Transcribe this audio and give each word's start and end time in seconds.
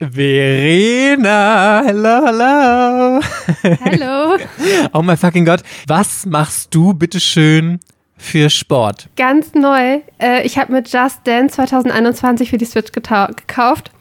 Verena, 0.00 1.82
hello, 1.84 2.26
hello. 2.26 3.20
Hallo. 3.62 4.36
oh 4.92 5.02
mein 5.02 5.16
fucking 5.16 5.44
Gott, 5.44 5.62
was 5.86 6.26
machst 6.26 6.74
du 6.74 6.94
bitteschön 6.94 7.78
für 8.16 8.50
Sport? 8.50 9.08
Ganz 9.14 9.54
neu. 9.54 10.00
Äh, 10.20 10.44
ich 10.44 10.58
habe 10.58 10.72
mit 10.72 10.92
Just 10.92 11.20
Dance 11.24 11.54
2021 11.54 12.50
für 12.50 12.58
die 12.58 12.64
Switch 12.64 12.90
gekauft. 12.90 13.92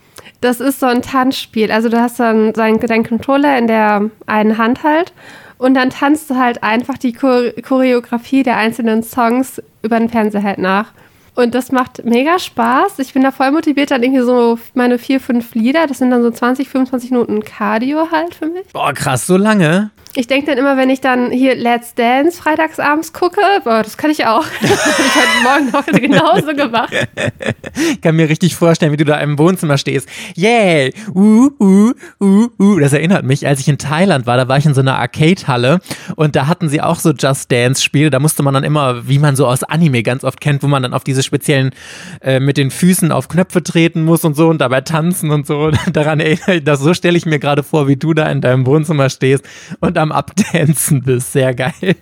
Das 0.41 0.59
ist 0.59 0.79
so 0.79 0.87
ein 0.87 1.03
Tanzspiel. 1.03 1.71
Also 1.71 1.89
du 1.89 2.01
hast 2.01 2.19
dann 2.19 2.53
deinen, 2.53 2.79
Controller 2.79 3.55
in 3.59 3.67
der 3.67 4.09
einen 4.25 4.57
Hand 4.57 4.81
halt 4.81 5.13
und 5.59 5.75
dann 5.75 5.91
tanzt 5.91 6.27
du 6.31 6.37
halt 6.37 6.63
einfach 6.63 6.97
die 6.97 7.13
Choreografie 7.13 8.41
der 8.41 8.57
einzelnen 8.57 9.03
Songs 9.03 9.61
über 9.83 9.99
den 9.99 10.09
Fernseher 10.09 10.41
halt 10.41 10.57
nach. 10.57 10.91
Und 11.35 11.55
das 11.55 11.71
macht 11.71 12.05
mega 12.05 12.37
Spaß. 12.37 12.99
Ich 12.99 13.13
bin 13.13 13.23
da 13.23 13.31
voll 13.31 13.51
motiviert, 13.51 13.91
dann 13.91 14.03
irgendwie 14.03 14.21
so 14.21 14.59
meine 14.75 14.99
vier, 14.99 15.19
fünf 15.19 15.55
Lieder. 15.55 15.87
Das 15.87 15.97
sind 15.97 16.11
dann 16.11 16.21
so 16.21 16.29
20, 16.29 16.69
25 16.69 17.11
Minuten 17.11 17.43
Cardio 17.43 18.11
halt 18.11 18.35
für 18.35 18.45
mich. 18.45 18.67
Boah, 18.71 18.93
krass, 18.93 19.25
so 19.25 19.37
lange? 19.37 19.91
Ich 20.15 20.27
denke 20.27 20.45
dann 20.45 20.59
immer, 20.59 20.77
wenn 20.77 20.91
ich 20.91 21.01
dann 21.01 21.31
hier 21.31 21.55
Let's 21.55 21.95
Dance 21.95 22.39
freitagsabends 22.39 23.13
gucke, 23.13 23.41
boah, 23.63 23.81
das 23.81 23.97
kann 23.97 24.11
ich 24.11 24.27
auch. 24.27 24.45
das 24.61 24.85
habe 24.85 25.03
ich 25.07 25.15
heute 25.15 25.43
Morgen 25.43 25.71
noch 25.71 25.85
genauso 25.85 26.53
gemacht. 26.53 26.93
Ich 27.73 28.01
kann 28.01 28.15
mir 28.15 28.29
richtig 28.29 28.55
vorstellen, 28.55 28.91
wie 28.91 28.97
du 28.97 29.05
da 29.05 29.19
im 29.19 29.39
Wohnzimmer 29.39 29.79
stehst. 29.79 30.07
Yeah, 30.37 30.91
uh, 31.15 31.49
uh, 31.59 31.93
uh, 32.21 32.47
uh. 32.59 32.79
Das 32.79 32.93
erinnert 32.93 33.25
mich, 33.25 33.47
als 33.47 33.59
ich 33.59 33.67
in 33.67 33.79
Thailand 33.79 34.27
war, 34.27 34.37
da 34.37 34.47
war 34.47 34.59
ich 34.59 34.67
in 34.67 34.75
so 34.75 34.81
einer 34.81 34.99
Arcade-Halle 34.99 35.79
und 36.15 36.35
da 36.35 36.45
hatten 36.45 36.69
sie 36.69 36.79
auch 36.79 36.99
so 36.99 37.11
Just 37.11 37.51
Dance-Spiele. 37.51 38.11
Da 38.11 38.19
musste 38.19 38.43
man 38.43 38.53
dann 38.53 38.63
immer, 38.63 39.07
wie 39.07 39.17
man 39.17 39.35
so 39.35 39.47
aus 39.47 39.63
Anime 39.63 40.03
ganz 40.03 40.23
oft 40.23 40.39
kennt, 40.39 40.61
wo 40.61 40.67
man 40.67 40.83
dann 40.83 40.93
auf 40.93 41.03
diese 41.03 41.22
speziellen, 41.23 41.71
äh, 42.21 42.39
mit 42.39 42.57
den 42.57 42.71
Füßen 42.71 43.11
auf 43.11 43.27
Knöpfe 43.27 43.63
treten 43.63 44.03
muss 44.03 44.23
und 44.23 44.35
so 44.35 44.49
und 44.49 44.59
dabei 44.59 44.81
tanzen 44.81 45.31
und 45.31 45.47
so. 45.47 45.71
Daran 45.93 46.19
erinnere 46.19 46.55
ich 46.55 46.63
das. 46.63 46.79
So 46.79 46.93
stelle 46.93 47.17
ich 47.17 47.25
mir 47.25 47.39
gerade 47.39 47.63
vor, 47.63 47.87
wie 47.87 47.95
du 47.95 48.13
da 48.13 48.29
in 48.29 48.41
deinem 48.41 48.65
Wohnzimmer 48.65 49.09
stehst 49.09 49.43
und 49.79 49.97
am 49.97 50.11
Abdancen 50.11 51.01
bist. 51.01 51.33
Sehr 51.33 51.53
geil. 51.53 51.95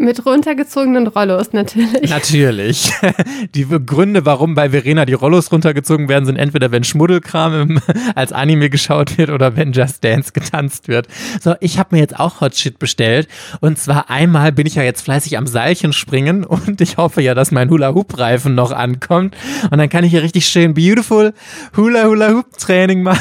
Mit 0.00 0.24
runtergezogenen 0.24 1.08
Rollos 1.08 1.52
natürlich. 1.52 2.08
Natürlich. 2.08 2.92
Die 3.56 3.66
Gründe, 3.84 4.24
warum 4.24 4.54
bei 4.54 4.70
Verena 4.70 5.04
die 5.04 5.14
Rollos 5.14 5.50
runtergezogen 5.50 6.08
werden, 6.08 6.24
sind 6.24 6.36
entweder, 6.36 6.70
wenn 6.70 6.84
Schmuddelkram 6.84 7.62
im, 7.62 7.80
als 8.14 8.32
Anime 8.32 8.70
geschaut 8.70 9.18
wird 9.18 9.30
oder 9.30 9.56
wenn 9.56 9.72
Just 9.72 10.04
Dance 10.04 10.32
getanzt 10.32 10.86
wird. 10.86 11.08
So, 11.40 11.56
ich 11.58 11.80
habe 11.80 11.96
mir 11.96 12.00
jetzt 12.00 12.18
auch 12.18 12.40
Hot 12.40 12.54
Shit 12.54 12.78
bestellt. 12.78 13.26
Und 13.60 13.76
zwar 13.76 14.08
einmal 14.08 14.52
bin 14.52 14.68
ich 14.68 14.76
ja 14.76 14.84
jetzt 14.84 15.02
fleißig 15.02 15.36
am 15.36 15.48
Seilchen 15.48 15.92
springen 15.92 16.44
und 16.44 16.80
ich 16.80 16.96
hoffe 16.96 17.20
ja, 17.20 17.34
dass 17.34 17.50
mein 17.50 17.68
Hula-Hoop-Reifen 17.68 18.54
noch 18.54 18.70
ankommt. 18.70 19.36
Und 19.68 19.78
dann 19.78 19.88
kann 19.88 20.04
ich 20.04 20.12
hier 20.12 20.22
richtig 20.22 20.46
schön 20.46 20.74
beautiful 20.74 21.34
Hula-Hula-Hoop-Training 21.76 23.02
machen. 23.02 23.18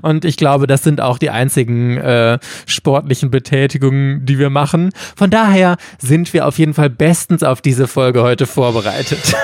Und 0.00 0.24
ich 0.24 0.38
glaube, 0.38 0.66
das 0.66 0.82
sind 0.82 1.02
auch 1.02 1.18
die 1.18 1.28
einzigen 1.28 1.98
äh, 1.98 2.38
sportlichen 2.66 3.30
Betätigungen, 3.30 4.24
die 4.24 4.38
wir 4.38 4.48
machen. 4.48 4.90
Von 5.14 5.28
daher 5.28 5.73
sind 5.98 6.32
wir 6.32 6.46
auf 6.46 6.58
jeden 6.58 6.74
Fall 6.74 6.90
bestens 6.90 7.42
auf 7.42 7.60
diese 7.60 7.86
Folge 7.86 8.22
heute 8.22 8.46
vorbereitet. 8.46 9.34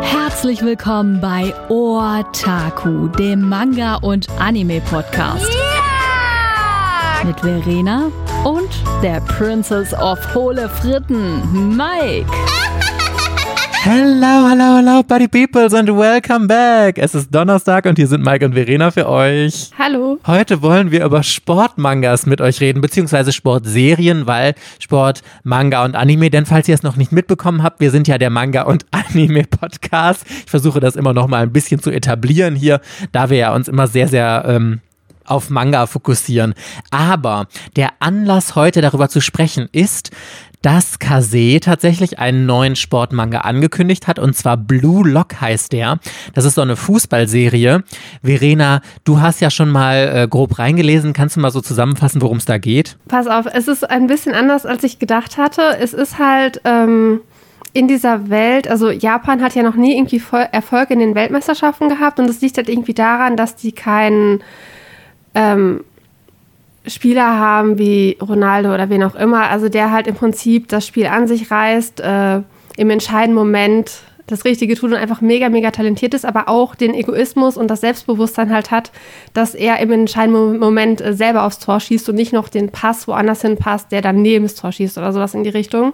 Herzlich 0.00 0.62
willkommen 0.62 1.20
bei 1.20 1.52
Otaku, 1.68 3.08
dem 3.08 3.48
Manga- 3.48 3.96
und 3.96 4.28
Anime-Podcast. 4.38 5.48
Yeah! 5.52 5.86
Mit 7.24 7.40
Verena 7.40 8.12
und 8.44 8.68
der 9.02 9.20
Princess 9.22 9.92
of 9.94 10.18
Hohle 10.34 10.68
Fritten, 10.68 11.76
Mike. 11.76 12.30
Hello, 13.88 14.48
hello, 14.48 14.78
hello, 14.78 15.02
Buddy 15.04 15.28
Peoples 15.28 15.72
and 15.72 15.88
welcome 15.88 16.48
back. 16.48 16.98
Es 16.98 17.14
ist 17.14 17.32
Donnerstag 17.32 17.86
und 17.86 17.94
hier 17.94 18.08
sind 18.08 18.24
Mike 18.24 18.44
und 18.44 18.54
Verena 18.54 18.90
für 18.90 19.08
euch. 19.08 19.70
Hallo. 19.78 20.18
Heute 20.26 20.60
wollen 20.60 20.90
wir 20.90 21.04
über 21.04 21.22
Sportmangas 21.22 22.26
mit 22.26 22.40
euch 22.40 22.60
reden, 22.60 22.80
beziehungsweise 22.80 23.32
Sportserien, 23.32 24.26
weil 24.26 24.56
Sport, 24.80 25.22
Manga 25.44 25.84
und 25.84 25.94
Anime, 25.94 26.30
denn 26.30 26.46
falls 26.46 26.66
ihr 26.66 26.74
es 26.74 26.82
noch 26.82 26.96
nicht 26.96 27.12
mitbekommen 27.12 27.62
habt, 27.62 27.78
wir 27.78 27.92
sind 27.92 28.08
ja 28.08 28.18
der 28.18 28.30
Manga- 28.30 28.62
und 28.62 28.86
Anime-Podcast. 28.90 30.24
Ich 30.26 30.50
versuche 30.50 30.80
das 30.80 30.96
immer 30.96 31.12
noch 31.12 31.28
mal 31.28 31.44
ein 31.44 31.52
bisschen 31.52 31.80
zu 31.80 31.92
etablieren 31.92 32.56
hier, 32.56 32.80
da 33.12 33.30
wir 33.30 33.38
ja 33.38 33.54
uns 33.54 33.68
immer 33.68 33.86
sehr, 33.86 34.08
sehr 34.08 34.46
ähm, 34.48 34.80
auf 35.26 35.50
Manga 35.50 35.86
fokussieren. 35.86 36.54
Aber 36.90 37.48
der 37.76 37.90
Anlass 38.00 38.54
heute 38.54 38.80
darüber 38.80 39.08
zu 39.08 39.20
sprechen 39.20 39.68
ist, 39.72 40.10
dass 40.62 40.98
Kase 40.98 41.60
tatsächlich 41.60 42.18
einen 42.18 42.46
neuen 42.46 42.76
Sportmanga 42.76 43.40
angekündigt 43.40 44.06
hat 44.06 44.18
und 44.18 44.34
zwar 44.36 44.56
Blue 44.56 45.08
Lock 45.08 45.40
heißt 45.40 45.72
der. 45.72 45.98
Das 46.34 46.44
ist 46.44 46.54
so 46.54 46.62
eine 46.62 46.76
Fußballserie. 46.76 47.84
Verena, 48.22 48.80
du 49.04 49.20
hast 49.20 49.40
ja 49.40 49.50
schon 49.50 49.70
mal 49.70 50.12
äh, 50.14 50.28
grob 50.28 50.58
reingelesen. 50.58 51.12
Kannst 51.12 51.36
du 51.36 51.40
mal 51.40 51.50
so 51.50 51.60
zusammenfassen, 51.60 52.22
worum 52.22 52.38
es 52.38 52.44
da 52.44 52.58
geht? 52.58 52.96
Pass 53.08 53.26
auf, 53.26 53.46
es 53.52 53.68
ist 53.68 53.88
ein 53.88 54.06
bisschen 54.06 54.34
anders, 54.34 54.66
als 54.66 54.84
ich 54.84 54.98
gedacht 54.98 55.38
hatte. 55.38 55.76
Es 55.80 55.94
ist 55.94 56.18
halt 56.18 56.60
ähm, 56.64 57.20
in 57.72 57.88
dieser 57.88 58.30
Welt, 58.30 58.68
also 58.68 58.90
Japan 58.90 59.42
hat 59.42 59.54
ja 59.54 59.62
noch 59.62 59.76
nie 59.76 59.96
irgendwie 59.96 60.22
Erfolg 60.52 60.90
in 60.90 60.98
den 60.98 61.14
Weltmeisterschaften 61.14 61.88
gehabt 61.90 62.18
und 62.18 62.28
es 62.28 62.40
liegt 62.40 62.56
halt 62.56 62.70
irgendwie 62.70 62.94
daran, 62.94 63.36
dass 63.36 63.54
die 63.54 63.72
keinen 63.72 64.42
ähm, 65.34 65.84
Spieler 66.86 67.38
haben 67.38 67.78
wie 67.78 68.16
Ronaldo 68.20 68.72
oder 68.72 68.88
wen 68.90 69.02
auch 69.02 69.14
immer, 69.14 69.48
also 69.48 69.68
der 69.68 69.90
halt 69.90 70.06
im 70.06 70.14
Prinzip 70.14 70.68
das 70.68 70.86
Spiel 70.86 71.06
an 71.06 71.26
sich 71.26 71.50
reißt, 71.50 72.00
äh, 72.00 72.40
im 72.76 72.90
entscheidenden 72.90 73.34
Moment 73.34 74.02
das 74.26 74.44
Richtige 74.44 74.74
tut 74.74 74.90
und 74.90 74.96
einfach 74.96 75.20
mega, 75.20 75.48
mega 75.48 75.70
talentiert 75.70 76.12
ist, 76.12 76.24
aber 76.24 76.48
auch 76.48 76.74
den 76.74 76.94
Egoismus 76.94 77.56
und 77.56 77.68
das 77.68 77.80
Selbstbewusstsein 77.80 78.52
halt 78.52 78.70
hat, 78.70 78.90
dass 79.34 79.54
er 79.54 79.78
im 79.78 79.92
entscheidenden 79.92 80.58
Moment 80.58 81.00
äh, 81.00 81.12
selber 81.12 81.44
aufs 81.44 81.60
Tor 81.60 81.80
schießt 81.80 82.08
und 82.08 82.16
nicht 82.16 82.32
noch 82.32 82.48
den 82.48 82.70
Pass 82.70 83.06
woanders 83.06 83.42
hin 83.42 83.56
passt, 83.56 83.92
der 83.92 84.02
dann 84.02 84.22
neben 84.22 84.44
das 84.44 84.54
Tor 84.54 84.72
schießt 84.72 84.98
oder 84.98 85.12
sowas 85.12 85.34
in 85.34 85.44
die 85.44 85.50
Richtung. 85.50 85.92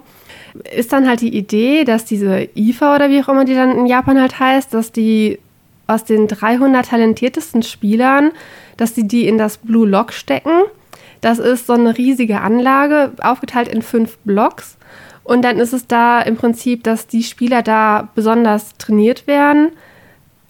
Ist 0.75 0.93
dann 0.93 1.07
halt 1.07 1.21
die 1.21 1.35
Idee, 1.35 1.83
dass 1.83 2.05
diese 2.05 2.47
IFA 2.55 2.95
oder 2.95 3.09
wie 3.09 3.21
auch 3.21 3.29
immer 3.29 3.45
die 3.45 3.55
dann 3.55 3.77
in 3.77 3.85
Japan 3.85 4.19
halt 4.19 4.39
heißt, 4.39 4.73
dass 4.73 4.91
die 4.91 5.39
aus 5.85 6.03
den 6.03 6.27
300 6.27 6.87
talentiertesten 6.87 7.61
Spielern, 7.61 8.31
dass 8.77 8.93
die 8.93 9.07
die 9.07 9.27
in 9.27 9.37
das 9.37 9.57
Blue 9.57 9.87
Lock 9.87 10.11
stecken 10.11 10.63
das 11.23 11.39
ist 11.39 11.67
so 11.67 11.73
eine 11.73 11.97
riesige 11.97 12.41
Anlage, 12.41 13.13
aufgeteilt 13.21 13.69
in 13.69 13.81
fünf 13.81 14.17
Blocks. 14.19 14.77
Und 15.23 15.43
dann 15.43 15.57
ist 15.57 15.71
es 15.71 15.87
da 15.87 16.21
im 16.21 16.35
Prinzip, 16.35 16.83
dass 16.83 17.07
die 17.07 17.23
Spieler 17.23 17.61
da 17.63 18.09
besonders 18.13 18.77
trainiert 18.77 19.25
werden, 19.25 19.71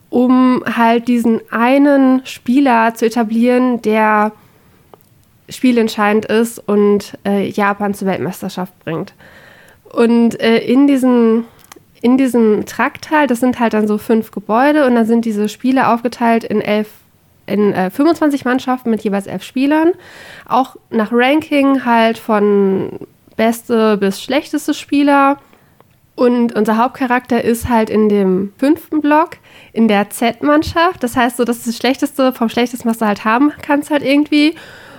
um 0.09 0.63
halt 0.65 1.07
diesen 1.07 1.41
einen 1.51 2.25
Spieler 2.25 2.95
zu 2.95 3.05
etablieren, 3.05 3.83
der 3.83 4.31
spielentscheidend 5.47 6.25
ist 6.25 6.57
und 6.57 7.17
äh, 7.23 7.47
Japan 7.49 7.93
zur 7.93 8.07
Weltmeisterschaft 8.07 8.73
bringt. 8.83 9.13
Und 9.83 10.39
äh, 10.41 10.57
in 10.57 10.87
diesem 10.87 11.45
in 12.01 12.17
diesem 12.17 12.65
Trakt 12.65 13.09
das 13.27 13.39
sind 13.39 13.59
halt 13.59 13.73
dann 13.73 13.87
so 13.87 13.97
fünf 13.97 14.31
Gebäude 14.31 14.85
und 14.85 14.95
dann 14.95 15.05
sind 15.05 15.23
diese 15.23 15.47
Spiele 15.47 15.87
aufgeteilt 15.87 16.43
in 16.43 16.59
elf 16.59 16.89
in 17.45 17.73
äh, 17.73 17.89
25 17.89 18.45
Mannschaften 18.45 18.89
mit 18.89 19.03
jeweils 19.03 19.27
elf 19.27 19.43
Spielern. 19.43 19.91
Auch 20.47 20.75
nach 20.89 21.11
Ranking 21.11 21.85
halt 21.85 22.17
von 22.17 22.99
beste 23.35 23.97
bis 23.97 24.21
schlechteste 24.21 24.73
Spieler. 24.73 25.37
Und 26.15 26.55
unser 26.55 26.77
Hauptcharakter 26.77 27.43
ist 27.43 27.69
halt 27.69 27.89
in 27.89 28.07
dem 28.07 28.53
fünften 28.57 29.01
Block 29.01 29.37
in 29.73 29.87
der 29.87 30.11
Z-Mannschaft. 30.11 31.01
Das 31.01 31.15
heißt, 31.15 31.37
so 31.37 31.43
das 31.43 31.57
ist 31.57 31.67
das 31.67 31.77
Schlechteste 31.77 32.33
vom 32.33 32.49
Schlechtesten, 32.49 32.87
was 32.87 32.99
du 32.99 33.07
halt 33.07 33.25
haben 33.25 33.51
kannst, 33.61 33.89
halt 33.89 34.03
irgendwie. 34.03 34.55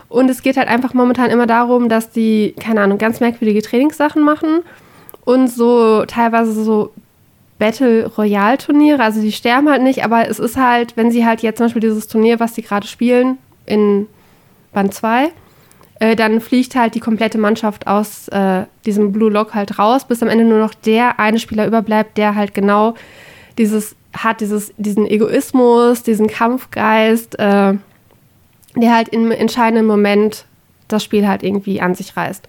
Und 0.08 0.28
es 0.28 0.42
geht 0.42 0.56
halt 0.56 0.68
einfach 0.68 0.92
momentan 0.92 1.30
immer 1.30 1.46
darum, 1.46 1.88
dass 1.88 2.10
die, 2.10 2.54
keine 2.58 2.80
Ahnung, 2.80 2.98
ganz 2.98 3.20
merkwürdige 3.20 3.62
Trainingssachen 3.62 4.22
machen 4.22 4.62
und 5.24 5.48
so 5.48 6.04
teilweise 6.04 6.52
so 6.52 6.92
Battle 7.64 8.10
Royale 8.18 8.58
Turniere. 8.58 9.02
Also 9.02 9.22
die 9.22 9.32
sterben 9.32 9.70
halt 9.70 9.82
nicht, 9.82 10.04
aber 10.04 10.28
es 10.28 10.38
ist 10.38 10.58
halt, 10.58 10.98
wenn 10.98 11.10
sie 11.10 11.24
halt 11.24 11.40
jetzt 11.40 11.56
zum 11.56 11.66
Beispiel 11.66 11.80
dieses 11.80 12.08
Turnier, 12.08 12.38
was 12.38 12.54
sie 12.54 12.60
gerade 12.60 12.86
spielen, 12.86 13.38
in 13.64 14.06
Band 14.74 14.92
2, 14.92 15.32
äh, 16.00 16.14
dann 16.14 16.42
fliegt 16.42 16.74
halt 16.74 16.94
die 16.94 17.00
komplette 17.00 17.38
Mannschaft 17.38 17.86
aus 17.86 18.28
äh, 18.28 18.64
diesem 18.84 19.12
Blue 19.12 19.30
Lock 19.30 19.54
halt 19.54 19.78
raus, 19.78 20.06
bis 20.06 20.22
am 20.22 20.28
Ende 20.28 20.44
nur 20.44 20.58
noch 20.58 20.74
der 20.74 21.18
eine 21.18 21.38
Spieler 21.38 21.66
überbleibt, 21.66 22.18
der 22.18 22.34
halt 22.34 22.52
genau 22.52 22.96
dieses 23.56 23.96
hat, 24.12 24.42
dieses, 24.42 24.74
diesen 24.76 25.06
Egoismus, 25.06 26.02
diesen 26.02 26.26
Kampfgeist, 26.26 27.38
äh, 27.38 27.74
der 28.76 28.94
halt 28.94 29.08
im 29.08 29.30
entscheidenden 29.30 29.86
Moment 29.86 30.44
das 30.88 31.02
Spiel 31.02 31.26
halt 31.26 31.42
irgendwie 31.42 31.80
an 31.80 31.94
sich 31.94 32.14
reißt. 32.14 32.46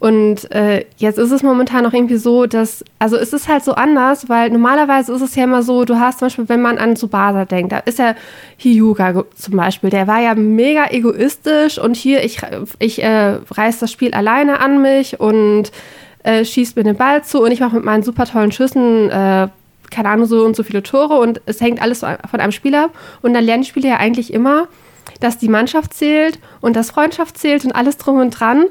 Und 0.00 0.50
äh, 0.52 0.84
jetzt 0.96 1.18
ist 1.18 1.32
es 1.32 1.42
momentan 1.42 1.84
auch 1.84 1.92
irgendwie 1.92 2.18
so, 2.18 2.46
dass, 2.46 2.84
also 3.00 3.16
es 3.16 3.32
ist 3.32 3.48
halt 3.48 3.64
so 3.64 3.72
anders, 3.72 4.28
weil 4.28 4.50
normalerweise 4.50 5.12
ist 5.12 5.22
es 5.22 5.34
ja 5.34 5.44
immer 5.44 5.64
so, 5.64 5.84
du 5.84 5.98
hast 5.98 6.20
zum 6.20 6.26
Beispiel, 6.26 6.48
wenn 6.48 6.62
man 6.62 6.78
an 6.78 6.94
Tsubasa 6.94 7.44
denkt, 7.46 7.72
da 7.72 7.78
ist 7.78 7.98
ja 7.98 8.14
Hyuga 8.58 9.24
zum 9.34 9.56
Beispiel, 9.56 9.90
der 9.90 10.06
war 10.06 10.20
ja 10.20 10.36
mega 10.36 10.86
egoistisch 10.90 11.78
und 11.78 11.96
hier, 11.96 12.22
ich, 12.22 12.40
ich 12.78 13.02
äh, 13.02 13.38
reiß 13.50 13.80
das 13.80 13.90
Spiel 13.90 14.14
alleine 14.14 14.60
an 14.60 14.80
mich 14.80 15.18
und 15.18 15.72
äh, 16.22 16.44
schießt 16.44 16.76
mir 16.76 16.84
den 16.84 16.96
Ball 16.96 17.24
zu 17.24 17.42
und 17.42 17.50
ich 17.50 17.58
mache 17.58 17.74
mit 17.76 17.84
meinen 17.84 18.04
super 18.04 18.26
tollen 18.26 18.52
Schüssen, 18.52 19.10
äh, 19.10 19.48
keine 19.90 20.08
Ahnung, 20.10 20.26
so 20.26 20.44
und 20.44 20.54
so 20.54 20.62
viele 20.62 20.82
Tore 20.82 21.18
und 21.18 21.40
es 21.46 21.60
hängt 21.60 21.82
alles 21.82 22.00
von 22.00 22.40
einem 22.40 22.52
Spieler 22.52 22.84
ab. 22.84 22.90
Und 23.22 23.34
dann 23.34 23.44
lernen 23.44 23.62
die 23.62 23.68
Spieler 23.68 23.88
ja 23.88 23.96
eigentlich 23.96 24.32
immer, 24.32 24.68
dass 25.20 25.38
die 25.38 25.48
Mannschaft 25.48 25.94
zählt 25.94 26.38
und 26.60 26.76
dass 26.76 26.90
Freundschaft 26.90 27.38
zählt 27.38 27.64
und 27.64 27.72
alles 27.72 27.96
drum 27.96 28.20
und 28.20 28.30
dran. 28.30 28.66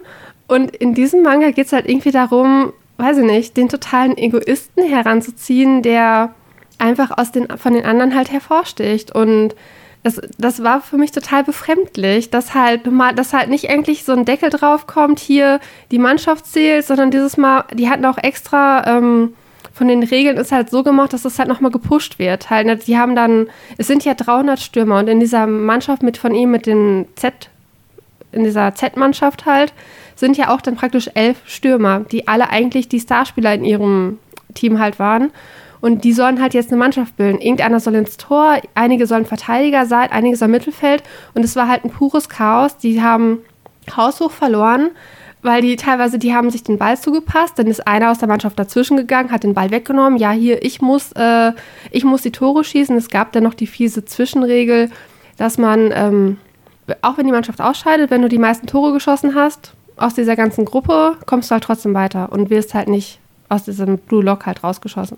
Und 0.48 0.76
in 0.76 0.94
diesem 0.94 1.24
Manga 1.24 1.52
geht 1.52 1.68
es 1.68 1.74
halt 1.74 1.88
irgendwie 1.88 2.12
darum, 2.12 2.74
weiß 2.98 3.18
ich 3.20 3.26
nicht, 3.26 3.58
den 3.58 3.70
totalen 3.70 4.18
Egoisten 4.18 4.84
heranzuziehen, 4.84 5.82
der 5.82 6.34
einfach 6.80 7.18
aus 7.18 7.32
den, 7.32 7.48
von 7.58 7.74
den 7.74 7.86
anderen 7.86 8.16
halt 8.16 8.32
hervorsticht. 8.32 9.14
Und 9.14 9.56
das, 10.04 10.22
das 10.38 10.64
war 10.64 10.82
für 10.82 10.98
mich 10.98 11.12
total 11.12 11.44
befremdlich, 11.44 12.30
dass 12.30 12.54
halt, 12.54 12.82
dass 13.16 13.34
halt 13.34 13.50
nicht 13.50 13.70
eigentlich 13.70 14.04
so 14.04 14.14
ein 14.14 14.26
Deckel 14.26 14.50
drauf 14.50 14.88
kommt, 14.88 15.20
hier 15.20 15.60
die 15.92 16.00
Mannschaft 16.00 16.46
zählt, 16.46 16.86
sondern 16.86 17.12
dieses 17.12 17.38
Mal, 17.38 17.66
die 17.74 17.90
hatten 17.90 18.06
auch 18.06 18.18
extra 18.18 18.98
ähm, 18.98 19.34
von 19.74 19.88
den 19.88 20.02
Regeln 20.02 20.38
ist 20.38 20.52
halt 20.52 20.72
so 20.72 20.82
gemacht, 20.82 21.14
dass 21.14 21.22
das 21.22 21.38
halt 21.38 21.48
nochmal 21.48 21.72
gepusht 21.72 22.18
wird. 22.18 22.50
Halt, 22.50 22.66
ne, 22.66 22.78
die 22.78 22.98
haben 22.98 23.16
dann, 23.16 23.48
es 23.78 23.86
sind 23.86 24.04
ja 24.04 24.16
300 24.16 24.60
Stürmer 24.60 24.98
und 24.98 25.08
in 25.08 25.20
dieser 25.20 25.46
Mannschaft 25.46 26.02
mit 26.02 26.18
von 26.18 26.34
ihm, 26.34 26.50
mit 26.50 26.66
den 26.66 27.06
Z, 27.16 27.50
in 28.32 28.44
dieser 28.44 28.74
Z-Mannschaft 28.74 29.46
halt, 29.46 29.74
sind 30.18 30.36
ja 30.36 30.54
auch 30.54 30.62
dann 30.62 30.76
praktisch 30.76 31.10
elf 31.14 31.38
Stürmer, 31.46 32.02
die 32.02 32.28
alle 32.28 32.50
eigentlich 32.50 32.90
die 32.90 33.00
Starspieler 33.00 33.54
in 33.54 33.64
ihrem 33.64 34.20
Team 34.54 34.80
halt 34.80 35.00
waren. 35.00 35.32
Und 35.80 36.04
die 36.04 36.14
sollen 36.14 36.42
halt 36.42 36.56
jetzt 36.56 36.72
eine 36.72 36.80
Mannschaft 36.80 37.16
bilden. 37.18 37.40
Irgendeiner 37.40 37.80
soll 37.80 37.96
ins 37.96 38.18
Tor, 38.18 38.58
einige 38.74 39.06
sollen 39.06 39.26
Verteidiger 39.26 39.86
sein, 39.86 40.10
einige 40.12 40.36
sollen 40.36 40.52
Mittelfeld. 40.52 41.04
Und 41.36 41.46
es 41.46 41.56
war 41.56 41.68
halt 41.68 41.86
ein 41.86 41.92
pures 41.92 42.30
Chaos. 42.30 42.78
Die 42.78 43.02
haben 43.02 43.40
haushoch 43.96 44.32
verloren, 44.32 44.90
weil 45.44 45.62
die 45.62 45.76
teilweise, 45.76 46.18
die 46.18 46.34
haben 46.34 46.50
sich 46.50 46.64
den 46.64 46.80
Ball 46.80 46.98
zugepasst. 46.98 47.60
Dann 47.60 47.68
ist 47.68 47.88
einer 47.88 48.10
aus 48.10 48.18
der 48.18 48.28
Mannschaft 48.28 48.58
dazwischen 48.58 48.98
gegangen, 48.98 49.32
hat 49.32 49.44
den 49.44 49.54
Ball 49.54 49.70
weggenommen. 49.70 50.18
Ja, 50.18 50.32
hier, 50.32 50.66
ich 50.66 50.82
muss, 50.82 51.12
äh, 51.12 51.54
ich 51.92 52.04
muss 52.04 52.24
die 52.24 52.32
Tore 52.32 52.64
schießen. 52.64 52.98
Es 52.98 53.10
gab 53.10 53.32
dann 53.34 53.44
noch 53.44 53.54
die 53.54 53.68
fiese 53.68 54.04
Zwischenregel, 54.04 54.90
dass 55.38 55.60
man, 55.60 55.92
ähm, 55.94 56.38
auch 57.04 57.20
wenn 57.20 57.28
die 57.28 57.32
Mannschaft 57.32 57.62
ausscheidet, 57.62 58.10
wenn 58.10 58.24
du 58.24 58.30
die 58.30 58.40
meisten 58.40 58.66
Tore 58.66 58.94
geschossen 58.94 59.36
hast, 59.36 59.74
aus 59.98 60.14
dieser 60.14 60.36
ganzen 60.36 60.66
Gruppe 60.66 61.18
kommst 61.26 61.50
du 61.50 61.54
halt 61.54 61.64
trotzdem 61.64 61.94
weiter 61.94 62.32
und 62.32 62.50
wirst 62.50 62.74
halt 62.74 62.88
nicht 62.88 63.20
aus 63.50 63.64
diesem 63.64 63.98
Blue 63.98 64.24
Lock 64.24 64.46
halt 64.46 64.64
rausgeschossen. 64.64 65.18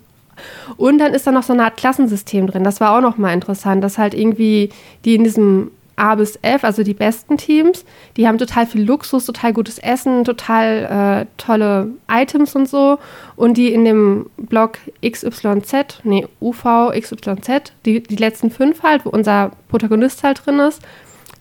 Und 0.76 0.98
dann 0.98 1.12
ist 1.12 1.26
da 1.26 1.32
noch 1.32 1.42
so 1.42 1.52
eine 1.52 1.64
Art 1.64 1.76
Klassensystem 1.76 2.46
drin. 2.46 2.64
Das 2.64 2.80
war 2.80 2.96
auch 2.96 3.02
noch 3.02 3.18
mal 3.18 3.34
interessant, 3.34 3.84
dass 3.84 3.98
halt 3.98 4.14
irgendwie 4.14 4.70
die 5.04 5.14
in 5.14 5.24
diesem 5.24 5.70
A 5.96 6.14
bis 6.14 6.38
F, 6.40 6.64
also 6.64 6.82
die 6.82 6.94
besten 6.94 7.36
Teams, 7.36 7.84
die 8.16 8.26
haben 8.26 8.38
total 8.38 8.66
viel 8.66 8.82
Luxus, 8.82 9.26
total 9.26 9.52
gutes 9.52 9.78
Essen, 9.78 10.24
total 10.24 11.26
äh, 11.26 11.26
tolle 11.36 11.90
Items 12.10 12.56
und 12.56 12.66
so. 12.66 12.98
Und 13.36 13.58
die 13.58 13.74
in 13.74 13.84
dem 13.84 14.30
Block 14.38 14.78
XYZ, 15.06 16.00
nee, 16.04 16.26
UV, 16.40 16.92
XYZ, 16.98 17.72
die, 17.84 18.02
die 18.02 18.16
letzten 18.16 18.50
fünf 18.50 18.82
halt, 18.82 19.04
wo 19.04 19.10
unser 19.10 19.50
Protagonist 19.68 20.22
halt 20.22 20.46
drin 20.46 20.58
ist, 20.60 20.80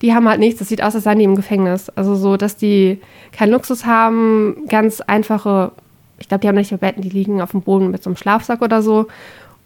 die 0.02 0.14
haben 0.14 0.28
halt 0.28 0.40
nichts. 0.40 0.60
Das 0.60 0.70
sieht 0.70 0.84
aus, 0.84 0.96
als 0.96 1.04
seien 1.04 1.20
die 1.20 1.26
im 1.26 1.36
Gefängnis. 1.36 1.90
Also 1.90 2.16
so, 2.16 2.38
dass 2.38 2.56
die 2.56 3.02
keinen 3.32 3.52
Luxus 3.52 3.86
haben, 3.86 4.66
ganz 4.68 5.02
einfache, 5.02 5.72
ich 6.20 6.28
glaube, 6.28 6.42
die 6.42 6.48
haben 6.48 6.56
nicht 6.56 6.72
mehr 6.72 6.78
Betten, 6.78 7.02
die 7.02 7.10
liegen 7.10 7.42
auf 7.42 7.52
dem 7.52 7.62
Boden 7.62 7.92
mit 7.92 8.04
so 8.04 8.10
einem 8.10 8.18
Schlafsack 8.18 8.62
oder 8.62 8.82
so 8.82 9.08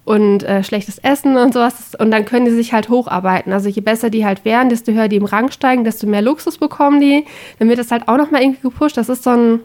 und 0.05 0.43
äh, 0.43 0.63
schlechtes 0.63 0.97
Essen 0.99 1.37
und 1.37 1.53
sowas. 1.53 1.95
Und 1.97 2.11
dann 2.11 2.25
können 2.25 2.45
die 2.45 2.51
sich 2.51 2.73
halt 2.73 2.89
hocharbeiten. 2.89 3.53
Also 3.53 3.69
je 3.69 3.81
besser 3.81 4.09
die 4.09 4.25
halt 4.25 4.43
wären, 4.43 4.69
desto 4.69 4.91
höher 4.91 5.07
die 5.07 5.15
im 5.15 5.25
Rang 5.25 5.51
steigen, 5.51 5.83
desto 5.83 6.07
mehr 6.07 6.21
Luxus 6.21 6.57
bekommen 6.57 6.99
die. 6.99 7.25
Dann 7.59 7.69
wird 7.69 7.79
das 7.79 7.91
halt 7.91 8.07
auch 8.07 8.17
nochmal 8.17 8.41
irgendwie 8.41 8.61
gepusht. 8.61 8.97
Das 8.97 9.09
ist 9.09 9.23
so 9.23 9.31
ein. 9.31 9.59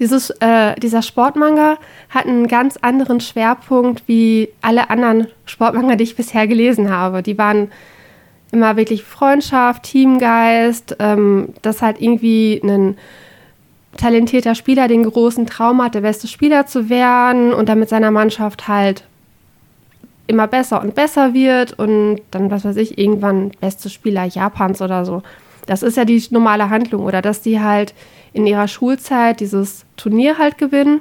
Dieses, 0.00 0.30
äh, 0.40 0.74
dieser 0.80 1.02
Sportmanga 1.02 1.78
hat 2.08 2.26
einen 2.26 2.48
ganz 2.48 2.76
anderen 2.78 3.20
Schwerpunkt 3.20 4.02
wie 4.08 4.48
alle 4.60 4.90
anderen 4.90 5.28
Sportmanga, 5.46 5.94
die 5.94 6.02
ich 6.02 6.16
bisher 6.16 6.48
gelesen 6.48 6.90
habe. 6.90 7.22
Die 7.22 7.38
waren 7.38 7.70
immer 8.54 8.76
wirklich 8.76 9.02
Freundschaft, 9.02 9.82
Teamgeist, 9.82 10.96
ähm, 11.00 11.50
dass 11.62 11.82
halt 11.82 12.00
irgendwie 12.00 12.60
ein 12.64 12.96
talentierter 13.96 14.54
Spieler 14.54 14.88
den 14.88 15.04
großen 15.04 15.46
Traum 15.46 15.82
hat, 15.82 15.94
der 15.94 16.00
beste 16.00 16.26
Spieler 16.28 16.66
zu 16.66 16.88
werden 16.88 17.52
und 17.52 17.68
dann 17.68 17.78
mit 17.78 17.88
seiner 17.88 18.10
Mannschaft 18.10 18.68
halt 18.68 19.04
immer 20.26 20.46
besser 20.46 20.80
und 20.80 20.94
besser 20.94 21.34
wird 21.34 21.78
und 21.78 22.20
dann, 22.30 22.50
was 22.50 22.64
weiß 22.64 22.76
ich, 22.76 22.98
irgendwann 22.98 23.50
beste 23.60 23.90
Spieler 23.90 24.24
Japans 24.24 24.80
oder 24.80 25.04
so. 25.04 25.22
Das 25.66 25.82
ist 25.82 25.96
ja 25.96 26.04
die 26.04 26.22
normale 26.30 26.70
Handlung 26.70 27.04
oder 27.04 27.22
dass 27.22 27.42
die 27.42 27.60
halt 27.60 27.94
in 28.32 28.46
ihrer 28.46 28.68
Schulzeit 28.68 29.40
dieses 29.40 29.84
Turnier 29.96 30.38
halt 30.38 30.58
gewinnen. 30.58 31.00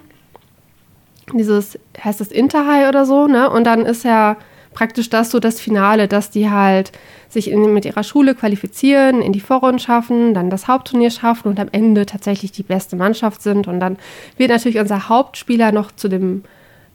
Dieses, 1.34 1.80
heißt 2.02 2.20
das 2.20 2.32
Interhigh 2.32 2.90
oder 2.90 3.06
so, 3.06 3.28
ne? 3.28 3.50
Und 3.50 3.64
dann 3.64 3.86
ist 3.86 4.04
ja 4.04 4.38
praktisch 4.74 5.10
das 5.10 5.32
so 5.32 5.40
das 5.40 5.60
Finale, 5.60 6.08
dass 6.08 6.30
die 6.30 6.50
halt 6.50 6.92
sich 7.34 7.50
in, 7.52 7.74
mit 7.74 7.86
ihrer 7.86 8.04
Schule 8.04 8.36
qualifizieren, 8.36 9.22
in 9.22 9.34
die 9.34 9.40
Vorrunde 9.40 9.80
schaffen, 9.80 10.34
dann 10.34 10.50
das 10.50 10.68
Hauptturnier 10.68 11.12
schaffen 11.12 11.50
und 11.50 11.60
am 11.60 11.68
Ende 11.72 12.06
tatsächlich 12.06 12.52
die 12.52 12.64
beste 12.64 12.96
Mannschaft 12.96 13.42
sind. 13.42 13.68
Und 13.68 13.80
dann 13.80 13.98
wird 14.38 14.50
natürlich 14.50 14.80
unser 14.80 15.10
Hauptspieler 15.10 15.72
noch 15.72 15.92
zu 15.92 16.08
dem 16.08 16.44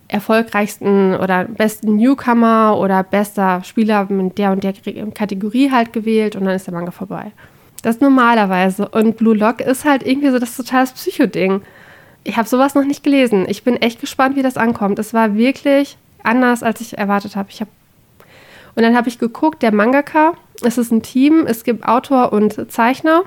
erfolgreichsten 0.08 1.14
oder 1.14 1.44
besten 1.44 1.96
Newcomer 1.96 2.78
oder 2.78 3.02
bester 3.02 3.62
Spieler 3.62 4.06
in 4.08 4.34
der 4.34 4.52
und 4.52 4.64
der 4.64 4.72
Kategorie 4.72 5.70
halt 5.70 5.92
gewählt 5.92 6.34
und 6.34 6.46
dann 6.46 6.54
ist 6.54 6.66
der 6.66 6.74
Manga 6.74 6.90
vorbei. 6.90 7.32
Das 7.82 8.00
normalerweise. 8.00 8.88
Und 8.88 9.18
Blue 9.18 9.36
Lock 9.36 9.60
ist 9.60 9.84
halt 9.84 10.04
irgendwie 10.04 10.30
so 10.30 10.38
das 10.38 10.56
totales 10.56 10.92
Psycho-Ding. 10.92 11.60
Ich 12.24 12.36
habe 12.36 12.48
sowas 12.48 12.74
noch 12.74 12.84
nicht 12.84 13.04
gelesen. 13.04 13.46
Ich 13.48 13.62
bin 13.62 13.76
echt 13.76 14.00
gespannt, 14.00 14.36
wie 14.36 14.42
das 14.42 14.56
ankommt. 14.56 14.98
Es 14.98 15.14
war 15.14 15.36
wirklich 15.36 15.96
anders, 16.22 16.62
als 16.62 16.80
ich 16.80 16.98
erwartet 16.98 17.36
habe. 17.36 17.50
Ich 17.50 17.60
habe 17.60 17.70
und 18.78 18.84
dann 18.84 18.96
habe 18.96 19.08
ich 19.08 19.18
geguckt, 19.18 19.64
der 19.64 19.74
Mangaka, 19.74 20.34
es 20.62 20.78
ist 20.78 20.92
ein 20.92 21.02
Team, 21.02 21.46
es 21.48 21.64
gibt 21.64 21.84
Autor 21.84 22.32
und 22.32 22.70
Zeichner. 22.70 23.24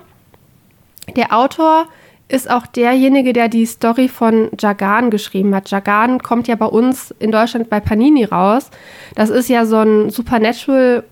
Der 1.18 1.38
Autor 1.38 1.88
ist 2.30 2.50
auch 2.50 2.66
derjenige, 2.66 3.34
der 3.34 3.50
die 3.50 3.66
Story 3.66 4.08
von 4.08 4.50
Jagan 4.58 5.10
geschrieben 5.10 5.54
hat. 5.54 5.70
Jagan 5.70 6.24
kommt 6.24 6.48
ja 6.48 6.56
bei 6.56 6.68
uns 6.68 7.14
in 7.20 7.34
Deutschland 7.34 7.70
bei 7.70 7.82
Panini 7.82 8.24
raus. 8.24 8.70
Das 9.16 9.30
ist 9.30 9.50
ja 9.50 9.66
so 9.66 9.80
ein 9.80 10.10
Supernatural 10.10 11.04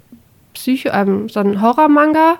Psycho, 0.53 0.87
ähm, 0.93 1.27
so 1.27 1.41
ein 1.41 1.61
Horror-Manga. 1.61 2.37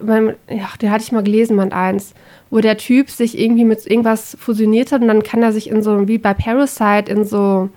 Ja, 0.00 0.68
den 0.80 0.90
hatte 0.90 1.04
ich 1.04 1.12
mal 1.12 1.22
gelesen, 1.22 1.58
Band 1.58 1.74
1, 1.74 2.14
wo 2.48 2.60
der 2.60 2.78
Typ 2.78 3.10
sich 3.10 3.38
irgendwie 3.38 3.66
mit 3.66 3.86
irgendwas 3.86 4.38
fusioniert 4.40 4.90
hat 4.90 5.02
und 5.02 5.08
dann 5.08 5.22
kann 5.22 5.42
er 5.42 5.52
sich 5.52 5.68
in 5.68 5.82
so, 5.82 6.08
wie 6.08 6.16
bei 6.16 6.32
Parasite, 6.32 7.12
in 7.12 7.26
so 7.26 7.68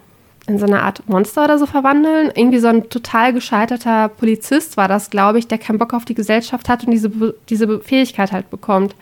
in 0.50 0.58
so 0.58 0.66
eine 0.66 0.82
Art 0.82 1.08
Monster 1.08 1.46
oder 1.46 1.58
so 1.58 1.66
verwandeln. 1.66 2.32
Irgendwie 2.36 2.60
so 2.60 2.68
ein 2.68 2.90
total 2.90 3.34
gescheiterter 3.34 4.10
Polizist 4.10 4.78
war 4.78 4.88
das, 4.88 5.10
glaube 5.10 5.40
ich, 5.40 5.48
der 5.48 5.60
keinen 5.60 5.78
Bock 5.78 5.94
auf 5.94 6.06
die 6.06 6.16
Gesellschaft 6.16 6.68
hat 6.68 6.84
und 6.84 6.92
diese, 6.92 7.12
diese 7.50 7.80
Fähigkeit 7.80 8.32
halt 8.32 8.50
bekommt. 8.50 8.96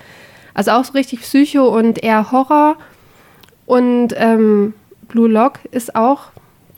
Also 0.54 0.72
auch 0.72 0.84
so 0.84 0.94
richtig 0.94 1.22
Psycho 1.22 1.68
und 1.68 2.04
eher 2.04 2.32
Horror. 2.32 2.76
Und 3.66 4.10
ähm, 4.18 4.74
Blue 5.08 5.30
Lock 5.30 5.60
ist 5.72 5.96
auch, 5.96 6.32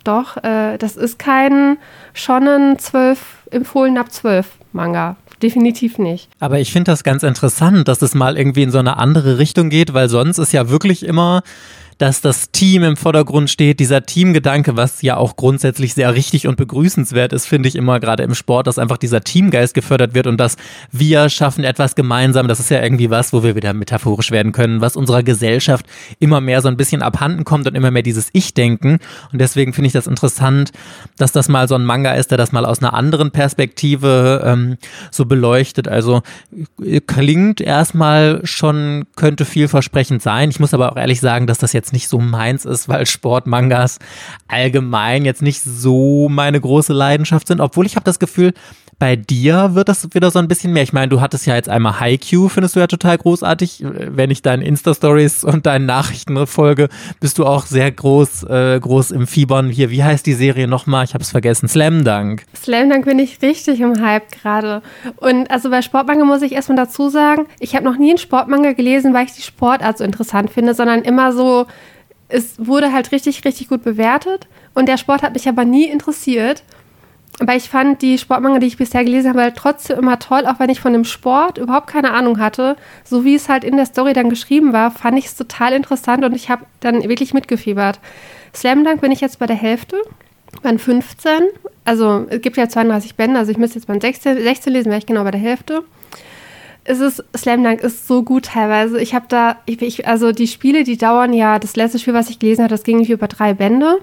doch, 0.03 0.38
äh, 0.43 0.77
das 0.77 0.95
ist 0.95 1.19
kein 1.19 1.77
Shonen 2.13 2.77
12, 2.77 3.19
empfohlen 3.51 3.97
ab 3.97 4.11
12 4.11 4.47
Manga 4.71 5.17
definitiv 5.41 5.97
nicht. 5.97 6.29
Aber 6.39 6.59
ich 6.59 6.71
finde 6.71 6.91
das 6.91 7.03
ganz 7.03 7.23
interessant, 7.23 7.88
dass 7.88 8.01
es 8.01 8.13
mal 8.13 8.38
irgendwie 8.38 8.63
in 8.63 8.71
so 8.71 8.79
eine 8.79 8.97
andere 8.97 9.38
Richtung 9.38 9.69
geht, 9.69 9.93
weil 9.93 10.09
sonst 10.09 10.38
ist 10.38 10.51
ja 10.51 10.69
wirklich 10.69 11.05
immer 11.05 11.43
dass 12.00 12.22
das 12.22 12.51
Team 12.51 12.84
im 12.84 12.96
Vordergrund 12.96 13.50
steht, 13.50 13.82
dieser 13.82 14.06
Teamgedanke, 14.06 14.77
was 14.77 15.01
ja 15.01 15.18
auch 15.18 15.36
grundsätzlich 15.36 15.94
sehr 15.94 16.15
richtig 16.15 16.48
und 16.48 16.56
begrüßenswert 16.56 17.34
ist, 17.34 17.46
finde 17.46 17.68
ich 17.68 17.75
immer 17.75 18.00
gerade 18.00 18.24
im 18.24 18.36
Sport, 18.36 18.68
dass 18.68 18.79
einfach 18.79 18.98
dieser 18.98 19.20
Teamgeist 19.20 19.74
gefördert 19.74 20.13
wird 20.13 20.25
und 20.25 20.38
dass 20.38 20.56
wir 20.94 21.27
schaffen 21.27 21.65
etwas 21.65 21.96
gemeinsam. 21.96 22.48
Das 22.48 22.62
ist 22.62 22.70
ja 22.70 22.82
irgendwie 22.82 23.10
was, 23.10 23.34
wo 23.34 23.44
wir 23.44 23.58
wieder 23.58 23.74
metaphorisch 23.74 24.32
werden 24.32 24.53
können, 24.53 24.79
was 24.79 24.96
unserer 24.96 25.24
Gesellschaft 25.24 25.86
immer 26.20 26.39
mehr 26.39 26.62
so 26.62 26.70
ein 26.70 26.77
bisschen 26.77 27.01
abhanden 27.01 27.44
kommt 27.44 27.68
und 27.68 27.75
immer 27.75 27.91
mehr 27.91 28.01
dieses 28.01 28.29
Ich-Denken. 28.32 29.00
Und 29.34 29.41
deswegen 29.41 29.74
finde 29.74 29.88
ich 29.88 29.94
das 29.94 30.08
interessant, 30.08 30.72
dass 31.18 31.34
das 31.34 31.50
mal 31.50 31.68
so 31.68 31.75
ein 31.75 31.84
Manga 31.84 32.13
ist, 32.13 32.32
der 32.32 32.38
das 32.38 32.53
mal 32.53 32.65
aus 32.65 32.79
einer 32.79 32.94
anderen 32.94 33.32
Perspektive 33.32 34.41
ähm, 34.46 34.77
so 35.12 35.25
beleuchtet. 35.25 35.89
Also 35.89 36.22
klingt 37.08 37.60
erstmal 37.60 38.39
schon, 38.46 39.03
könnte 39.18 39.44
vielversprechend 39.44 40.22
sein. 40.22 40.50
Ich 40.50 40.62
muss 40.62 40.74
aber 40.74 40.94
auch 40.94 40.96
ehrlich 40.96 41.20
sagen, 41.20 41.46
dass 41.46 41.58
das 41.58 41.74
jetzt 41.74 41.88
jetzt 41.89 41.93
nicht 41.93 42.08
so 42.08 42.19
meins 42.19 42.65
ist, 42.65 42.88
weil 42.88 43.05
Sportmangas 43.05 44.00
allgemein 44.48 45.25
jetzt 45.25 45.41
nicht 45.41 45.62
so 45.62 46.29
meine 46.29 46.62
große 46.62 46.93
Leidenschaft 46.93 47.48
sind. 47.48 47.62
Obwohl 47.62 47.86
ich 47.86 47.96
habe 47.96 48.03
das 48.03 48.19
Gefühl, 48.19 48.53
bei 49.00 49.15
dir 49.15 49.75
wird 49.75 49.88
das 49.88 50.13
wieder 50.13 50.29
so 50.29 50.39
ein 50.39 50.50
bisschen 50.50 50.74
mehr. 50.74 50.84
Ich 50.84 50.91
meine, 50.91 51.08
du 51.08 51.22
hattest 51.22 51.46
ja 51.46 51.55
jetzt 51.55 51.69
einmal 51.69 52.01
Haiku, 52.01 52.50
findest 52.50 52.75
du 52.75 52.81
ja 52.81 52.88
total 52.88 53.17
großartig. 53.17 53.81
Wenn 53.81 54.29
ich 54.29 54.41
deinen 54.41 54.62
Insta-Stories 54.62 55.46
und 55.46 55.65
deinen 55.65 55.86
Nachrichten 55.86 56.46
folge, 56.46 56.89
bist 57.22 57.39
du 57.39 57.46
auch 57.46 57.65
sehr 57.65 57.89
groß, 57.89 58.43
äh, 58.43 58.79
groß 58.79 59.12
im 59.12 59.25
Fiebern. 59.25 59.69
Hier, 59.69 59.89
wie 59.89 60.03
heißt 60.03 60.25
die 60.25 60.34
Serie 60.34 60.67
nochmal? 60.67 61.05
Ich 61.05 61.13
habe 61.13 61.24
es 61.24 61.31
vergessen. 61.31 61.69
Slam 61.69 62.03
Dunk. 62.03 62.43
Slam 62.53 62.89
Dunk 62.89 63.05
bin 63.05 63.19
ich 63.19 63.41
richtig 63.41 63.79
im 63.79 64.01
Hype 64.05 64.29
gerade. 64.34 64.81
Und 65.15 65.50
also 65.50 65.69
bei 65.69 65.81
Sportmanga 65.81 66.25
muss 66.25 66.41
ich 66.41 66.51
erstmal 66.51 66.77
dazu 66.77 67.10
sagen, 67.10 67.48
ich 67.60 67.75
habe 67.75 67.86
noch 67.86 67.98
nie 67.98 68.10
einen 68.10 68.17
Sportmanga 68.17 68.74
gelesen, 68.74 69.13
weil 69.13 69.25
ich 69.25 69.34
die 69.34 69.43
Sportart 69.43 69.98
so 69.98 70.03
interessant 70.03 70.50
finde, 70.50 70.74
sondern 70.74 71.03
immer 71.03 71.31
so 71.31 71.67
es 72.29 72.65
wurde 72.65 72.93
halt 72.93 73.12
richtig, 73.12 73.43
richtig 73.43 73.67
gut 73.67 73.83
bewertet. 73.83 74.48
Und 74.74 74.88
der 74.88 74.98
Sport 74.98 75.24
hat 75.24 75.33
mich 75.33 75.50
aber 75.50 75.65
nie 75.65 75.86
interessiert. 75.86 76.63
Aber 77.39 77.55
ich 77.55 77.69
fand 77.69 78.01
die 78.01 78.17
Sportmanga, 78.17 78.59
die 78.59 78.67
ich 78.67 78.77
bisher 78.77 79.03
gelesen 79.03 79.29
habe, 79.29 79.41
halt 79.41 79.55
trotzdem 79.55 79.98
immer 79.98 80.19
toll, 80.19 80.45
auch 80.45 80.59
wenn 80.59 80.69
ich 80.69 80.81
von 80.81 80.93
dem 80.93 81.05
Sport 81.05 81.57
überhaupt 81.57 81.88
keine 81.88 82.12
Ahnung 82.12 82.39
hatte. 82.39 82.75
So 83.03 83.24
wie 83.24 83.36
es 83.36 83.48
halt 83.48 83.63
in 83.63 83.77
der 83.77 83.86
Story 83.86 84.13
dann 84.13 84.29
geschrieben 84.29 84.74
war, 84.74 84.91
fand 84.91 85.17
ich 85.17 85.25
es 85.25 85.36
total 85.36 85.74
interessant 85.74 86.25
und 86.25 86.36
ich 86.36 86.50
habe 86.50 86.65
dann 86.81 87.01
wirklich 87.03 87.33
mitgefiebert. 87.33 88.00
Slam 88.53 88.83
Dunk 88.83 89.01
bin 89.01 89.12
ich 89.12 89.21
jetzt 89.21 89.39
bei 89.39 89.45
der 89.45 89.55
Hälfte, 89.55 89.98
bei 90.63 90.77
15. 90.77 91.31
Also 91.86 92.25
es 92.29 92.41
gibt 92.41 92.57
ja 92.57 92.67
32 92.67 93.15
Bände, 93.15 93.39
also 93.39 93.51
ich 93.51 93.57
müsste 93.57 93.79
jetzt 93.79 93.88
beim 93.88 94.01
16, 94.01 94.38
16 94.38 94.74
lesen, 94.74 94.89
wäre 94.89 95.00
ich 95.00 95.05
genau 95.05 95.24
bei 95.24 95.31
der 95.31 95.39
Hälfte. 95.39 95.83
Es 96.89 97.00
ist, 97.00 97.24
Slam 97.38 97.63
Dunk 97.63 97.81
ist 97.81 98.08
so 98.08 98.24
gut 98.24 98.46
teilweise. 98.46 99.00
Ich 99.00 99.13
habe 99.13 99.25
da, 99.29 99.58
ich, 99.67 99.79
ich, 99.84 100.08
also 100.08 100.31
die 100.31 100.48
Spiele, 100.48 100.84
die 100.84 100.98
dauern 100.98 101.34
ja, 101.34 101.60
das 101.60 101.75
letzte 101.75 102.00
Spiel, 102.00 102.15
was 102.15 102.31
ich 102.31 102.39
gelesen 102.39 102.63
habe, 102.63 102.72
das 102.72 102.81
ging 102.81 103.05
über 103.05 103.27
drei 103.27 103.53
Bände. 103.53 104.00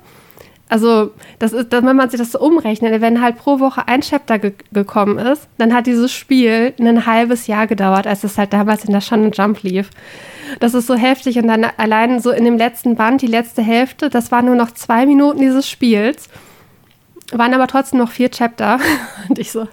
Also, 0.69 1.11
das 1.41 1.53
ist, 1.53 1.73
wenn 1.73 1.97
man 1.97 2.11
sich 2.11 2.21
das 2.21 2.31
so 2.31 2.39
umrechnet, 2.39 3.01
wenn 3.01 3.21
halt 3.21 3.39
pro 3.39 3.59
Woche 3.59 3.89
ein 3.89 4.03
Chapter 4.03 4.39
ge 4.39 4.53
gekommen 4.73 5.19
ist, 5.19 5.49
dann 5.59 5.75
hat 5.75 5.89
dieses 5.89 6.13
Spiel 6.13 6.75
ein 6.79 7.07
halbes 7.07 7.49
Jahr 7.49 7.67
gedauert, 7.67 8.07
als 8.07 8.23
es 8.23 8.39
halt 8.39 8.53
damals 8.53 8.85
in 8.85 8.93
der 8.93 9.01
Shonen 9.01 9.33
Jump 9.33 9.65
lief. 9.65 9.91
Das 10.61 10.75
ist 10.75 10.87
so 10.87 10.95
heftig 10.95 11.39
und 11.39 11.49
dann 11.49 11.67
allein 11.77 12.21
so 12.21 12.31
in 12.31 12.45
dem 12.45 12.57
letzten 12.57 12.95
Band, 12.95 13.21
die 13.21 13.27
letzte 13.27 13.63
Hälfte, 13.63 14.11
das 14.11 14.31
waren 14.31 14.47
nur 14.47 14.55
noch 14.55 14.71
zwei 14.71 15.07
Minuten 15.07 15.41
dieses 15.41 15.69
Spiels, 15.69 16.29
waren 17.33 17.53
aber 17.53 17.67
trotzdem 17.67 17.99
noch 17.99 18.13
vier 18.13 18.31
Chapter. 18.31 18.79
Und 19.29 19.41
ich 19.41 19.51
so, 19.51 19.67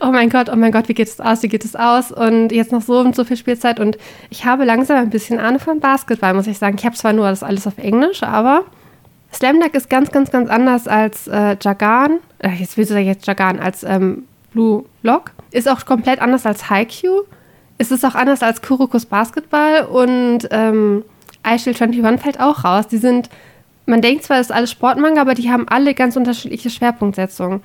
oh 0.00 0.10
mein 0.10 0.30
Gott, 0.30 0.48
oh 0.52 0.56
mein 0.56 0.72
Gott, 0.72 0.88
wie 0.88 0.94
geht 0.94 1.08
es 1.08 1.20
aus, 1.20 1.42
wie 1.42 1.48
geht 1.48 1.64
es 1.64 1.76
aus? 1.76 2.12
Und 2.12 2.50
jetzt 2.52 2.72
noch 2.72 2.82
so 2.82 2.98
und 3.00 3.14
so 3.14 3.24
viel 3.24 3.36
Spielzeit 3.36 3.80
und 3.80 3.98
ich 4.30 4.44
habe 4.44 4.64
langsam 4.64 4.96
ein 4.96 5.10
bisschen 5.10 5.38
Ahnung 5.38 5.60
von 5.60 5.80
Basketball, 5.80 6.34
muss 6.34 6.46
ich 6.46 6.58
sagen. 6.58 6.76
Ich 6.78 6.84
habe 6.84 6.96
zwar 6.96 7.12
nur 7.12 7.28
das 7.28 7.42
alles 7.42 7.66
auf 7.66 7.78
Englisch, 7.78 8.22
aber 8.22 8.64
Slam 9.32 9.60
Dunk 9.60 9.74
ist 9.74 9.90
ganz, 9.90 10.10
ganz, 10.10 10.30
ganz 10.30 10.48
anders 10.48 10.88
als 10.88 11.28
äh, 11.28 11.56
Jagan. 11.60 12.20
Äh, 12.38 12.50
jetzt 12.58 12.76
willst 12.76 12.90
du 12.90 12.94
sagen 12.94 13.06
jetzt 13.06 13.26
Jagan, 13.26 13.60
als 13.60 13.82
ähm, 13.84 14.24
Blue 14.52 14.84
Lock. 15.02 15.32
Ist 15.50 15.68
auch 15.68 15.84
komplett 15.84 16.20
anders 16.20 16.46
als 16.46 16.70
Haikyuu. 16.70 17.22
Es 17.78 17.90
ist 17.90 18.04
auch 18.04 18.14
anders 18.14 18.42
als 18.42 18.62
Kurokus 18.62 19.06
Basketball 19.06 19.84
und 19.84 20.48
ähm, 20.50 21.04
iShield 21.46 21.80
21 21.80 22.20
fällt 22.20 22.40
auch 22.40 22.64
raus. 22.64 22.88
Die 22.88 22.98
sind, 22.98 23.30
man 23.88 24.02
denkt 24.02 24.24
zwar, 24.24 24.38
es 24.38 24.48
ist 24.48 24.52
alles 24.52 24.70
Sportmanga, 24.70 25.20
aber 25.20 25.34
die 25.34 25.50
haben 25.50 25.66
alle 25.66 25.94
ganz 25.94 26.16
unterschiedliche 26.16 26.70
Schwerpunktsetzungen. 26.70 27.62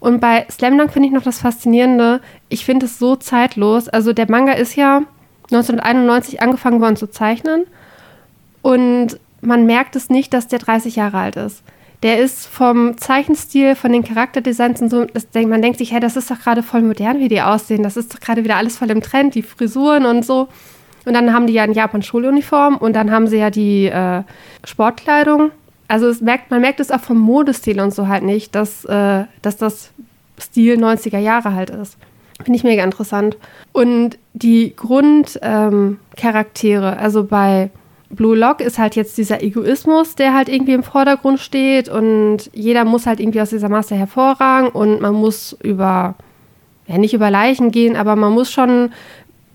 Und 0.00 0.20
bei 0.20 0.46
Slam 0.50 0.76
Dunk 0.76 0.92
finde 0.92 1.08
ich 1.08 1.14
noch 1.14 1.22
das 1.22 1.40
Faszinierende, 1.40 2.20
ich 2.48 2.64
finde 2.64 2.86
es 2.86 2.98
so 2.98 3.16
zeitlos. 3.16 3.88
Also 3.88 4.12
der 4.12 4.30
Manga 4.30 4.52
ist 4.52 4.76
ja 4.76 5.02
1991 5.50 6.42
angefangen 6.42 6.80
worden 6.80 6.96
zu 6.96 7.08
zeichnen 7.08 7.64
und 8.60 9.18
man 9.40 9.66
merkt 9.66 9.96
es 9.96 10.10
nicht, 10.10 10.34
dass 10.34 10.46
der 10.46 10.58
30 10.58 10.96
Jahre 10.96 11.18
alt 11.18 11.36
ist. 11.36 11.62
Der 12.02 12.18
ist 12.18 12.46
vom 12.46 12.98
Zeichenstil, 12.98 13.74
von 13.74 13.92
den 13.92 14.04
Charakterdesigns 14.04 14.82
und 14.82 14.90
so, 14.90 15.04
das, 15.04 15.26
man 15.34 15.62
denkt 15.62 15.78
sich, 15.78 15.92
hey, 15.92 16.00
das 16.00 16.16
ist 16.16 16.30
doch 16.30 16.38
gerade 16.38 16.62
voll 16.62 16.82
modern, 16.82 17.18
wie 17.20 17.28
die 17.28 17.40
aussehen. 17.40 17.82
Das 17.82 17.96
ist 17.96 18.12
doch 18.12 18.20
gerade 18.20 18.44
wieder 18.44 18.56
alles 18.56 18.76
voll 18.76 18.90
im 18.90 19.02
Trend, 19.02 19.34
die 19.34 19.42
Frisuren 19.42 20.04
und 20.04 20.24
so. 20.24 20.48
Und 21.04 21.14
dann 21.14 21.32
haben 21.32 21.46
die 21.46 21.52
ja 21.52 21.64
in 21.64 21.72
Japan 21.72 22.02
Schuluniform 22.02 22.76
und 22.76 22.94
dann 22.94 23.10
haben 23.10 23.26
sie 23.26 23.38
ja 23.38 23.50
die 23.50 23.86
äh, 23.86 24.22
Sportkleidung. 24.64 25.50
Also 25.92 26.10
merkt, 26.24 26.50
man 26.50 26.62
merkt 26.62 26.80
es 26.80 26.90
auch 26.90 27.00
vom 27.00 27.18
Modestil 27.18 27.78
und 27.78 27.92
so 27.92 28.08
halt 28.08 28.22
nicht, 28.22 28.54
dass, 28.54 28.86
äh, 28.86 29.24
dass 29.42 29.58
das 29.58 29.90
Stil 30.40 30.82
90er 30.82 31.18
Jahre 31.18 31.52
halt 31.52 31.68
ist. 31.68 31.98
Finde 32.42 32.56
ich 32.56 32.64
mega 32.64 32.82
interessant. 32.82 33.36
Und 33.72 34.16
die 34.32 34.74
Grundcharaktere, 34.74 36.92
ähm, 36.92 36.98
also 36.98 37.24
bei 37.24 37.68
Blue 38.08 38.34
Lock 38.34 38.62
ist 38.62 38.78
halt 38.78 38.96
jetzt 38.96 39.18
dieser 39.18 39.42
Egoismus, 39.42 40.14
der 40.14 40.32
halt 40.32 40.48
irgendwie 40.48 40.72
im 40.72 40.82
Vordergrund 40.82 41.40
steht 41.40 41.90
und 41.90 42.48
jeder 42.54 42.86
muss 42.86 43.04
halt 43.04 43.20
irgendwie 43.20 43.42
aus 43.42 43.50
dieser 43.50 43.68
Masse 43.68 43.94
hervorragen 43.94 44.70
und 44.70 45.02
man 45.02 45.12
muss 45.12 45.54
über, 45.62 46.14
ja 46.86 46.96
nicht 46.96 47.12
über 47.12 47.30
Leichen 47.30 47.70
gehen, 47.70 47.96
aber 47.96 48.16
man 48.16 48.32
muss 48.32 48.50
schon, 48.50 48.92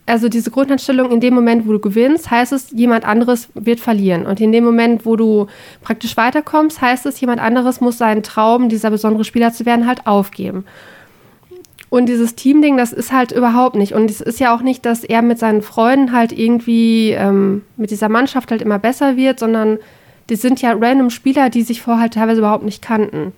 also 0.07 0.29
diese 0.29 0.51
Grundeinstellung, 0.51 1.11
in 1.11 1.19
dem 1.19 1.33
Moment, 1.33 1.67
wo 1.67 1.73
du 1.73 1.79
gewinnst, 1.79 2.31
heißt 2.31 2.53
es, 2.53 2.71
jemand 2.71 3.05
anderes 3.05 3.49
wird 3.53 3.79
verlieren. 3.79 4.25
Und 4.25 4.39
in 4.39 4.53
dem 4.53 4.63
Moment, 4.63 5.05
wo 5.05 5.17
du 5.17 5.47
praktisch 5.81 6.15
weiterkommst, 6.15 6.81
heißt 6.81 7.05
es, 7.05 7.19
jemand 7.19 7.41
anderes 7.41 7.81
muss 7.81 7.97
seinen 7.97 8.23
Traum, 8.23 8.69
dieser 8.69 8.89
besondere 8.89 9.25
Spieler 9.25 9.51
zu 9.51 9.65
werden, 9.65 9.85
halt 9.85 10.07
aufgeben. 10.07 10.65
Und 11.89 12.07
dieses 12.07 12.35
Team-Ding, 12.35 12.77
das 12.77 12.93
ist 12.93 13.11
halt 13.11 13.33
überhaupt 13.33 13.75
nicht. 13.75 13.93
Und 13.93 14.09
es 14.09 14.21
ist 14.21 14.39
ja 14.39 14.55
auch 14.55 14.61
nicht, 14.61 14.85
dass 14.85 15.03
er 15.03 15.21
mit 15.21 15.39
seinen 15.39 15.61
Freunden 15.61 16.13
halt 16.13 16.31
irgendwie 16.31 17.11
ähm, 17.11 17.63
mit 17.75 17.91
dieser 17.91 18.09
Mannschaft 18.09 18.51
halt 18.51 18.61
immer 18.61 18.79
besser 18.79 19.17
wird, 19.17 19.39
sondern 19.39 19.77
die 20.29 20.35
sind 20.35 20.61
ja 20.61 20.71
random 20.71 21.09
Spieler, 21.09 21.49
die 21.49 21.63
sich 21.63 21.81
vorher 21.81 22.03
halt 22.03 22.13
teilweise 22.13 22.39
überhaupt 22.39 22.65
nicht 22.65 22.81
kannten. 22.81 23.33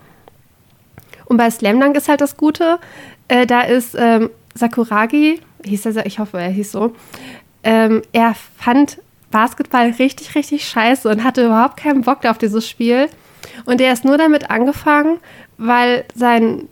Und 1.25 1.37
bei 1.37 1.49
Slam 1.49 1.79
Dunk 1.79 1.95
ist 1.95 2.09
halt 2.09 2.21
das 2.21 2.37
Gute, 2.37 2.79
äh, 3.27 3.45
da 3.45 3.61
ist 3.61 3.95
ähm, 3.97 4.29
Sakuragi, 4.55 5.39
hieß 5.63 5.85
er, 5.85 6.05
ich 6.05 6.19
hoffe, 6.19 6.39
er 6.39 6.49
hieß 6.49 6.71
so, 6.71 6.95
ähm, 7.63 8.01
er 8.11 8.35
fand 8.57 8.99
Basketball 9.31 9.91
richtig, 9.99 10.35
richtig 10.35 10.67
scheiße 10.67 11.07
und 11.09 11.23
hatte 11.23 11.45
überhaupt 11.45 11.77
keinen 11.77 12.01
Bock 12.01 12.25
auf 12.25 12.37
dieses 12.37 12.67
Spiel. 12.67 13.07
Und 13.65 13.81
er 13.81 13.93
ist 13.93 14.05
nur 14.05 14.17
damit 14.17 14.49
angefangen, 14.49 15.19
weil 15.57 16.05
sein 16.15 16.67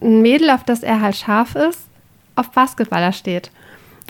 ein 0.00 0.22
Mädel, 0.22 0.50
auf 0.50 0.64
das 0.64 0.82
er 0.82 1.00
halt 1.00 1.16
scharf 1.16 1.54
ist, 1.54 1.80
auf 2.36 2.50
Basketballer 2.50 3.12
steht. 3.12 3.50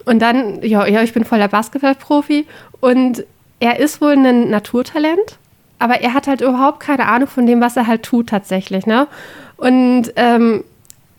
Und 0.04 0.20
dann, 0.20 0.62
ja, 0.62 0.87
ja, 0.87 1.02
ich 1.02 1.12
bin 1.12 1.25
voller 1.25 1.49
Basketballprofi 1.49 2.46
und 2.80 3.25
er 3.58 3.80
ist 3.80 4.00
wohl 4.00 4.12
ein 4.12 4.49
Naturtalent, 4.49 5.38
aber 5.78 6.00
er 6.00 6.14
hat 6.14 6.26
halt 6.26 6.40
überhaupt 6.40 6.80
keine 6.80 7.06
Ahnung 7.06 7.28
von 7.28 7.46
dem, 7.46 7.60
was 7.60 7.76
er 7.76 7.87
halt 7.87 8.02
tut 8.02 8.28
tatsächlich, 8.28 8.87
ne? 8.87 9.08
Und 9.56 10.12
ähm, 10.16 10.64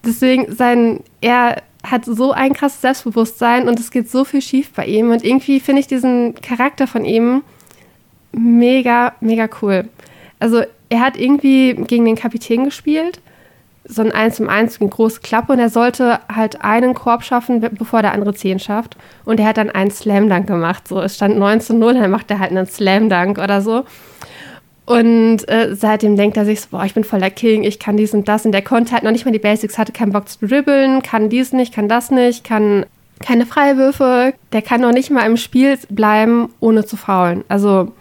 deswegen 0.04 0.56
sein, 0.56 1.02
er 1.20 1.62
hat 1.84 2.06
so 2.06 2.32
ein 2.32 2.54
krasses 2.54 2.82
Selbstbewusstsein 2.82 3.68
und 3.68 3.80
es 3.80 3.92
geht 3.92 4.10
so 4.10 4.24
viel 4.24 4.42
schief 4.42 4.72
bei 4.74 4.86
ihm 4.86 5.12
und 5.12 5.24
irgendwie 5.24 5.60
finde 5.60 5.82
ich 5.82 5.88
diesen 5.88 6.36
Charakter 6.36 6.88
von 6.88 7.06
ihm 7.06 7.44
mega, 8.32 9.14
mega 9.20 9.50
cool. 9.62 9.90
Also 10.40 10.64
er 10.90 11.00
hat 11.00 11.18
irgendwie 11.18 11.74
gegen 11.74 12.06
den 12.06 12.16
Kapitän 12.16 12.66
gespielt 12.66 13.22
so 13.84 14.02
ein 14.02 14.12
1 14.12 14.36
zum 14.36 14.50
1, 14.50 14.80
eine 14.80 14.90
große 14.90 15.22
Klappe 15.22 15.54
und 15.54 15.60
er 15.60 15.70
sollte 15.70 16.20
halt 16.34 16.64
einen 16.64 16.94
Korb 16.94 17.24
schaffen, 17.24 17.62
bevor 17.62 18.02
der 18.02 18.14
andere 18.14 18.34
10 18.34 18.60
schafft. 18.60 18.96
Und 19.26 19.40
er 19.40 19.48
hat 19.48 19.58
dann 19.58 19.70
einen 19.70 19.92
Slam 19.92 20.30
Dunk 20.30 20.48
gemacht. 20.48 20.88
So, 20.88 21.02
es 21.02 21.16
stand 21.16 21.38
9 21.38 21.62
zu 21.62 21.74
0, 21.74 21.96
dann 21.96 22.12
macht 22.12 22.30
er 22.30 22.40
halt 22.40 22.52
einen 22.52 22.68
Slam 22.68 23.10
Dunk 23.10 23.38
oder 23.38 23.62
so. 23.62 23.86
Und 24.92 25.48
äh, 25.48 25.74
seitdem 25.74 26.18
denkt 26.18 26.36
er 26.36 26.44
sich 26.44 26.60
so, 26.60 26.68
boah, 26.72 26.84
ich 26.84 26.94
bin 26.94 27.06
voll 27.06 27.22
der 27.22 27.32
King, 27.32 27.64
ich 27.64 27.80
kann 27.80 27.96
dies 27.96 28.14
und 28.14 28.28
das. 28.28 28.46
Und 28.46 28.52
der 28.52 28.62
konnte 28.62 28.92
halt 28.92 29.04
noch 29.04 29.12
nicht 29.12 29.24
mal 29.24 29.32
die 29.32 29.40
Basics, 29.40 29.78
hatte 29.78 29.94
keinen 29.94 30.12
Bock 30.12 30.28
zu 30.28 30.46
dribbeln, 30.46 31.02
kann 31.02 31.30
dies 31.30 31.54
nicht, 31.54 31.74
kann 31.74 31.88
das 31.88 32.12
nicht, 32.12 32.44
kann 32.44 32.86
keine 33.22 33.46
Freiwürfe. 33.46 34.34
Der 34.52 34.62
kann 34.62 34.82
noch 34.82 34.92
nicht 34.92 35.10
mal 35.10 35.26
im 35.26 35.38
Spiel 35.38 35.80
bleiben, 35.88 36.50
ohne 36.60 36.86
zu 36.86 36.98
faulen. 36.98 37.46
Also 37.48 37.94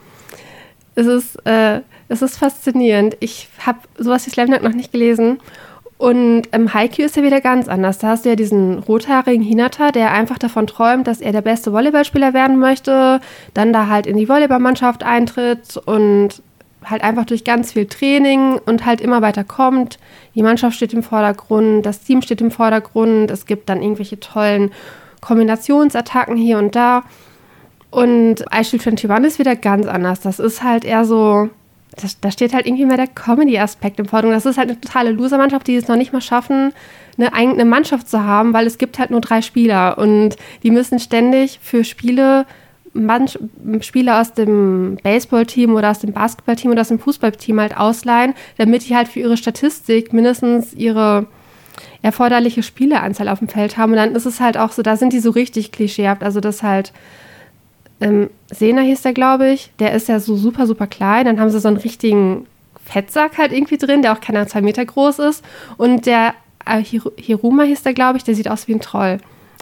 es 0.96 1.06
ist, 1.06 1.46
äh, 1.46 1.82
es 2.08 2.22
ist 2.22 2.38
faszinierend. 2.38 3.16
Ich 3.20 3.46
habe 3.64 3.78
sowas 3.96 4.26
wie 4.26 4.30
Slam 4.30 4.50
noch 4.50 4.74
nicht 4.74 4.90
gelesen. 4.90 5.38
Und 5.96 6.48
im 6.50 6.74
Haikyuu 6.74 7.04
ist 7.04 7.16
er 7.16 7.22
wieder 7.22 7.40
ganz 7.40 7.68
anders. 7.68 7.98
Da 7.98 8.08
hast 8.08 8.24
du 8.24 8.30
ja 8.30 8.34
diesen 8.34 8.80
rothaarigen 8.80 9.44
Hinata, 9.44 9.92
der 9.92 10.10
einfach 10.10 10.38
davon 10.38 10.66
träumt, 10.66 11.06
dass 11.06 11.20
er 11.20 11.30
der 11.30 11.42
beste 11.42 11.72
Volleyballspieler 11.72 12.34
werden 12.34 12.58
möchte, 12.58 13.20
dann 13.54 13.72
da 13.72 13.86
halt 13.86 14.08
in 14.08 14.16
die 14.16 14.28
Volleyballmannschaft 14.28 15.04
eintritt 15.04 15.76
und 15.76 16.42
halt 16.84 17.02
einfach 17.02 17.24
durch 17.24 17.44
ganz 17.44 17.72
viel 17.72 17.86
Training 17.86 18.58
und 18.64 18.86
halt 18.86 19.00
immer 19.00 19.22
weiter 19.22 19.44
kommt. 19.44 19.98
Die 20.34 20.42
Mannschaft 20.42 20.76
steht 20.76 20.92
im 20.94 21.02
Vordergrund, 21.02 21.84
das 21.84 22.00
Team 22.00 22.22
steht 22.22 22.40
im 22.40 22.50
Vordergrund, 22.50 23.30
es 23.30 23.46
gibt 23.46 23.68
dann 23.68 23.82
irgendwelche 23.82 24.18
tollen 24.18 24.70
Kombinationsattacken 25.20 26.36
hier 26.36 26.58
und 26.58 26.74
da. 26.74 27.02
Und 27.90 28.50
Aishil 28.52 28.80
21 28.80 29.26
ist 29.26 29.38
wieder 29.38 29.56
ganz 29.56 29.86
anders. 29.86 30.20
Das 30.20 30.38
ist 30.38 30.62
halt 30.62 30.84
eher 30.84 31.04
so, 31.04 31.50
da 32.20 32.30
steht 32.30 32.54
halt 32.54 32.66
irgendwie 32.66 32.86
mehr 32.86 32.96
der 32.96 33.08
Comedy-Aspekt 33.08 33.98
im 33.98 34.06
Vordergrund. 34.06 34.36
Das 34.36 34.46
ist 34.46 34.58
halt 34.58 34.70
eine 34.70 34.80
totale 34.80 35.10
Loser-Mannschaft, 35.10 35.66
die 35.66 35.76
es 35.76 35.88
noch 35.88 35.96
nicht 35.96 36.12
mal 36.12 36.20
schaffen, 36.20 36.72
eine 37.18 37.34
eigene 37.34 37.64
Mannschaft 37.64 38.08
zu 38.08 38.24
haben, 38.24 38.54
weil 38.54 38.66
es 38.66 38.78
gibt 38.78 38.98
halt 38.98 39.10
nur 39.10 39.20
drei 39.20 39.42
Spieler 39.42 39.98
und 39.98 40.36
die 40.62 40.70
müssen 40.70 40.98
ständig 40.98 41.58
für 41.62 41.84
Spiele 41.84 42.46
Manch 42.92 43.38
Spieler 43.82 44.20
aus 44.20 44.34
dem 44.34 44.98
Baseballteam 45.02 45.74
oder 45.74 45.90
aus 45.90 46.00
dem 46.00 46.12
Basketballteam 46.12 46.72
oder 46.72 46.80
aus 46.80 46.88
dem 46.88 46.98
Fußballteam 46.98 47.60
halt 47.60 47.76
ausleihen, 47.76 48.34
damit 48.58 48.88
die 48.88 48.96
halt 48.96 49.08
für 49.08 49.20
ihre 49.20 49.36
Statistik 49.36 50.12
mindestens 50.12 50.74
ihre 50.74 51.26
erforderliche 52.02 52.62
Spieleanzahl 52.62 53.28
auf 53.28 53.38
dem 53.38 53.48
Feld 53.48 53.76
haben. 53.76 53.92
Und 53.92 53.98
dann 53.98 54.14
ist 54.14 54.26
es 54.26 54.40
halt 54.40 54.56
auch 54.56 54.72
so, 54.72 54.82
da 54.82 54.96
sind 54.96 55.12
die 55.12 55.20
so 55.20 55.30
richtig 55.30 55.72
klischeehaft. 55.72 56.22
Also 56.22 56.40
das 56.40 56.62
halt 56.62 56.92
ähm, 58.00 58.30
Sena 58.50 58.82
hieß 58.82 59.02
der, 59.02 59.12
glaube 59.12 59.50
ich. 59.50 59.70
Der 59.78 59.92
ist 59.92 60.08
ja 60.08 60.20
so 60.20 60.36
super, 60.36 60.66
super 60.66 60.86
klein. 60.86 61.26
Dann 61.26 61.40
haben 61.40 61.50
sie 61.50 61.60
so 61.60 61.68
einen 61.68 61.76
richtigen 61.76 62.46
Fettsack 62.84 63.38
halt 63.38 63.52
irgendwie 63.52 63.78
drin, 63.78 64.02
der 64.02 64.12
auch 64.12 64.20
keine 64.20 64.46
zwei 64.46 64.62
Meter 64.62 64.84
groß 64.84 65.18
ist. 65.20 65.44
Und 65.76 66.06
der 66.06 66.34
äh, 66.66 66.82
Hir 66.82 67.02
Hiruma 67.16 67.64
hieß 67.64 67.82
der, 67.82 67.94
glaube 67.94 68.18
ich, 68.18 68.24
der 68.24 68.34
sieht 68.34 68.48
aus 68.48 68.66
wie 68.68 68.74
ein 68.74 68.80
Troll. 68.80 69.18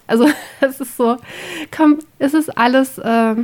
Also 0.09 0.29
es 0.61 0.81
ist 0.81 0.97
so, 0.97 1.17
komm, 1.71 2.01
es 2.19 2.35
ist 2.35 2.59
alles, 2.59 2.99
äh, 2.99 3.37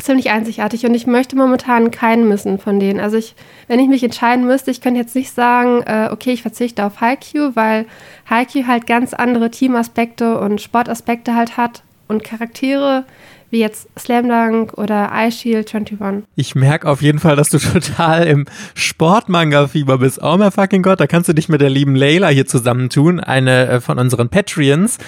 ziemlich 0.00 0.30
einzigartig 0.30 0.86
und 0.86 0.94
ich 0.94 1.06
möchte 1.06 1.36
momentan 1.36 1.90
keinen 1.90 2.28
missen 2.28 2.58
von 2.58 2.80
denen. 2.80 3.00
Also 3.00 3.16
ich, 3.16 3.34
wenn 3.68 3.78
ich 3.78 3.88
mich 3.88 4.02
entscheiden 4.02 4.46
müsste, 4.46 4.70
ich 4.70 4.80
könnte 4.80 5.00
jetzt 5.00 5.14
nicht 5.14 5.34
sagen, 5.34 5.82
äh, 5.82 6.08
okay, 6.10 6.32
ich 6.32 6.42
verzichte 6.42 6.84
auf 6.84 7.00
Haikyuu, 7.00 7.52
weil 7.54 7.86
Haikyuu 8.28 8.66
halt 8.66 8.86
ganz 8.86 9.14
andere 9.14 9.50
Teamaspekte 9.50 10.38
und 10.38 10.60
Sportaspekte 10.60 11.34
halt 11.34 11.56
hat 11.56 11.82
und 12.08 12.24
Charaktere, 12.24 13.04
wie 13.50 13.60
jetzt 13.60 13.86
Slam 13.98 14.28
Dunk 14.28 14.78
oder 14.78 15.10
Ice 15.14 15.38
Shield 15.38 15.74
21. 15.74 16.24
Ich 16.36 16.54
merke 16.54 16.88
auf 16.88 17.02
jeden 17.02 17.18
Fall, 17.18 17.36
dass 17.36 17.50
du 17.50 17.58
total 17.58 18.26
im 18.26 18.46
Sportmanga-Fieber 18.74 19.98
bist. 19.98 20.20
Oh 20.22 20.36
mein 20.38 20.50
fucking 20.50 20.82
Gott, 20.82 21.00
da 21.00 21.06
kannst 21.06 21.28
du 21.28 21.34
dich 21.34 21.50
mit 21.50 21.60
der 21.60 21.70
lieben 21.70 21.94
Layla 21.94 22.28
hier 22.28 22.46
zusammentun, 22.46 23.20
eine 23.20 23.68
äh, 23.68 23.80
von 23.80 23.98
unseren 23.98 24.30
Patreons. 24.30 24.98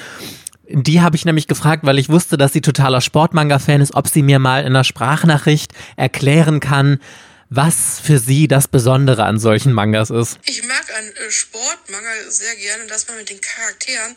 Die 0.68 1.00
habe 1.00 1.16
ich 1.16 1.24
nämlich 1.24 1.46
gefragt, 1.46 1.84
weil 1.84 1.98
ich 1.98 2.08
wusste, 2.08 2.36
dass 2.36 2.52
sie 2.52 2.60
totaler 2.60 3.00
Sportmanga-Fan 3.00 3.80
ist, 3.80 3.94
ob 3.94 4.08
sie 4.08 4.22
mir 4.22 4.38
mal 4.38 4.60
in 4.60 4.68
einer 4.68 4.84
Sprachnachricht 4.84 5.72
erklären 5.96 6.60
kann, 6.60 7.00
was 7.50 8.00
für 8.02 8.18
sie 8.18 8.48
das 8.48 8.68
Besondere 8.68 9.24
an 9.24 9.38
solchen 9.38 9.72
Mangas 9.72 10.10
ist. 10.10 10.38
Ich 10.46 10.66
mag 10.66 10.84
an 10.96 11.04
äh, 11.04 11.30
Sportmanga 11.30 12.08
sehr 12.28 12.54
gerne, 12.56 12.86
dass 12.86 13.06
man 13.08 13.18
mit 13.18 13.30
den 13.30 13.40
Charakteren 13.40 14.16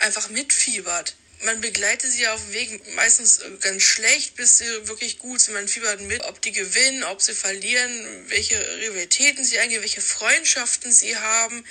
einfach 0.00 0.28
mitfiebert 0.30 1.14
man 1.44 1.60
begleitet 1.60 2.10
sie 2.10 2.26
auf 2.28 2.40
dem 2.40 2.52
Weg 2.54 2.94
meistens 2.96 3.38
äh, 3.38 3.50
ganz 3.60 3.82
schlecht 3.82 4.36
bis 4.36 4.58
sie 4.58 4.88
wirklich 4.88 5.18
gut 5.18 5.40
sind. 5.40 5.54
Man 5.54 5.68
fiebert 5.68 6.00
mit, 6.02 6.22
ob 6.24 6.40
die 6.42 6.52
gewinnen, 6.52 7.04
ob 7.04 7.20
sie 7.20 7.34
verlieren, 7.34 7.90
welche 8.28 8.56
Rivalitäten 8.78 9.44
sie 9.44 9.58
eingehen, 9.58 9.82
welche 9.82 10.00
Freundschaften 10.00 10.92
sie 10.92 11.16
haben. 11.16 11.64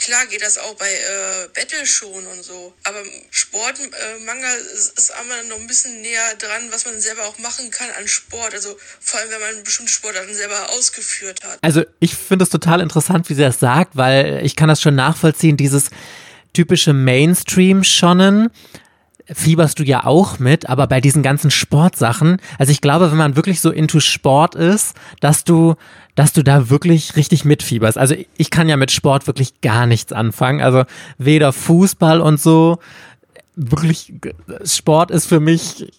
Klar 0.00 0.26
geht 0.26 0.40
das 0.42 0.56
auch 0.56 0.74
bei 0.76 0.90
äh, 0.90 1.48
Battle 1.54 1.84
schon 1.84 2.26
und 2.26 2.42
so. 2.42 2.72
Aber 2.84 3.02
Sportmanga 3.30 4.54
äh, 4.54 4.74
ist 4.74 5.12
einmal 5.12 5.44
noch 5.44 5.58
ein 5.60 5.66
bisschen 5.66 6.00
näher 6.00 6.34
dran, 6.38 6.68
was 6.70 6.86
man 6.86 6.98
selber 7.00 7.26
auch 7.26 7.38
machen 7.38 7.70
kann 7.70 7.90
an 7.98 8.08
Sport. 8.08 8.54
Also 8.54 8.78
vor 8.98 9.20
allem, 9.20 9.30
wenn 9.30 9.40
man 9.40 9.62
bestimmte 9.62 9.92
Sportarten 9.92 10.34
selber 10.34 10.70
ausgeführt 10.70 11.44
hat. 11.44 11.58
Also 11.60 11.84
ich 11.98 12.14
finde 12.14 12.44
es 12.44 12.48
total 12.48 12.80
interessant, 12.80 13.28
wie 13.28 13.34
sie 13.34 13.42
das 13.42 13.60
sagt, 13.60 13.94
weil 13.94 14.40
ich 14.42 14.56
kann 14.56 14.68
das 14.68 14.80
schon 14.80 14.94
nachvollziehen, 14.94 15.58
dieses 15.58 15.90
typische 16.54 16.94
Mainstream-Shonen 16.94 18.50
fieberst 19.32 19.78
du 19.78 19.84
ja 19.84 20.04
auch 20.04 20.38
mit, 20.38 20.68
aber 20.68 20.86
bei 20.86 21.00
diesen 21.00 21.22
ganzen 21.22 21.50
Sportsachen, 21.50 22.38
also 22.58 22.72
ich 22.72 22.80
glaube, 22.80 23.10
wenn 23.10 23.18
man 23.18 23.36
wirklich 23.36 23.60
so 23.60 23.70
into 23.70 24.00
Sport 24.00 24.54
ist, 24.54 24.94
dass 25.20 25.44
du, 25.44 25.74
dass 26.14 26.32
du 26.32 26.42
da 26.42 26.70
wirklich 26.70 27.16
richtig 27.16 27.44
mitfieberst. 27.44 27.98
Also 27.98 28.14
ich 28.36 28.50
kann 28.50 28.68
ja 28.68 28.76
mit 28.76 28.90
Sport 28.90 29.26
wirklich 29.26 29.60
gar 29.60 29.86
nichts 29.86 30.12
anfangen. 30.12 30.60
Also 30.60 30.84
weder 31.18 31.52
Fußball 31.52 32.20
und 32.20 32.40
so. 32.40 32.78
Wirklich, 33.56 34.12
Sport 34.64 35.10
ist 35.10 35.26
für 35.26 35.40
mich 35.40 35.92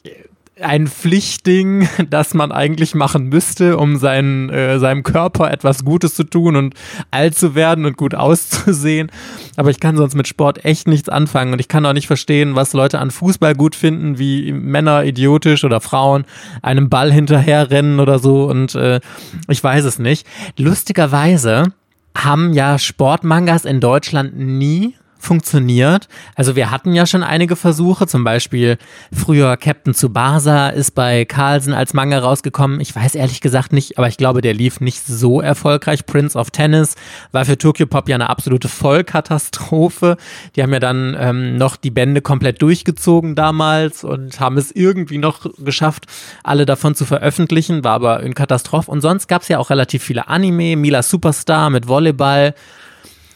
ein 0.64 0.88
Pflichtding, 0.88 1.88
das 2.10 2.34
man 2.34 2.52
eigentlich 2.52 2.96
machen 2.96 3.28
müsste, 3.30 3.78
um 3.78 3.98
seinen, 3.98 4.50
äh, 4.50 4.80
seinem 4.80 5.04
Körper 5.04 5.52
etwas 5.52 5.84
Gutes 5.84 6.16
zu 6.16 6.24
tun 6.24 6.56
und 6.56 6.76
alt 7.12 7.36
zu 7.36 7.56
werden 7.56 7.86
und 7.86 7.98
gut 7.98 8.16
auszusehen. 8.22 9.12
Aber 9.56 9.70
ich 9.70 9.80
kann 9.80 9.98
sonst 9.98 10.16
mit 10.16 10.28
Sport 10.28 10.66
echt 10.66 10.88
nichts 10.88 11.10
anfangen 11.10 11.54
und 11.54 11.60
ich 11.60 11.68
kann 11.68 11.86
auch 11.86 11.94
nicht 11.94 12.08
verstehen, 12.08 12.56
was 12.56 12.74
Leute 12.74 13.00
an 13.00 13.12
Fußball 13.12 13.56
gut 13.56 13.76
finden, 13.76 14.18
wie 14.18 14.52
Männer 14.52 15.04
idiotisch 15.04 15.64
oder 15.64 15.82
Frauen 15.82 16.26
einem 16.62 16.90
Ball 16.90 17.12
hinterherrennen 17.12 18.00
oder 18.00 18.20
so 18.20 18.46
und 18.46 18.76
äh, 18.76 19.00
ich 19.48 19.64
weiß 19.64 19.86
es 19.86 20.00
nicht. 20.00 20.26
Lustigerweise 20.58 21.74
haben 22.16 22.54
ja 22.54 22.78
Sportmangas 22.78 23.66
in 23.66 23.80
Deutschland 23.80 24.38
nie 24.38 24.96
funktioniert. 25.22 26.08
Also 26.36 26.56
wir 26.56 26.72
hatten 26.72 26.94
ja 26.94 27.06
schon 27.06 27.24
einige 27.24 27.56
Versuche, 27.56 28.08
zum 28.08 28.24
Beispiel 28.24 28.78
früher 29.14 29.56
Captain 29.56 29.94
Tsubasa 29.94 30.70
ist 30.70 30.92
bei 30.92 31.26
Carlsen 31.26 31.74
als 31.74 31.94
Manga 31.94 32.20
rausgekommen. 32.20 32.82
Ich 32.82 32.96
weiß 32.96 33.16
ehrlich 33.16 33.40
gesagt 33.40 33.72
nicht, 33.72 33.98
aber 33.98 34.08
ich 34.08 34.18
glaube, 34.18 34.42
der 34.42 34.54
lief 34.54 34.82
nicht 34.82 35.06
so 35.06 35.40
erfolgreich. 35.40 36.06
Prince 36.06 36.38
of 36.38 36.50
Tennis 36.50 36.96
war 37.32 37.46
für 37.46 37.58
Tokyo 37.58 37.86
Pop 37.86 38.10
ja 38.10 38.16
eine 38.16 38.30
absolute 38.30 38.68
Vollkatastrophe. 38.68 40.18
Die 40.56 40.64
haben 40.64 40.74
ja 40.74 40.80
dann 40.80 41.16
ähm, 41.20 41.58
noch 41.58 41.76
die 41.76 41.92
Bände 41.92 42.22
komplett 42.22 42.62
durchgezogen 42.62 43.36
damals 43.36 44.04
und 44.04 44.40
haben 44.40 44.58
es 44.58 44.72
irgendwie 44.72 45.20
noch 45.20 45.46
geschafft, 45.60 46.08
alle 46.44 46.66
davon 46.66 46.96
zu 46.96 47.06
veröffentlichen, 47.06 47.84
war 47.84 47.94
aber 47.94 48.18
ein 48.18 48.34
Katastrophe. 48.34 48.90
Und 48.90 49.02
sonst 49.02 49.28
gab 49.28 49.44
es 49.44 49.48
ja 49.48 49.60
auch 49.60 49.70
relativ 49.70 50.04
viele 50.04 50.28
Anime, 50.28 50.76
Mila 50.76 51.04
Superstar 51.04 51.70
mit 51.70 51.88
Volleyball. 51.88 52.56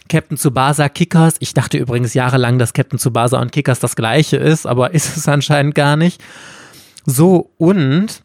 Captain 0.08 0.36
Tsubasa 0.36 0.88
Kickers. 0.88 1.36
Ich 1.40 1.54
dachte 1.54 1.78
übrigens 1.78 2.14
jahrelang, 2.14 2.58
dass 2.58 2.72
Captain 2.72 2.98
Tsubasa 2.98 3.40
und 3.40 3.52
Kickers 3.52 3.80
das 3.80 3.96
gleiche 3.96 4.36
ist, 4.36 4.66
aber 4.66 4.90
ist 4.94 5.16
es 5.16 5.28
anscheinend 5.28 5.74
gar 5.74 5.96
nicht. 5.96 6.22
So, 7.04 7.50
und 7.58 8.22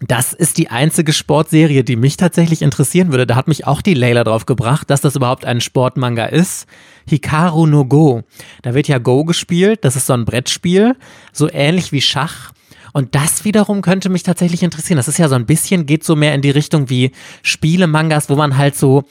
das 0.00 0.34
ist 0.34 0.58
die 0.58 0.68
einzige 0.68 1.12
Sportserie, 1.12 1.82
die 1.82 1.96
mich 1.96 2.18
tatsächlich 2.18 2.60
interessieren 2.60 3.10
würde. 3.10 3.26
Da 3.26 3.34
hat 3.34 3.48
mich 3.48 3.66
auch 3.66 3.80
die 3.80 3.94
Layla 3.94 4.24
drauf 4.24 4.44
gebracht, 4.44 4.90
dass 4.90 5.00
das 5.00 5.16
überhaupt 5.16 5.46
ein 5.46 5.62
Sportmanga 5.62 6.26
ist. 6.26 6.66
Hikaru 7.08 7.66
no 7.66 7.86
Go. 7.86 8.22
Da 8.62 8.74
wird 8.74 8.88
ja 8.88 8.98
Go 8.98 9.24
gespielt. 9.24 9.84
Das 9.84 9.96
ist 9.96 10.06
so 10.06 10.12
ein 10.12 10.26
Brettspiel. 10.26 10.96
So 11.32 11.48
ähnlich 11.50 11.92
wie 11.92 12.02
Schach. 12.02 12.52
Und 12.92 13.14
das 13.14 13.44
wiederum 13.44 13.80
könnte 13.80 14.08
mich 14.08 14.22
tatsächlich 14.22 14.62
interessieren. 14.62 14.96
Das 14.96 15.08
ist 15.08 15.18
ja 15.18 15.28
so 15.28 15.34
ein 15.34 15.46
bisschen, 15.46 15.86
geht 15.86 16.04
so 16.04 16.14
mehr 16.14 16.34
in 16.34 16.42
die 16.42 16.50
Richtung 16.50 16.90
wie 16.90 17.12
Spielemangas, 17.42 18.28
wo 18.28 18.36
man 18.36 18.56
halt 18.56 18.76
so 18.76 19.04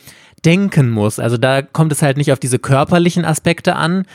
denken 0.46 0.90
muss. 0.90 1.20
Also 1.20 1.38
da 1.38 1.62
kommt 1.62 1.92
es 1.92 2.02
halt 2.02 2.18
nicht 2.18 2.32
auf 2.32 2.40
diese 2.40 2.60
körperlichen 2.60 3.26
Aspekte 3.26 3.76
an, 3.76 4.06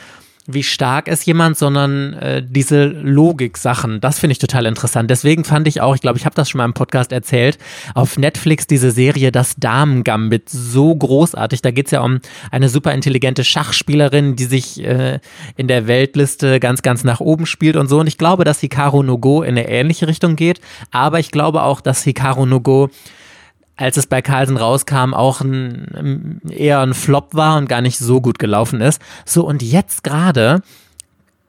wie 0.47 0.63
stark 0.63 1.07
ist 1.07 1.25
jemand, 1.25 1.57
sondern 1.57 2.13
äh, 2.13 2.43
diese 2.43 2.85
Logik-Sachen. 2.85 4.01
Das 4.01 4.19
finde 4.19 4.31
ich 4.31 4.39
total 4.39 4.65
interessant. 4.65 5.09
Deswegen 5.09 5.43
fand 5.43 5.67
ich 5.67 5.81
auch, 5.81 5.93
ich 5.93 6.01
glaube, 6.01 6.17
ich 6.17 6.25
habe 6.25 6.35
das 6.35 6.49
schon 6.49 6.57
mal 6.57 6.65
im 6.65 6.73
Podcast 6.73 7.11
erzählt, 7.11 7.59
auf 7.93 8.17
Netflix 8.17 8.65
diese 8.65 8.91
Serie 8.91 9.31
Das 9.31 9.55
Damen-Gambit 9.57 10.49
so 10.49 10.95
großartig. 10.95 11.61
Da 11.61 11.71
geht 11.71 11.85
es 11.85 11.91
ja 11.91 12.01
um 12.01 12.19
eine 12.49 12.69
super 12.69 12.93
intelligente 12.93 13.43
Schachspielerin, 13.43 14.35
die 14.35 14.45
sich 14.45 14.83
äh, 14.83 15.19
in 15.57 15.67
der 15.67 15.87
Weltliste 15.87 16.59
ganz, 16.59 16.81
ganz 16.81 17.03
nach 17.03 17.19
oben 17.19 17.45
spielt 17.45 17.75
und 17.75 17.87
so. 17.87 17.99
Und 17.99 18.07
ich 18.07 18.17
glaube, 18.17 18.43
dass 18.43 18.61
Hikaru 18.61 19.03
no 19.03 19.19
Go 19.19 19.43
in 19.43 19.49
eine 19.49 19.69
ähnliche 19.69 20.07
Richtung 20.07 20.35
geht. 20.35 20.59
Aber 20.89 21.19
ich 21.19 21.31
glaube 21.31 21.61
auch, 21.61 21.81
dass 21.81 22.03
Hikaru 22.03 22.45
no 22.47 22.61
Go 22.61 22.89
als 23.81 23.97
es 23.97 24.07
bei 24.07 24.21
Carlsen 24.21 24.57
rauskam, 24.57 25.13
auch 25.13 25.41
ein, 25.41 26.41
eher 26.49 26.79
ein 26.79 26.93
Flop 26.93 27.33
war 27.33 27.57
und 27.57 27.67
gar 27.67 27.81
nicht 27.81 27.97
so 27.97 28.21
gut 28.21 28.39
gelaufen 28.39 28.81
ist. 28.81 29.01
So, 29.25 29.45
und 29.45 29.63
jetzt 29.63 30.03
gerade 30.03 30.61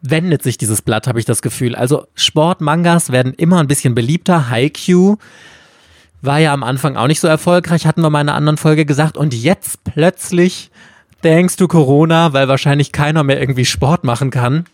wendet 0.00 0.42
sich 0.42 0.58
dieses 0.58 0.82
Blatt, 0.82 1.06
habe 1.06 1.20
ich 1.20 1.24
das 1.24 1.42
Gefühl. 1.42 1.76
Also 1.76 2.06
Sportmangas 2.14 3.12
werden 3.12 3.34
immer 3.34 3.60
ein 3.60 3.68
bisschen 3.68 3.94
beliebter. 3.94 4.50
Haikyuu 4.50 5.16
war 6.22 6.38
ja 6.38 6.52
am 6.52 6.62
Anfang 6.62 6.96
auch 6.96 7.06
nicht 7.06 7.20
so 7.20 7.28
erfolgreich, 7.28 7.86
hatten 7.86 8.02
wir 8.02 8.10
mal 8.10 8.20
in 8.20 8.28
einer 8.28 8.36
anderen 8.36 8.56
Folge 8.56 8.84
gesagt. 8.84 9.16
Und 9.16 9.34
jetzt 9.34 9.84
plötzlich, 9.84 10.70
denkst 11.22 11.56
du 11.56 11.68
Corona, 11.68 12.32
weil 12.32 12.48
wahrscheinlich 12.48 12.92
keiner 12.92 13.22
mehr 13.22 13.40
irgendwie 13.40 13.64
Sport 13.64 14.04
machen 14.04 14.30
kann, 14.30 14.64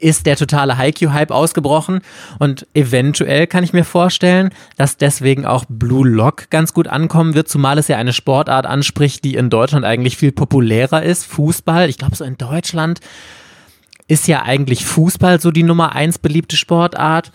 ist 0.00 0.26
der 0.26 0.36
totale 0.36 0.76
Haikyuu-Hype 0.76 1.30
ausgebrochen 1.30 2.00
und 2.38 2.66
eventuell 2.74 3.46
kann 3.46 3.64
ich 3.64 3.72
mir 3.72 3.84
vorstellen, 3.84 4.50
dass 4.76 4.96
deswegen 4.96 5.46
auch 5.46 5.64
Blue 5.68 6.06
Lock 6.06 6.50
ganz 6.50 6.74
gut 6.74 6.88
ankommen 6.88 7.34
wird, 7.34 7.48
zumal 7.48 7.78
es 7.78 7.88
ja 7.88 7.96
eine 7.96 8.12
Sportart 8.12 8.66
anspricht, 8.66 9.24
die 9.24 9.34
in 9.34 9.50
Deutschland 9.50 9.84
eigentlich 9.84 10.16
viel 10.16 10.32
populärer 10.32 11.02
ist, 11.02 11.24
Fußball. 11.26 11.88
Ich 11.88 11.98
glaube, 11.98 12.16
so 12.16 12.24
in 12.24 12.36
Deutschland 12.36 13.00
ist 14.08 14.26
ja 14.26 14.42
eigentlich 14.42 14.84
Fußball 14.84 15.40
so 15.40 15.50
die 15.50 15.62
Nummer 15.62 15.94
eins 15.94 16.18
beliebte 16.18 16.56
Sportart. 16.56 17.32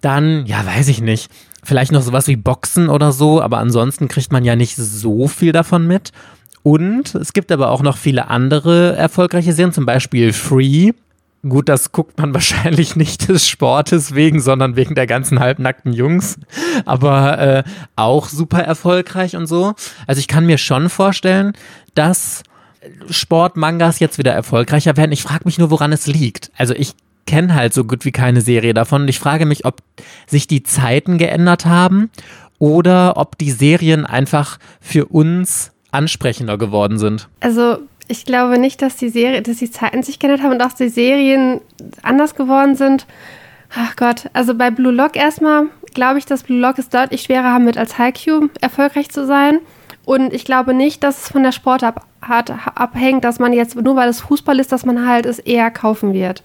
Dann, 0.00 0.44
ja, 0.46 0.64
weiß 0.64 0.88
ich 0.88 1.00
nicht, 1.00 1.30
vielleicht 1.62 1.92
noch 1.92 2.02
sowas 2.02 2.28
wie 2.28 2.36
Boxen 2.36 2.90
oder 2.90 3.10
so, 3.12 3.40
aber 3.40 3.58
ansonsten 3.58 4.06
kriegt 4.08 4.32
man 4.32 4.44
ja 4.44 4.54
nicht 4.54 4.76
so 4.76 5.28
viel 5.28 5.52
davon 5.52 5.86
mit. 5.86 6.12
Und 6.62 7.14
es 7.14 7.32
gibt 7.32 7.52
aber 7.52 7.70
auch 7.70 7.82
noch 7.82 7.96
viele 7.96 8.28
andere 8.28 8.96
erfolgreiche 8.96 9.52
Serien, 9.52 9.72
zum 9.72 9.86
Beispiel 9.86 10.32
Free, 10.32 10.92
Gut, 11.48 11.68
das 11.68 11.92
guckt 11.92 12.18
man 12.18 12.34
wahrscheinlich 12.34 12.96
nicht 12.96 13.28
des 13.28 13.48
Sportes 13.48 14.14
wegen, 14.14 14.40
sondern 14.40 14.76
wegen 14.76 14.94
der 14.94 15.06
ganzen 15.06 15.40
halbnackten 15.40 15.92
Jungs. 15.92 16.38
Aber 16.84 17.38
äh, 17.38 17.64
auch 17.96 18.28
super 18.28 18.60
erfolgreich 18.60 19.36
und 19.36 19.46
so. 19.46 19.74
Also 20.06 20.18
ich 20.18 20.28
kann 20.28 20.46
mir 20.46 20.58
schon 20.58 20.88
vorstellen, 20.88 21.52
dass 21.94 22.42
Sportmangas 23.08 23.98
jetzt 23.98 24.18
wieder 24.18 24.32
erfolgreicher 24.32 24.96
werden. 24.96 25.12
Ich 25.12 25.22
frage 25.22 25.44
mich 25.44 25.58
nur, 25.58 25.70
woran 25.70 25.92
es 25.92 26.06
liegt. 26.06 26.50
Also 26.56 26.74
ich 26.74 26.94
kenne 27.26 27.54
halt 27.54 27.72
so 27.72 27.84
gut 27.84 28.04
wie 28.04 28.12
keine 28.12 28.40
Serie 28.40 28.74
davon 28.74 29.02
und 29.02 29.08
ich 29.08 29.18
frage 29.18 29.46
mich, 29.46 29.64
ob 29.64 29.78
sich 30.26 30.46
die 30.46 30.62
Zeiten 30.62 31.16
geändert 31.16 31.64
haben 31.64 32.10
oder 32.58 33.16
ob 33.16 33.38
die 33.38 33.50
Serien 33.50 34.04
einfach 34.04 34.58
für 34.80 35.06
uns 35.06 35.72
ansprechender 35.90 36.58
geworden 36.58 36.98
sind. 36.98 37.28
Also 37.40 37.78
ich 38.08 38.24
glaube 38.24 38.58
nicht, 38.58 38.82
dass 38.82 38.96
die 38.96 39.08
Serie, 39.08 39.42
dass 39.42 39.58
die 39.58 39.70
Zeiten 39.70 40.02
sich 40.02 40.18
geändert 40.18 40.42
haben 40.42 40.52
und 40.52 40.62
auch 40.62 40.72
die 40.72 40.88
Serien 40.88 41.60
anders 42.02 42.34
geworden 42.34 42.74
sind. 42.74 43.06
Ach 43.76 43.96
Gott, 43.96 44.28
also 44.32 44.54
bei 44.54 44.70
Blue 44.70 44.92
Lock 44.92 45.16
erstmal 45.16 45.66
glaube 45.94 46.18
ich, 46.18 46.26
dass 46.26 46.42
Blue 46.42 46.58
Lock 46.58 46.78
es 46.78 46.88
deutlich 46.88 47.22
schwerer 47.22 47.52
haben 47.52 47.66
wird, 47.66 47.78
als 47.78 47.98
Haikyuu 47.98 48.48
erfolgreich 48.60 49.10
zu 49.10 49.26
sein. 49.26 49.60
Und 50.04 50.34
ich 50.34 50.44
glaube 50.44 50.74
nicht, 50.74 51.02
dass 51.02 51.22
es 51.22 51.28
von 51.30 51.42
der 51.42 51.52
Sportart 51.52 51.96
abhängt, 52.74 53.24
dass 53.24 53.38
man 53.38 53.52
jetzt, 53.52 53.74
nur 53.74 53.96
weil 53.96 54.08
es 54.08 54.20
Fußball 54.20 54.58
ist, 54.58 54.70
dass 54.70 54.84
man 54.84 55.08
halt 55.08 55.24
es 55.24 55.38
eher 55.38 55.70
kaufen 55.70 56.12
wird. 56.12 56.42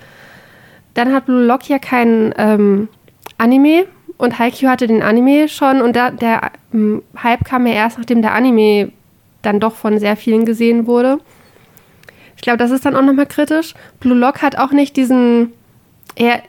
Dann 0.93 1.13
hat 1.13 1.25
Blue 1.25 1.43
Lock 1.43 1.67
ja 1.67 1.77
kein 1.77 2.33
ähm, 2.37 2.87
Anime 3.37 3.85
und 4.17 4.39
Haikyuu 4.39 4.69
hatte 4.69 4.87
den 4.87 5.03
Anime 5.03 5.49
schon 5.49 5.81
und 5.81 5.95
da, 5.95 6.11
der 6.11 6.51
ähm, 6.73 7.03
Hype 7.21 7.43
kam 7.43 7.67
ja 7.67 7.73
erst, 7.73 7.97
nachdem 7.97 8.21
der 8.21 8.33
Anime 8.33 8.91
dann 9.41 9.59
doch 9.59 9.75
von 9.75 9.99
sehr 9.99 10.15
vielen 10.15 10.45
gesehen 10.45 10.87
wurde. 10.87 11.19
Ich 12.39 12.43
glaube, 12.43 12.57
das 12.57 12.71
ist 12.71 12.85
dann 12.85 12.95
auch 12.95 13.01
nochmal 13.01 13.25
kritisch. 13.25 13.73
Blue 13.99 14.17
Lock 14.17 14.41
hat 14.41 14.57
auch 14.57 14.71
nicht 14.71 14.95
diesen. 14.95 15.51
Er, 16.15 16.41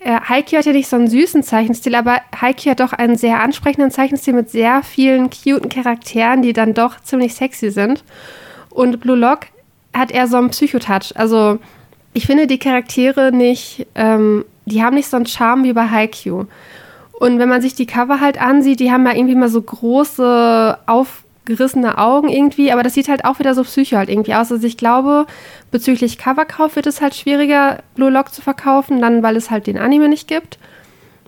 er, 0.00 0.26
Haikyuu 0.26 0.58
hat 0.58 0.64
ja 0.64 0.72
nicht 0.72 0.88
so 0.88 0.96
einen 0.96 1.06
süßen 1.06 1.42
Zeichenstil, 1.42 1.94
aber 1.94 2.16
Haikyuu 2.40 2.70
hat 2.70 2.80
doch 2.80 2.94
einen 2.94 3.18
sehr 3.18 3.42
ansprechenden 3.42 3.90
Zeichenstil 3.90 4.32
mit 4.32 4.48
sehr 4.48 4.82
vielen 4.82 5.28
cuten 5.28 5.68
Charakteren, 5.68 6.40
die 6.40 6.54
dann 6.54 6.72
doch 6.72 6.98
ziemlich 7.00 7.34
sexy 7.34 7.70
sind. 7.70 8.04
Und 8.70 9.00
Blue 9.00 9.18
Lock 9.18 9.40
hat 9.94 10.12
eher 10.12 10.28
so 10.28 10.38
einen 10.38 10.48
Psychotouch. 10.48 11.12
Also, 11.14 11.58
ich 12.14 12.24
finde 12.24 12.46
die 12.46 12.58
Charaktere 12.58 13.30
nicht. 13.30 13.86
Ähm, 13.94 14.46
die 14.64 14.82
haben 14.82 14.94
nicht 14.94 15.10
so 15.10 15.18
einen 15.18 15.26
Charme 15.26 15.64
wie 15.64 15.74
bei 15.74 15.90
Haikyuu. 15.90 16.46
Und 17.12 17.38
wenn 17.38 17.50
man 17.50 17.60
sich 17.60 17.74
die 17.74 17.84
Cover 17.84 18.18
halt 18.18 18.40
ansieht, 18.40 18.80
die 18.80 18.90
haben 18.90 19.04
ja 19.04 19.14
irgendwie 19.14 19.34
mal 19.34 19.50
so 19.50 19.60
große, 19.60 20.78
aufgerissene 21.44 21.98
Augen 21.98 22.28
irgendwie, 22.28 22.72
aber 22.72 22.82
das 22.82 22.94
sieht 22.94 23.08
halt 23.08 23.24
auch 23.24 23.38
wieder 23.38 23.54
so 23.54 23.62
psycho 23.64 23.96
halt 23.96 24.08
irgendwie 24.08 24.34
aus. 24.34 24.50
Also 24.50 24.66
ich 24.66 24.76
glaube, 24.76 25.26
bezüglich 25.70 26.18
Coverkauf 26.18 26.76
wird 26.76 26.86
es 26.86 27.00
halt 27.00 27.14
schwieriger, 27.14 27.82
Blue 27.94 28.10
Lock 28.10 28.32
zu 28.32 28.40
verkaufen, 28.40 29.00
dann 29.00 29.22
weil 29.22 29.36
es 29.36 29.50
halt 29.50 29.66
den 29.66 29.78
Anime 29.78 30.08
nicht 30.08 30.26
gibt. 30.26 30.58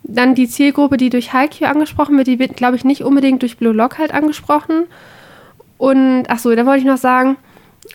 Dann 0.02 0.34
die 0.34 0.48
Zielgruppe, 0.48 0.96
die 0.96 1.10
durch 1.10 1.32
Haikyuu 1.32 1.66
angesprochen 1.66 2.16
wird, 2.16 2.28
die 2.28 2.38
wird, 2.38 2.56
glaube 2.56 2.76
ich, 2.76 2.84
nicht 2.84 3.02
unbedingt 3.02 3.42
durch 3.42 3.58
Blue 3.58 3.74
Lock 3.74 3.98
halt 3.98 4.14
angesprochen. 4.14 4.84
Und, 5.78 6.24
ach 6.28 6.38
so, 6.38 6.54
da 6.54 6.64
wollte 6.64 6.80
ich 6.80 6.86
noch 6.86 6.96
sagen, 6.96 7.36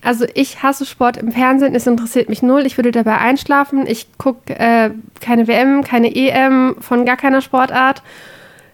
also 0.04 0.26
ich 0.36 0.62
hasse 0.62 0.86
Sport 0.86 1.18
im 1.18 1.32
Fernsehen, 1.32 1.74
es 1.74 1.88
interessiert 1.88 2.30
mich 2.30 2.44
null. 2.44 2.66
Ich 2.66 2.78
würde 2.78 2.92
dabei 2.92 3.18
einschlafen. 3.18 3.88
Ich 3.88 4.08
gucke 4.18 4.54
äh, 4.58 4.92
keine 5.20 5.48
WM, 5.48 5.84
keine 5.84 6.16
EM 6.16 6.76
von 6.80 7.06
gar 7.06 7.18
keiner 7.18 7.42
Sportart. 7.42 8.04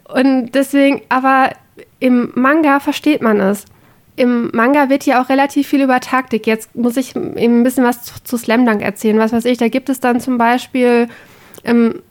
Und 0.04 0.52
deswegen, 0.52 1.02
aber 1.08 1.50
im 2.00 2.32
Manga 2.34 2.80
versteht 2.80 3.22
man 3.22 3.40
es. 3.40 3.64
Im 4.16 4.50
Manga 4.52 4.88
wird 4.88 5.06
ja 5.06 5.22
auch 5.22 5.28
relativ 5.28 5.68
viel 5.68 5.82
über 5.82 6.00
Taktik. 6.00 6.46
Jetzt 6.46 6.74
muss 6.74 6.96
ich 6.96 7.14
eben 7.14 7.60
ein 7.60 7.62
bisschen 7.62 7.84
was 7.84 8.02
zu, 8.02 8.14
zu 8.24 8.36
Slam 8.36 8.66
Dunk 8.66 8.82
erzählen. 8.82 9.18
Was 9.18 9.32
weiß 9.32 9.44
ich, 9.44 9.58
da 9.58 9.68
gibt 9.68 9.88
es 9.88 10.00
dann 10.00 10.20
zum 10.20 10.38
Beispiel 10.38 11.08
ähm, 11.64 12.02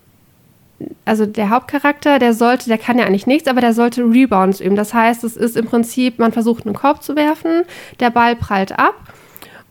also 1.06 1.26
der 1.26 1.50
Hauptcharakter, 1.50 2.20
der 2.20 2.34
sollte, 2.34 2.68
der 2.68 2.78
kann 2.78 3.00
ja 3.00 3.06
eigentlich 3.06 3.28
nichts, 3.28 3.48
aber 3.48 3.62
der 3.62 3.74
sollte 3.74 4.04
Rebounds 4.04 4.60
üben. 4.60 4.76
Das 4.76 4.94
heißt, 4.94 5.24
es 5.24 5.36
ist 5.36 5.58
im 5.58 5.66
Prinzip, 5.66 6.20
man 6.20 6.32
versucht 6.32 6.66
einen 6.66 6.76
Korb 6.76 7.04
zu 7.04 7.16
werfen, 7.16 7.64
der 8.00 8.10
Ball 8.10 8.36
prallt 8.36 8.78
ab 8.78 8.96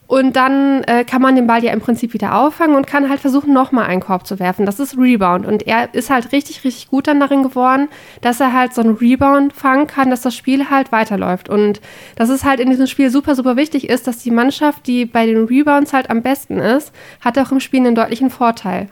und 0.08 0.36
dann 0.36 0.84
äh, 0.84 1.04
kann 1.04 1.20
man 1.20 1.34
den 1.34 1.48
Ball 1.48 1.64
ja 1.64 1.72
im 1.72 1.80
Prinzip 1.80 2.14
wieder 2.14 2.36
auffangen 2.36 2.76
und 2.76 2.86
kann 2.86 3.08
halt 3.08 3.18
versuchen, 3.18 3.52
nochmal 3.52 3.86
einen 3.86 4.00
Korb 4.00 4.24
zu 4.24 4.38
werfen. 4.38 4.64
Das 4.64 4.78
ist 4.78 4.96
Rebound. 4.96 5.44
Und 5.44 5.66
er 5.66 5.92
ist 5.94 6.10
halt 6.10 6.30
richtig, 6.30 6.62
richtig 6.62 6.88
gut 6.88 7.08
dann 7.08 7.18
darin 7.18 7.42
geworden, 7.42 7.88
dass 8.20 8.38
er 8.38 8.52
halt 8.52 8.72
so 8.72 8.82
einen 8.82 8.94
Rebound 8.94 9.52
fangen 9.52 9.88
kann, 9.88 10.10
dass 10.10 10.20
das 10.20 10.36
Spiel 10.36 10.70
halt 10.70 10.92
weiterläuft. 10.92 11.48
Und 11.48 11.80
dass 12.14 12.28
es 12.28 12.44
halt 12.44 12.60
in 12.60 12.70
diesem 12.70 12.86
Spiel 12.86 13.10
super, 13.10 13.34
super 13.34 13.56
wichtig 13.56 13.88
ist, 13.88 14.06
dass 14.06 14.18
die 14.18 14.30
Mannschaft, 14.30 14.86
die 14.86 15.06
bei 15.06 15.26
den 15.26 15.46
Rebounds 15.46 15.92
halt 15.92 16.08
am 16.08 16.22
besten 16.22 16.58
ist, 16.58 16.92
hat 17.20 17.36
auch 17.38 17.50
im 17.50 17.58
Spiel 17.58 17.80
einen 17.80 17.96
deutlichen 17.96 18.30
Vorteil. 18.30 18.88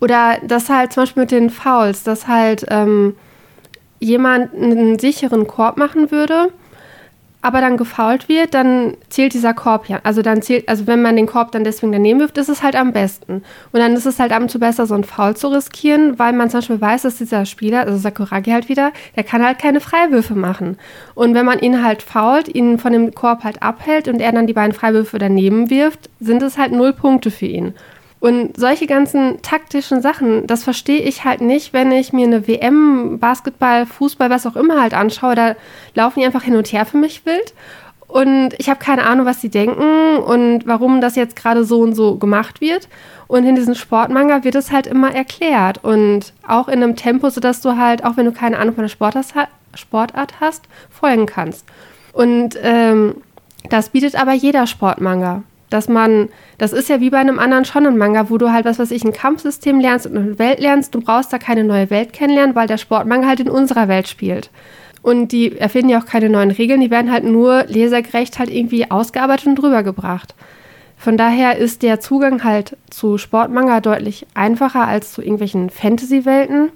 Oder 0.00 0.38
das 0.42 0.68
halt 0.68 0.92
zum 0.92 1.02
Beispiel 1.04 1.22
mit 1.22 1.30
den 1.30 1.50
Fouls, 1.50 2.02
dass 2.02 2.26
halt 2.26 2.66
ähm, 2.70 3.14
jemand 4.00 4.52
einen 4.54 4.98
sicheren 4.98 5.46
Korb 5.46 5.76
machen 5.76 6.10
würde, 6.10 6.48
aber 7.42 7.60
dann 7.60 7.76
gefault 7.76 8.28
wird, 8.28 8.52
dann 8.54 8.96
zählt 9.08 9.32
dieser 9.32 9.54
Korb 9.54 9.88
ja. 9.88 10.00
Also 10.02 10.20
dann 10.20 10.42
zählt, 10.42 10.68
also 10.68 10.86
wenn 10.86 11.00
man 11.00 11.16
den 11.16 11.26
Korb 11.26 11.52
dann 11.52 11.64
deswegen 11.64 11.92
daneben 11.92 12.20
wirft, 12.20 12.36
ist 12.36 12.50
es 12.50 12.62
halt 12.62 12.76
am 12.76 12.92
besten. 12.92 13.42
Und 13.72 13.80
dann 13.80 13.94
ist 13.94 14.06
es 14.06 14.18
halt 14.18 14.32
ab 14.32 14.42
und 14.42 14.50
zu 14.50 14.58
besser, 14.58 14.86
so 14.86 14.94
einen 14.94 15.04
Foul 15.04 15.36
zu 15.36 15.48
riskieren, 15.48 16.18
weil 16.18 16.32
man 16.32 16.50
zum 16.50 16.58
Beispiel 16.58 16.80
weiß, 16.80 17.02
dass 17.02 17.16
dieser 17.16 17.46
Spieler, 17.46 17.80
also 17.80 17.96
Sakuragi 17.96 18.50
halt 18.50 18.68
wieder, 18.68 18.92
der 19.16 19.24
kann 19.24 19.44
halt 19.44 19.58
keine 19.58 19.80
Freiwürfe 19.80 20.34
machen. 20.34 20.76
Und 21.14 21.34
wenn 21.34 21.46
man 21.46 21.60
ihn 21.60 21.82
halt 21.82 22.02
fault, 22.02 22.54
ihn 22.54 22.78
von 22.78 22.92
dem 22.92 23.14
Korb 23.14 23.42
halt 23.42 23.62
abhält 23.62 24.08
und 24.08 24.20
er 24.20 24.32
dann 24.32 24.46
die 24.46 24.52
beiden 24.52 24.74
Freiwürfe 24.74 25.18
daneben 25.18 25.70
wirft, 25.70 26.10
sind 26.20 26.42
es 26.42 26.58
halt 26.58 26.72
null 26.72 26.92
Punkte 26.92 27.30
für 27.30 27.46
ihn. 27.46 27.74
Und 28.20 28.58
solche 28.60 28.86
ganzen 28.86 29.40
taktischen 29.40 30.02
Sachen, 30.02 30.46
das 30.46 30.62
verstehe 30.62 31.00
ich 31.00 31.24
halt 31.24 31.40
nicht, 31.40 31.72
wenn 31.72 31.90
ich 31.90 32.12
mir 32.12 32.26
eine 32.26 32.46
WM, 32.46 33.18
Basketball, 33.18 33.86
Fußball, 33.86 34.28
was 34.28 34.46
auch 34.46 34.56
immer 34.56 34.80
halt 34.80 34.92
anschaue. 34.92 35.34
Da 35.34 35.56
laufen 35.94 36.20
die 36.20 36.26
einfach 36.26 36.42
hin 36.42 36.56
und 36.56 36.70
her 36.70 36.84
für 36.84 36.98
mich 36.98 37.24
wild. 37.24 37.54
Und 38.08 38.50
ich 38.58 38.68
habe 38.68 38.78
keine 38.78 39.06
Ahnung, 39.06 39.24
was 39.24 39.40
sie 39.40 39.48
denken 39.48 40.18
und 40.18 40.66
warum 40.66 41.00
das 41.00 41.16
jetzt 41.16 41.34
gerade 41.34 41.64
so 41.64 41.80
und 41.80 41.94
so 41.94 42.16
gemacht 42.16 42.60
wird. 42.60 42.88
Und 43.26 43.46
in 43.46 43.54
diesem 43.54 43.74
Sportmanga 43.74 44.44
wird 44.44 44.56
es 44.56 44.70
halt 44.70 44.86
immer 44.86 45.14
erklärt. 45.14 45.82
Und 45.82 46.34
auch 46.46 46.68
in 46.68 46.82
einem 46.82 46.96
Tempo, 46.96 47.30
sodass 47.30 47.62
du 47.62 47.78
halt, 47.78 48.04
auch 48.04 48.18
wenn 48.18 48.26
du 48.26 48.32
keine 48.32 48.58
Ahnung 48.58 48.74
von 48.74 48.84
der 48.84 48.88
Sportart 49.76 50.40
hast, 50.40 50.64
folgen 50.90 51.24
kannst. 51.24 51.64
Und 52.12 52.58
ähm, 52.62 53.14
das 53.70 53.90
bietet 53.90 54.20
aber 54.20 54.32
jeder 54.32 54.66
Sportmanga 54.66 55.42
dass 55.70 55.88
man, 55.88 56.28
das 56.58 56.72
ist 56.72 56.88
ja 56.88 57.00
wie 57.00 57.10
bei 57.10 57.18
einem 57.18 57.38
anderen 57.38 57.64
Shonen-Manga, 57.64 58.28
wo 58.28 58.38
du 58.38 58.52
halt, 58.52 58.64
was 58.64 58.78
weiß 58.78 58.90
ich, 58.90 59.04
ein 59.04 59.12
Kampfsystem 59.12 59.80
lernst 59.80 60.06
und 60.06 60.16
eine 60.16 60.38
Welt 60.38 60.60
lernst. 60.60 60.94
Du 60.94 61.00
brauchst 61.00 61.32
da 61.32 61.38
keine 61.38 61.64
neue 61.64 61.90
Welt 61.90 62.12
kennenlernen, 62.12 62.54
weil 62.56 62.66
der 62.66 62.76
Sportmanga 62.76 63.28
halt 63.28 63.40
in 63.40 63.48
unserer 63.48 63.88
Welt 63.88 64.08
spielt. 64.08 64.50
Und 65.02 65.32
die 65.32 65.56
erfinden 65.56 65.88
ja 65.88 66.00
auch 66.00 66.06
keine 66.06 66.28
neuen 66.28 66.50
Regeln, 66.50 66.80
die 66.80 66.90
werden 66.90 67.10
halt 67.10 67.24
nur 67.24 67.64
lesergerecht 67.64 68.38
halt 68.38 68.50
irgendwie 68.50 68.90
ausgearbeitet 68.90 69.46
und 69.46 69.56
drüber 69.56 69.82
gebracht. 69.82 70.34
Von 70.98 71.16
daher 71.16 71.56
ist 71.56 71.82
der 71.82 72.00
Zugang 72.00 72.44
halt 72.44 72.76
zu 72.90 73.16
Sportmanga 73.16 73.80
deutlich 73.80 74.26
einfacher 74.34 74.86
als 74.86 75.12
zu 75.12 75.22
irgendwelchen 75.22 75.70
Fantasy-Welten. 75.70 76.70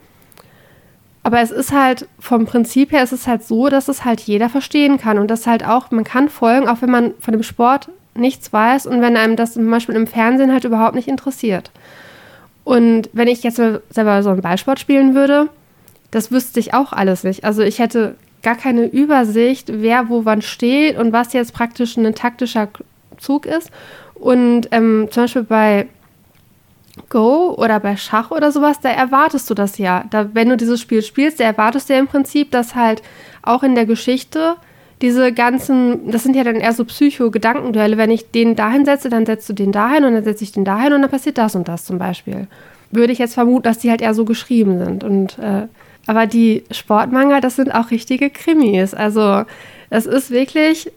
Aber 1.22 1.40
es 1.40 1.50
ist 1.50 1.72
halt 1.72 2.06
vom 2.18 2.46
Prinzip 2.46 2.92
her, 2.92 3.02
es 3.02 3.12
ist 3.12 3.26
halt 3.26 3.44
so, 3.44 3.68
dass 3.68 3.88
es 3.88 4.04
halt 4.04 4.20
jeder 4.20 4.48
verstehen 4.48 4.98
kann 4.98 5.18
und 5.18 5.30
das 5.30 5.46
halt 5.46 5.66
auch, 5.66 5.90
man 5.90 6.04
kann 6.04 6.30
folgen, 6.30 6.68
auch 6.68 6.80
wenn 6.80 6.90
man 6.90 7.14
von 7.20 7.32
dem 7.32 7.42
Sport 7.42 7.90
nichts 8.14 8.52
weiß 8.52 8.86
und 8.86 9.00
wenn 9.00 9.16
einem 9.16 9.36
das 9.36 9.54
zum 9.54 9.70
Beispiel 9.70 9.96
im 9.96 10.06
Fernsehen 10.06 10.52
halt 10.52 10.64
überhaupt 10.64 10.94
nicht 10.94 11.08
interessiert. 11.08 11.70
Und 12.64 13.10
wenn 13.12 13.28
ich 13.28 13.42
jetzt 13.42 13.56
selber 13.56 14.22
so 14.22 14.30
einen 14.30 14.40
Ballsport 14.40 14.80
spielen 14.80 15.14
würde, 15.14 15.48
das 16.10 16.30
wüsste 16.30 16.60
ich 16.60 16.74
auch 16.74 16.92
alles 16.92 17.24
nicht. 17.24 17.44
Also 17.44 17.62
ich 17.62 17.78
hätte 17.78 18.16
gar 18.42 18.54
keine 18.54 18.86
Übersicht, 18.86 19.70
wer 19.72 20.08
wo 20.08 20.24
wann 20.24 20.42
steht 20.42 20.96
und 20.96 21.12
was 21.12 21.32
jetzt 21.32 21.52
praktisch 21.52 21.96
ein 21.96 22.14
taktischer 22.14 22.68
Zug 23.18 23.46
ist. 23.46 23.70
Und 24.14 24.68
ähm, 24.70 25.08
zum 25.10 25.24
Beispiel 25.24 25.42
bei 25.42 25.88
Go 27.08 27.54
oder 27.58 27.80
bei 27.80 27.96
Schach 27.96 28.30
oder 28.30 28.52
sowas, 28.52 28.78
da 28.80 28.90
erwartest 28.90 29.50
du 29.50 29.54
das 29.54 29.78
ja. 29.78 30.04
Da, 30.10 30.34
wenn 30.34 30.48
du 30.48 30.56
dieses 30.56 30.80
Spiel 30.80 31.02
spielst, 31.02 31.40
da 31.40 31.44
erwartest 31.44 31.88
du 31.88 31.94
ja 31.94 31.98
im 31.98 32.06
Prinzip, 32.06 32.52
dass 32.52 32.76
halt 32.76 33.02
auch 33.42 33.62
in 33.62 33.74
der 33.74 33.86
Geschichte 33.86 34.54
diese 35.04 35.34
ganzen, 35.34 36.10
das 36.10 36.22
sind 36.22 36.34
ja 36.34 36.44
dann 36.44 36.56
eher 36.56 36.72
so 36.72 36.82
Psycho-Gedankenduelle. 36.86 37.98
Wenn 37.98 38.10
ich 38.10 38.30
den 38.30 38.56
dahin 38.56 38.86
setze, 38.86 39.10
dann 39.10 39.26
setzt 39.26 39.46
du 39.50 39.52
den 39.52 39.70
dahin 39.70 40.04
und 40.04 40.14
dann 40.14 40.24
setze 40.24 40.44
ich 40.44 40.52
den 40.52 40.64
dahin 40.64 40.94
und 40.94 41.02
dann 41.02 41.10
passiert 41.10 41.36
das 41.36 41.54
und 41.54 41.68
das 41.68 41.84
zum 41.84 41.98
Beispiel. 41.98 42.46
Würde 42.90 43.12
ich 43.12 43.18
jetzt 43.18 43.34
vermuten, 43.34 43.64
dass 43.64 43.78
die 43.78 43.90
halt 43.90 44.00
eher 44.00 44.14
so 44.14 44.24
geschrieben 44.24 44.78
sind. 44.82 45.04
Und, 45.04 45.38
äh, 45.38 45.66
aber 46.06 46.26
die 46.26 46.64
Sportmanga, 46.70 47.42
das 47.42 47.56
sind 47.56 47.74
auch 47.74 47.90
richtige 47.90 48.30
Krimis. 48.30 48.94
Also, 48.94 49.42
das 49.90 50.06
ist 50.06 50.30
wirklich, 50.30 50.90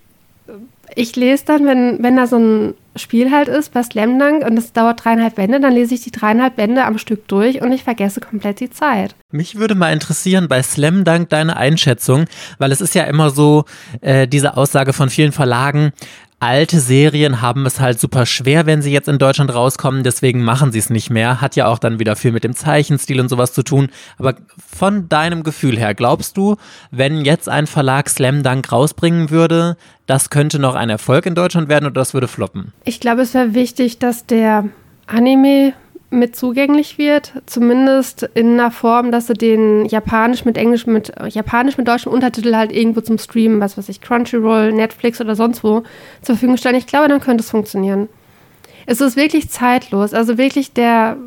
ich 0.95 1.13
lese 1.17 1.43
dann, 1.45 1.65
wenn, 1.65 2.01
wenn 2.01 2.15
da 2.15 2.27
so 2.27 2.37
ein 2.37 2.75
Spiel 2.97 3.31
halt 3.31 3.47
ist 3.47 3.73
bei 3.73 3.83
Slam 3.83 4.19
Dunk 4.19 4.45
und 4.45 4.57
es 4.57 4.73
dauert 4.73 5.03
dreieinhalb 5.03 5.35
Bände, 5.35 5.59
dann 5.59 5.73
lese 5.73 5.95
ich 5.95 6.01
die 6.01 6.11
dreieinhalb 6.11 6.55
Bände 6.55 6.85
am 6.85 6.97
Stück 6.97 7.27
durch 7.27 7.61
und 7.61 7.71
ich 7.71 7.83
vergesse 7.83 8.19
komplett 8.19 8.59
die 8.59 8.69
Zeit. 8.69 9.15
Mich 9.31 9.55
würde 9.55 9.75
mal 9.75 9.93
interessieren 9.93 10.47
bei 10.47 10.61
Slam 10.63 11.03
Dunk 11.03 11.29
deine 11.29 11.57
Einschätzung, 11.57 12.25
weil 12.57 12.71
es 12.71 12.81
ist 12.81 12.95
ja 12.95 13.03
immer 13.03 13.29
so 13.29 13.65
äh, 14.01 14.27
diese 14.27 14.57
Aussage 14.57 14.93
von 14.93 15.09
vielen 15.09 15.31
Verlagen, 15.31 15.91
alte 16.39 16.79
Serien 16.79 17.41
haben 17.41 17.65
es 17.65 17.79
halt 17.79 17.99
super 17.99 18.25
schwer, 18.25 18.65
wenn 18.65 18.81
sie 18.81 18.91
jetzt 18.91 19.07
in 19.07 19.17
Deutschland 19.17 19.53
rauskommen, 19.53 20.03
deswegen 20.03 20.43
machen 20.43 20.71
sie 20.71 20.79
es 20.79 20.89
nicht 20.89 21.09
mehr. 21.09 21.41
Hat 21.41 21.55
ja 21.55 21.67
auch 21.67 21.79
dann 21.79 21.99
wieder 21.99 22.15
viel 22.15 22.31
mit 22.31 22.43
dem 22.43 22.55
Zeichenstil 22.55 23.19
und 23.19 23.29
sowas 23.29 23.53
zu 23.53 23.63
tun. 23.63 23.89
Aber 24.17 24.35
von 24.57 25.09
deinem 25.09 25.43
Gefühl 25.43 25.77
her, 25.77 25.95
glaubst 25.95 26.37
du, 26.37 26.55
wenn 26.91 27.25
jetzt 27.25 27.49
ein 27.49 27.67
Verlag 27.67 28.09
Slam 28.09 28.43
Dunk 28.43 28.71
rausbringen 28.71 29.29
würde, 29.29 29.77
das 30.05 30.29
könnte 30.29 30.59
noch 30.59 30.75
ein 30.75 30.89
Erfolg 30.89 31.25
in 31.25 31.35
Deutschland 31.35 31.69
werden 31.69 31.85
oder 31.85 31.93
das 31.93 32.13
würde 32.13 32.27
floppen? 32.27 32.73
Ich 32.83 32.99
glaube, 32.99 33.21
es 33.21 33.33
wäre 33.33 33.53
wichtig, 33.53 33.97
dass 33.97 34.25
der 34.25 34.65
Anime 35.07 35.73
mit 36.09 36.35
zugänglich 36.35 36.97
wird, 36.97 37.33
zumindest 37.45 38.23
in 38.33 38.53
einer 38.53 38.71
Form, 38.71 39.11
dass 39.11 39.27
sie 39.27 39.33
den 39.33 39.85
Japanisch 39.85 40.45
mit 40.45 40.57
Englisch 40.57 40.87
mit 40.87 41.11
Japanisch 41.29 41.77
mit 41.77 41.87
deutschem 41.87 42.13
Untertitel 42.13 42.55
halt 42.55 42.71
irgendwo 42.71 43.01
zum 43.01 43.17
Streamen, 43.17 43.59
was 43.59 43.77
weiß 43.77 43.89
ich, 43.89 43.99
Crunchyroll, 43.99 44.71
Netflix 44.71 45.19
oder 45.19 45.35
sonst 45.35 45.63
wo 45.63 45.83
zur 46.21 46.35
Verfügung 46.35 46.57
stellen. 46.57 46.75
Ich 46.75 46.87
glaube, 46.87 47.09
dann 47.09 47.19
könnte 47.19 47.43
es 47.43 47.49
funktionieren. 47.49 48.07
Es 48.85 49.01
ist 49.01 49.17
wirklich 49.17 49.49
zeitlos, 49.49 50.13
also 50.13 50.37
wirklich 50.37 50.71
der 50.71 51.17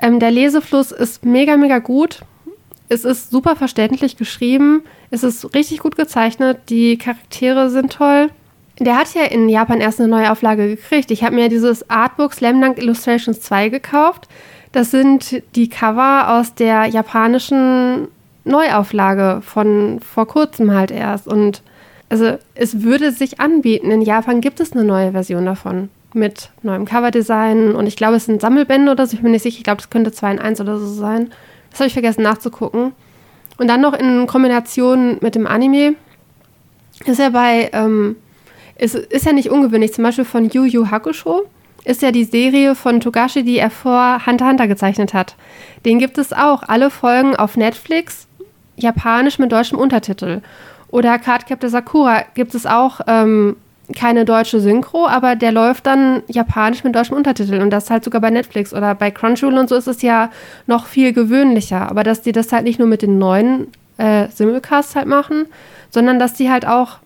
ähm, 0.00 0.20
der 0.20 0.30
Lesefluss 0.30 0.92
ist 0.92 1.24
mega 1.24 1.56
mega 1.56 1.78
gut. 1.78 2.20
Es 2.88 3.04
ist 3.04 3.30
super 3.30 3.56
verständlich 3.56 4.16
geschrieben, 4.16 4.82
es 5.10 5.24
ist 5.24 5.54
richtig 5.54 5.80
gut 5.80 5.96
gezeichnet, 5.96 6.58
die 6.68 6.96
Charaktere 6.98 7.68
sind 7.68 7.92
toll. 7.92 8.30
Der 8.80 8.96
hat 8.96 9.12
ja 9.14 9.24
in 9.24 9.48
Japan 9.48 9.80
erst 9.80 10.00
eine 10.00 10.08
neue 10.08 10.30
Auflage 10.30 10.68
gekriegt. 10.68 11.10
Ich 11.10 11.24
habe 11.24 11.34
mir 11.34 11.48
dieses 11.48 11.88
Artbook 11.90 12.32
Slam 12.32 12.60
Dunk 12.60 12.78
Illustrations 12.78 13.40
2 13.40 13.70
gekauft. 13.70 14.28
Das 14.72 14.90
sind 14.90 15.42
die 15.56 15.68
Cover 15.68 16.38
aus 16.38 16.54
der 16.54 16.86
japanischen 16.86 18.08
Neuauflage 18.44 19.40
von 19.42 20.00
vor 20.00 20.26
kurzem 20.28 20.72
halt 20.72 20.90
erst. 20.90 21.26
Und 21.26 21.62
also 22.08 22.38
es 22.54 22.82
würde 22.82 23.12
sich 23.12 23.40
anbieten. 23.40 23.90
In 23.90 24.02
Japan 24.02 24.40
gibt 24.40 24.60
es 24.60 24.72
eine 24.72 24.84
neue 24.84 25.12
Version 25.12 25.44
davon 25.44 25.88
mit 26.14 26.50
neuem 26.62 26.86
Coverdesign 26.86 27.74
und 27.74 27.86
ich 27.86 27.96
glaube, 27.96 28.16
es 28.16 28.24
sind 28.24 28.40
Sammelbände 28.40 28.90
oder 28.92 29.06
so. 29.06 29.14
Ich 29.14 29.22
bin 29.22 29.32
nicht 29.32 29.42
sicher. 29.42 29.58
Ich 29.58 29.64
glaube, 29.64 29.80
es 29.80 29.90
könnte 29.90 30.12
2 30.12 30.32
in 30.32 30.38
1 30.38 30.60
oder 30.60 30.78
so 30.78 30.86
sein. 30.86 31.30
Das 31.70 31.80
habe 31.80 31.88
ich 31.88 31.92
vergessen 31.92 32.22
nachzugucken. 32.22 32.92
Und 33.58 33.68
dann 33.68 33.80
noch 33.80 33.92
in 33.92 34.26
Kombination 34.26 35.18
mit 35.20 35.34
dem 35.34 35.46
Anime 35.46 35.94
ist 37.04 37.18
ja 37.18 37.30
bei, 37.30 37.70
ähm, 37.72 38.16
ist, 38.78 38.94
ist 38.94 39.26
ja 39.26 39.32
nicht 39.32 39.50
ungewöhnlich, 39.50 39.92
zum 39.92 40.04
Beispiel 40.04 40.24
von 40.24 40.48
Yu 40.48 40.64
Yu 40.64 40.90
Hakusho 40.90 41.44
ist 41.84 42.02
ja 42.02 42.12
die 42.12 42.24
Serie 42.24 42.74
von 42.74 43.00
Togashi, 43.00 43.42
die 43.42 43.58
er 43.58 43.70
vor 43.70 44.26
Hunter 44.26 44.46
Hunter 44.48 44.68
gezeichnet 44.68 45.14
hat. 45.14 45.36
Den 45.84 45.98
gibt 45.98 46.18
es 46.18 46.32
auch, 46.32 46.62
alle 46.62 46.90
Folgen 46.90 47.34
auf 47.34 47.56
Netflix, 47.56 48.26
japanisch 48.76 49.38
mit 49.38 49.52
deutschem 49.52 49.78
Untertitel. 49.78 50.42
Oder 50.90 51.18
Cardcaptor 51.18 51.70
Sakura 51.70 52.24
gibt 52.34 52.54
es 52.54 52.66
auch 52.66 53.00
ähm, 53.06 53.56
keine 53.96 54.24
deutsche 54.24 54.60
Synchro, 54.60 55.06
aber 55.06 55.34
der 55.34 55.52
läuft 55.52 55.86
dann 55.86 56.22
japanisch 56.28 56.84
mit 56.84 56.94
deutschem 56.94 57.16
Untertitel 57.16 57.60
und 57.60 57.70
das 57.70 57.90
halt 57.90 58.04
sogar 58.04 58.20
bei 58.20 58.30
Netflix 58.30 58.74
oder 58.74 58.94
bei 58.94 59.10
Crunchyroll 59.10 59.56
und 59.56 59.68
so 59.68 59.74
ist 59.74 59.88
es 59.88 60.02
ja 60.02 60.30
noch 60.66 60.86
viel 60.86 61.12
gewöhnlicher. 61.12 61.88
Aber 61.90 62.04
dass 62.04 62.22
die 62.22 62.32
das 62.32 62.52
halt 62.52 62.64
nicht 62.64 62.78
nur 62.78 62.88
mit 62.88 63.02
den 63.02 63.18
neuen 63.18 63.68
äh, 63.96 64.28
Simulcasts 64.28 64.94
halt 64.94 65.06
machen, 65.06 65.46
sondern 65.90 66.18
dass 66.18 66.34
die 66.34 66.50
halt 66.50 66.66
auch 66.66 66.98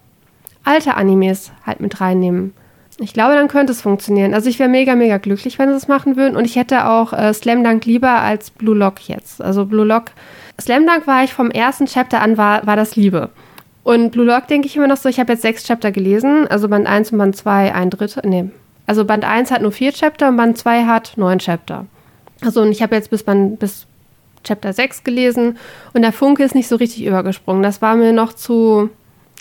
alte 0.65 0.97
Animes 0.97 1.53
halt 1.67 1.81
mit 1.81 2.01
reinnehmen. 2.01 2.55
Ich 2.99 3.15
glaube, 3.15 3.35
dann 3.35 3.49
könnte 3.49 3.73
es 3.73 3.83
funktionieren. 3.83 4.35
Also 4.35 4.49
ich 4.49 4.59
wäre 4.59 4.69
mega, 4.69 4.95
mega 4.95 5.19
glücklich, 5.19 5.59
wenn 5.59 5.71
sie 5.71 5.77
es 5.77 5.89
machen 5.89 6.17
würden. 6.17 6.37
Und 6.37 6.45
ich 6.45 6.57
hätte 6.57 6.87
auch 6.87 7.13
äh, 7.13 7.33
Slam 7.33 7.65
Dunk 7.65 7.85
lieber 7.85 8.11
als 8.11 8.51
Blue 8.51 8.77
Lock 8.77 9.09
jetzt. 9.09 9.43
Also 9.43 9.67
Blue 9.67 9.87
Lock, 9.87 10.07
Slam 10.61 10.87
Dunk 10.87 11.07
war 11.07 11.25
ich 11.25 11.33
vom 11.33 11.51
ersten 11.51 11.87
Chapter 11.87 12.21
an, 12.21 12.37
war, 12.37 12.67
war 12.67 12.77
das 12.77 12.95
Liebe. 12.97 13.31
Und 13.83 14.11
Blue 14.13 14.27
Lock 14.27 14.47
denke 14.47 14.69
ich 14.69 14.77
immer 14.77 14.87
noch 14.87 14.97
so, 14.97 15.09
ich 15.09 15.19
habe 15.19 15.33
jetzt 15.33 15.43
sechs 15.43 15.65
Chapter 15.65 15.91
gelesen, 15.91 16.47
also 16.49 16.69
Band 16.69 16.87
1 16.87 17.13
und 17.13 17.19
Band 17.19 17.37
2 17.37 17.75
ein 17.75 17.91
Drittel, 17.91 18.23
nee. 18.25 18.51
Also 18.87 19.05
Band 19.05 19.25
1 19.25 19.51
hat 19.51 19.63
nur 19.63 19.73
vier 19.73 19.93
Chapter 19.93 20.29
und 20.29 20.37
Band 20.37 20.59
2 20.59 20.85
hat 20.85 21.15
neun 21.17 21.39
Chapter. 21.39 21.87
Also 22.43 22.63
und 22.63 22.71
ich 22.71 22.83
habe 22.83 22.95
jetzt 22.95 23.11
bis, 23.11 23.23
Band, 23.23 23.59
bis 23.59 23.87
Chapter 24.45 24.73
6 24.73 25.05
gelesen 25.05 25.57
und 25.95 26.03
der 26.03 26.13
Funke 26.13 26.45
ist 26.45 26.55
nicht 26.55 26.69
so 26.69 26.77
richtig 26.77 27.05
übergesprungen. 27.05 27.63
Das 27.63 27.83
war 27.83 27.97
mir 27.97 28.13
noch 28.13 28.33
zu, 28.33 28.91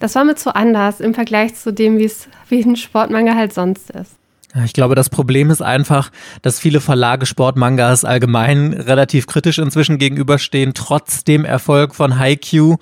das 0.01 0.15
war 0.15 0.25
mir 0.25 0.35
zu 0.35 0.53
anders 0.53 0.99
im 0.99 1.13
Vergleich 1.13 1.55
zu 1.55 1.71
dem, 1.71 1.97
wie 1.97 2.05
es 2.05 2.27
wie 2.49 2.63
ein 2.63 2.75
Sportmanga 2.75 3.35
halt 3.35 3.53
sonst 3.53 3.91
ist. 3.91 4.17
Ich 4.65 4.73
glaube, 4.73 4.95
das 4.95 5.09
Problem 5.09 5.49
ist 5.49 5.61
einfach, 5.61 6.11
dass 6.41 6.59
viele 6.59 6.81
Verlage 6.81 7.25
Sportmangas 7.25 8.03
allgemein 8.03 8.73
relativ 8.73 9.25
kritisch 9.25 9.59
inzwischen 9.59 9.97
gegenüberstehen, 9.97 10.73
trotz 10.73 11.23
dem 11.23 11.45
Erfolg 11.45 11.95
von 11.95 12.19
Haikyuu 12.19 12.75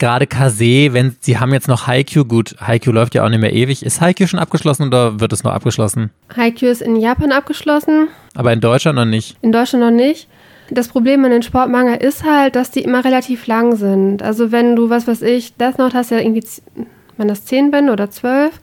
gerade 0.00 0.26
Kase, 0.26 0.92
wenn 0.92 1.16
sie 1.20 1.38
haben 1.38 1.52
jetzt 1.52 1.68
noch 1.68 1.86
Haikyuu, 1.86 2.24
gut, 2.24 2.56
Haikyuu 2.60 2.92
läuft 2.92 3.14
ja 3.14 3.24
auch 3.24 3.28
nicht 3.28 3.40
mehr 3.40 3.52
ewig. 3.52 3.84
Ist 3.84 4.00
Haikyuu 4.00 4.26
schon 4.26 4.40
abgeschlossen 4.40 4.88
oder 4.88 5.20
wird 5.20 5.32
es 5.32 5.44
noch 5.44 5.52
abgeschlossen? 5.52 6.10
Haikyuu 6.34 6.70
ist 6.70 6.82
in 6.82 6.96
Japan 6.96 7.30
abgeschlossen. 7.30 8.08
Aber 8.34 8.52
in 8.52 8.60
Deutschland 8.60 8.96
noch 8.96 9.04
nicht? 9.04 9.36
In 9.42 9.52
Deutschland 9.52 9.84
noch 9.84 9.92
nicht. 9.92 10.26
Das 10.70 10.88
Problem 10.88 11.24
an 11.24 11.32
den 11.32 11.42
Sportmanga 11.42 11.94
ist 11.94 12.24
halt, 12.24 12.54
dass 12.54 12.70
die 12.70 12.82
immer 12.82 13.04
relativ 13.04 13.46
lang 13.46 13.74
sind. 13.74 14.22
Also 14.22 14.52
wenn 14.52 14.76
du, 14.76 14.88
was 14.88 15.06
weiß 15.06 15.22
ich, 15.22 15.56
Death 15.56 15.78
Note 15.78 15.96
hast 15.96 16.10
ja 16.10 16.18
irgendwie, 16.18 16.44
wenn 17.16 17.28
das 17.28 17.44
10 17.44 17.70
Bände 17.70 17.92
oder 17.92 18.10
12, 18.10 18.60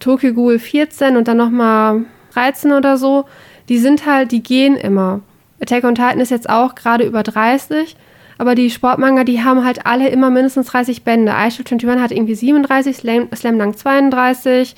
Tokyo 0.00 0.34
Ghoul 0.34 0.58
14 0.58 1.16
und 1.16 1.28
dann 1.28 1.36
nochmal 1.36 2.04
13 2.34 2.72
oder 2.72 2.96
so, 2.96 3.24
die 3.68 3.78
sind 3.78 4.06
halt, 4.06 4.32
die 4.32 4.42
gehen 4.42 4.76
immer. 4.76 5.20
Attack 5.60 5.84
on 5.84 5.94
Titan 5.94 6.20
ist 6.20 6.30
jetzt 6.30 6.50
auch 6.50 6.74
gerade 6.74 7.04
über 7.04 7.22
30 7.22 7.96
aber 8.38 8.54
die 8.54 8.70
Sportmanga, 8.70 9.24
die 9.24 9.42
haben 9.42 9.64
halt 9.64 9.86
alle 9.86 10.08
immer 10.08 10.30
mindestens 10.30 10.66
30 10.66 11.04
Bände. 11.04 11.34
Aishield 11.34 11.70
21 11.72 12.02
hat 12.02 12.12
irgendwie 12.12 12.34
37, 12.34 12.96
Slam, 12.96 13.28
Slam 13.34 13.58
Dunk 13.58 13.78
32, 13.78 14.74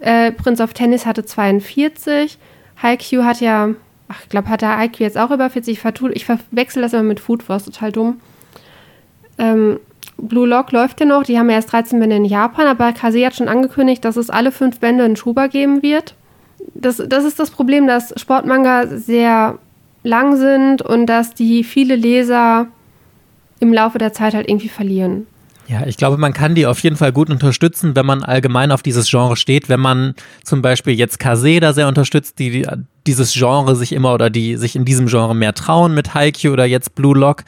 äh, 0.00 0.32
Prince 0.32 0.62
of 0.62 0.74
Tennis 0.74 1.06
hatte 1.06 1.24
42, 1.24 2.38
Haikyuu 2.82 3.24
hat 3.24 3.40
ja, 3.40 3.70
ach, 4.08 4.20
ich 4.22 4.28
glaube, 4.28 4.48
hat 4.48 4.62
der 4.62 4.76
Haikyuu 4.76 5.04
jetzt 5.04 5.18
auch 5.18 5.30
über 5.30 5.48
40. 5.48 5.78
Ich, 5.78 6.02
ich 6.12 6.24
verwechsel 6.24 6.82
das 6.82 6.92
immer 6.92 7.02
mit 7.02 7.20
Food 7.20 7.48
Wars, 7.48 7.64
total 7.64 7.92
dumm. 7.92 8.20
Ähm, 9.38 9.78
Blue 10.16 10.48
Lock 10.48 10.72
läuft 10.72 11.00
ja 11.00 11.06
noch, 11.06 11.22
die 11.22 11.38
haben 11.38 11.48
ja 11.48 11.56
erst 11.56 11.72
13 11.72 12.00
Bände 12.00 12.16
in 12.16 12.24
Japan, 12.24 12.66
aber 12.66 12.92
Kase 12.92 13.24
hat 13.24 13.36
schon 13.36 13.48
angekündigt, 13.48 14.04
dass 14.04 14.16
es 14.16 14.30
alle 14.30 14.50
fünf 14.50 14.80
Bände 14.80 15.04
in 15.04 15.16
Schuba 15.16 15.46
geben 15.46 15.82
wird. 15.82 16.14
Das, 16.74 16.96
das 17.06 17.24
ist 17.24 17.38
das 17.38 17.50
Problem, 17.50 17.86
dass 17.86 18.12
Sportmanga 18.20 18.88
sehr 18.88 19.58
lang 20.02 20.36
sind 20.36 20.82
und 20.82 21.06
dass 21.06 21.34
die 21.34 21.62
viele 21.62 21.94
Leser 21.94 22.66
im 23.60 23.72
Laufe 23.72 23.98
der 23.98 24.12
Zeit 24.12 24.34
halt 24.34 24.48
irgendwie 24.48 24.68
verlieren. 24.68 25.26
Ja, 25.68 25.86
ich 25.86 25.98
glaube, 25.98 26.16
man 26.16 26.32
kann 26.32 26.54
die 26.54 26.66
auf 26.66 26.80
jeden 26.80 26.96
Fall 26.96 27.12
gut 27.12 27.28
unterstützen, 27.28 27.94
wenn 27.94 28.06
man 28.06 28.22
allgemein 28.22 28.72
auf 28.72 28.82
dieses 28.82 29.08
Genre 29.08 29.36
steht. 29.36 29.68
Wenn 29.68 29.80
man 29.80 30.14
zum 30.42 30.62
Beispiel 30.62 30.94
jetzt 30.94 31.18
Kaseda 31.18 31.74
sehr 31.74 31.88
unterstützt, 31.88 32.38
die, 32.38 32.66
dieses 33.08 33.32
Genre 33.32 33.74
sich 33.74 33.92
immer 33.92 34.14
oder 34.14 34.30
die 34.30 34.56
sich 34.56 34.76
in 34.76 34.84
diesem 34.84 35.06
Genre 35.06 35.34
mehr 35.34 35.54
trauen 35.54 35.94
mit 35.94 36.14
Haikyuu 36.14 36.52
oder 36.52 36.66
jetzt 36.66 36.94
Blue 36.94 37.18
Lock. 37.18 37.42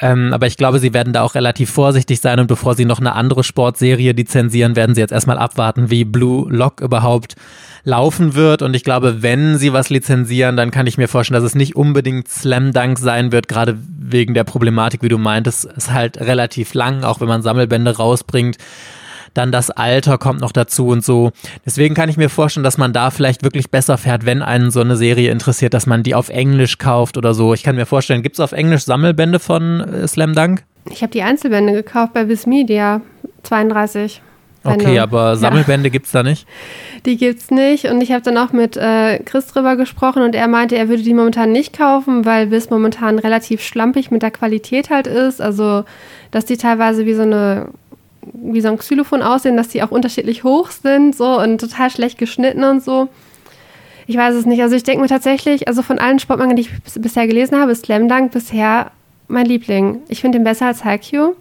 Ähm, 0.00 0.32
aber 0.32 0.46
ich 0.46 0.56
glaube, 0.56 0.78
sie 0.78 0.94
werden 0.94 1.12
da 1.12 1.22
auch 1.22 1.34
relativ 1.34 1.70
vorsichtig 1.70 2.20
sein 2.20 2.38
und 2.38 2.46
bevor 2.46 2.74
sie 2.74 2.84
noch 2.84 3.00
eine 3.00 3.14
andere 3.14 3.42
Sportserie 3.42 4.12
lizenzieren, 4.12 4.76
werden 4.76 4.94
sie 4.94 5.00
jetzt 5.00 5.12
erstmal 5.12 5.38
abwarten, 5.38 5.90
wie 5.90 6.04
Blue 6.04 6.50
Lock 6.52 6.80
überhaupt 6.80 7.34
laufen 7.82 8.34
wird. 8.34 8.62
Und 8.62 8.74
ich 8.74 8.84
glaube, 8.84 9.22
wenn 9.22 9.58
sie 9.58 9.72
was 9.72 9.90
lizenzieren, 9.90 10.56
dann 10.56 10.70
kann 10.70 10.86
ich 10.86 10.98
mir 10.98 11.08
vorstellen, 11.08 11.40
dass 11.40 11.50
es 11.50 11.56
nicht 11.56 11.74
unbedingt 11.74 12.28
Slam 12.28 12.72
Dunk 12.72 12.98
sein 12.98 13.32
wird, 13.32 13.48
gerade 13.48 13.76
wegen 13.98 14.34
der 14.34 14.44
Problematik, 14.44 15.02
wie 15.02 15.08
du 15.08 15.18
meintest. 15.18 15.64
Es 15.64 15.84
ist 15.84 15.92
halt 15.92 16.18
relativ 16.18 16.74
lang, 16.74 17.02
auch 17.02 17.20
wenn 17.20 17.28
man 17.28 17.42
Sammelbände 17.42 17.96
rausbringt. 17.96 18.56
Dann 19.34 19.52
das 19.52 19.70
Alter 19.70 20.18
kommt 20.18 20.40
noch 20.40 20.52
dazu 20.52 20.88
und 20.88 21.04
so. 21.04 21.32
Deswegen 21.64 21.94
kann 21.94 22.08
ich 22.08 22.16
mir 22.16 22.28
vorstellen, 22.28 22.64
dass 22.64 22.78
man 22.78 22.92
da 22.92 23.10
vielleicht 23.10 23.42
wirklich 23.42 23.70
besser 23.70 23.98
fährt, 23.98 24.26
wenn 24.26 24.42
einen 24.42 24.70
so 24.70 24.80
eine 24.80 24.96
Serie 24.96 25.30
interessiert, 25.30 25.74
dass 25.74 25.86
man 25.86 26.02
die 26.02 26.14
auf 26.14 26.28
Englisch 26.28 26.78
kauft 26.78 27.16
oder 27.16 27.34
so. 27.34 27.54
Ich 27.54 27.62
kann 27.62 27.76
mir 27.76 27.86
vorstellen, 27.86 28.22
gibt 28.22 28.36
es 28.36 28.40
auf 28.40 28.52
Englisch 28.52 28.84
Sammelbände 28.84 29.38
von 29.38 29.80
äh, 29.80 30.08
Slam 30.08 30.34
Dunk? 30.34 30.64
Ich 30.90 31.02
habe 31.02 31.12
die 31.12 31.22
Einzelbände 31.22 31.72
gekauft 31.72 32.14
bei 32.14 32.28
Viz 32.28 32.46
Media 32.46 33.00
32. 33.42 34.22
Okay, 34.64 34.98
aber 34.98 35.36
Sammelbände 35.36 35.88
ja. 35.88 35.92
gibt 35.92 36.06
es 36.06 36.12
da 36.12 36.22
nicht? 36.22 36.46
Die 37.06 37.16
gibt 37.16 37.40
es 37.40 37.50
nicht. 37.50 37.86
Und 37.86 38.00
ich 38.02 38.12
habe 38.12 38.22
dann 38.22 38.36
auch 38.36 38.52
mit 38.52 38.76
äh, 38.76 39.18
Chris 39.20 39.46
drüber 39.46 39.76
gesprochen 39.76 40.22
und 40.22 40.34
er 40.34 40.48
meinte, 40.48 40.76
er 40.76 40.88
würde 40.88 41.02
die 41.02 41.14
momentan 41.14 41.52
nicht 41.52 41.76
kaufen, 41.76 42.24
weil 42.24 42.50
Wiss 42.50 42.70
momentan 42.70 43.18
relativ 43.18 43.62
schlampig 43.62 44.10
mit 44.10 44.22
der 44.22 44.30
Qualität 44.30 44.90
halt 44.90 45.06
ist. 45.06 45.40
Also, 45.40 45.84
dass 46.30 46.44
die 46.44 46.56
teilweise 46.56 47.06
wie 47.06 47.14
so 47.14 47.22
eine 47.22 47.68
wie 48.32 48.60
so 48.60 48.68
ein 48.68 48.78
Xylophon 48.78 49.22
aussehen, 49.22 49.56
dass 49.56 49.68
die 49.68 49.82
auch 49.82 49.90
unterschiedlich 49.90 50.44
hoch 50.44 50.70
sind 50.70 51.14
so 51.16 51.40
und 51.40 51.60
total 51.60 51.90
schlecht 51.90 52.18
geschnitten 52.18 52.64
und 52.64 52.82
so. 52.82 53.08
Ich 54.06 54.16
weiß 54.16 54.34
es 54.34 54.46
nicht. 54.46 54.62
Also 54.62 54.74
ich 54.74 54.84
denke 54.84 55.02
mir 55.02 55.08
tatsächlich, 55.08 55.68
also 55.68 55.82
von 55.82 55.98
allen 55.98 56.18
Sportmangeln, 56.18 56.56
die 56.56 56.62
ich 56.62 56.70
bisher 56.94 57.26
gelesen 57.26 57.58
habe, 57.58 57.72
ist 57.72 57.84
Slam 57.84 58.08
Dunk 58.08 58.32
bisher 58.32 58.90
mein 59.28 59.44
Liebling. 59.44 60.00
Ich 60.08 60.22
finde 60.22 60.38
ihn 60.38 60.44
besser 60.44 60.66
als 60.66 60.84
Haikyuu. 60.84 61.34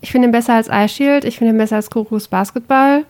Ich 0.00 0.12
finde 0.12 0.28
ihn 0.28 0.32
besser 0.32 0.54
als 0.54 0.68
Ice 0.68 0.88
Shield. 0.94 1.24
Ich 1.24 1.38
finde 1.38 1.54
ihn 1.54 1.58
besser 1.58 1.76
als 1.76 1.90
Kuru's 1.90 2.28
Basketball. 2.28 3.04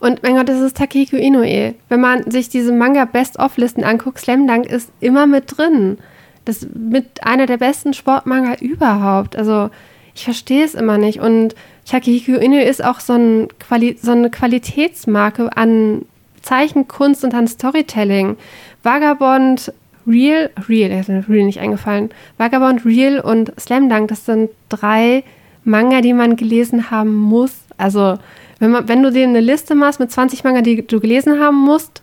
Und 0.00 0.22
mein 0.22 0.36
Gott, 0.36 0.48
das 0.48 0.60
ist 0.60 0.76
Takehiko 0.76 1.16
Inoue. 1.16 1.74
Wenn 1.88 2.00
man 2.00 2.30
sich 2.30 2.48
diese 2.48 2.72
Manga-Best-of-Listen 2.72 3.84
anguckt, 3.84 4.18
Slam 4.18 4.46
Dunk 4.46 4.66
ist 4.66 4.90
immer 5.00 5.26
mit 5.26 5.56
drin. 5.56 5.98
Das 6.44 6.62
ist 6.62 6.74
mit 6.74 7.24
einer 7.24 7.46
der 7.46 7.58
besten 7.58 7.94
Sportmanga 7.94 8.56
überhaupt. 8.60 9.36
Also 9.36 9.70
ich 10.14 10.24
verstehe 10.24 10.64
es 10.64 10.74
immer 10.74 10.98
nicht. 10.98 11.20
Und 11.20 11.54
Takehiko 11.86 12.32
Inoue 12.32 12.62
ist 12.62 12.84
auch 12.84 13.00
so, 13.00 13.14
ein 13.14 13.48
Quali 13.58 13.98
so 14.00 14.12
eine 14.12 14.30
Qualitätsmarke 14.30 15.56
an 15.56 16.02
Zeichenkunst 16.42 17.24
und 17.24 17.34
an 17.34 17.48
Storytelling. 17.48 18.36
Vagabond, 18.82 19.72
Real, 20.06 20.50
Real, 20.68 20.90
ist 20.90 21.08
mir 21.08 21.24
Real 21.28 21.44
nicht 21.44 21.60
eingefallen. 21.60 22.10
Vagabond, 22.38 22.84
Real 22.84 23.20
und 23.20 23.52
Slam 23.60 23.88
Dunk, 23.88 24.08
das 24.08 24.24
sind 24.24 24.50
drei 24.68 25.22
Manga, 25.64 26.00
die 26.00 26.14
man 26.14 26.36
gelesen 26.36 26.90
haben 26.90 27.14
muss. 27.14 27.52
Also, 27.76 28.18
wenn, 28.58 28.70
man, 28.70 28.88
wenn 28.88 29.02
du 29.02 29.10
dir 29.12 29.26
eine 29.26 29.40
Liste 29.40 29.74
machst 29.74 30.00
mit 30.00 30.10
20 30.10 30.44
Manga, 30.44 30.62
die 30.62 30.86
du 30.86 31.00
gelesen 31.00 31.38
haben 31.38 31.56
musst, 31.56 32.02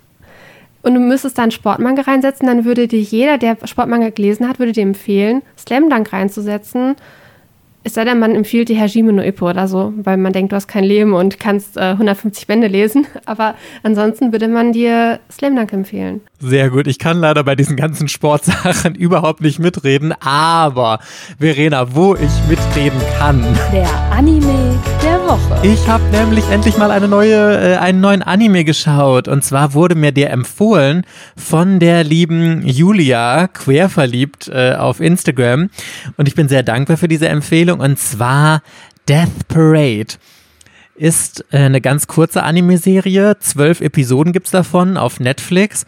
und 0.83 0.93
du 0.93 1.01
müsstest 1.01 1.37
dann 1.37 1.51
Sportmanga 1.51 2.03
reinsetzen, 2.03 2.47
dann 2.47 2.63
würde 2.63 2.87
dir 2.87 3.01
jeder, 3.01 3.37
der 3.37 3.57
Sportmanga 3.65 4.09
gelesen 4.09 4.47
hat, 4.47 4.59
würde 4.59 4.71
dir 4.71 4.83
empfehlen, 4.83 5.41
Slam 5.57 5.89
Dunk 5.89 6.13
reinzusetzen. 6.13 6.95
Es 7.83 7.93
sei 7.93 8.03
denn, 8.03 8.19
man 8.19 8.35
empfiehlt 8.35 8.69
die 8.69 8.79
Hajime 8.79 9.13
no 9.13 9.21
Ippo 9.21 9.49
oder 9.49 9.67
so, 9.67 9.93
weil 9.97 10.17
man 10.17 10.33
denkt, 10.33 10.51
du 10.51 10.55
hast 10.55 10.67
kein 10.67 10.83
Leben 10.83 11.13
und 11.13 11.39
kannst 11.39 11.77
äh, 11.77 11.91
150 11.91 12.45
Bände 12.45 12.67
lesen. 12.67 13.07
Aber 13.25 13.55
ansonsten 13.83 14.31
würde 14.31 14.47
man 14.47 14.73
dir 14.73 15.19
Slam 15.31 15.55
Dunk 15.55 15.71
empfehlen. 15.71 16.21
Sehr 16.39 16.69
gut. 16.69 16.87
Ich 16.87 16.99
kann 16.99 17.17
leider 17.17 17.43
bei 17.43 17.55
diesen 17.55 17.77
ganzen 17.77 18.07
Sportsachen 18.07 18.95
überhaupt 18.97 19.41
nicht 19.41 19.59
mitreden, 19.59 20.13
aber 20.19 20.99
Verena, 21.39 21.95
wo 21.95 22.13
ich 22.13 22.29
mitreden 22.47 22.99
kann. 23.17 23.43
Der 23.73 23.89
Anime 24.11 24.79
der 25.03 25.17
Woche. 25.27 25.59
Ich 25.61 25.85
habe 25.89 26.05
nämlich 26.05 26.49
endlich 26.49 26.77
mal 26.77 26.89
eine 26.89 27.09
neue, 27.09 27.73
äh, 27.73 27.75
einen 27.75 27.99
neuen 27.99 28.21
Anime 28.21 28.63
geschaut. 28.63 29.27
Und 29.27 29.43
zwar 29.43 29.73
wurde 29.73 29.95
mir 29.95 30.13
der 30.13 30.31
empfohlen 30.31 31.05
von 31.35 31.79
der 31.79 32.05
lieben 32.05 32.65
Julia, 32.65 33.49
querverliebt 33.49 34.47
äh, 34.47 34.75
auf 34.75 35.01
Instagram. 35.01 35.69
Und 36.15 36.29
ich 36.29 36.35
bin 36.35 36.47
sehr 36.47 36.63
dankbar 36.63 36.95
für 36.95 37.09
diese 37.09 37.27
Empfehlung. 37.27 37.81
Und 37.81 37.99
zwar 37.99 38.61
Death 39.09 39.49
Parade 39.49 40.15
ist 40.95 41.43
äh, 41.51 41.57
eine 41.57 41.81
ganz 41.81 42.07
kurze 42.07 42.43
Anime-Serie. 42.43 43.37
Zwölf 43.39 43.81
Episoden 43.81 44.31
gibt's 44.31 44.51
davon 44.51 44.95
auf 44.95 45.19
Netflix. 45.19 45.85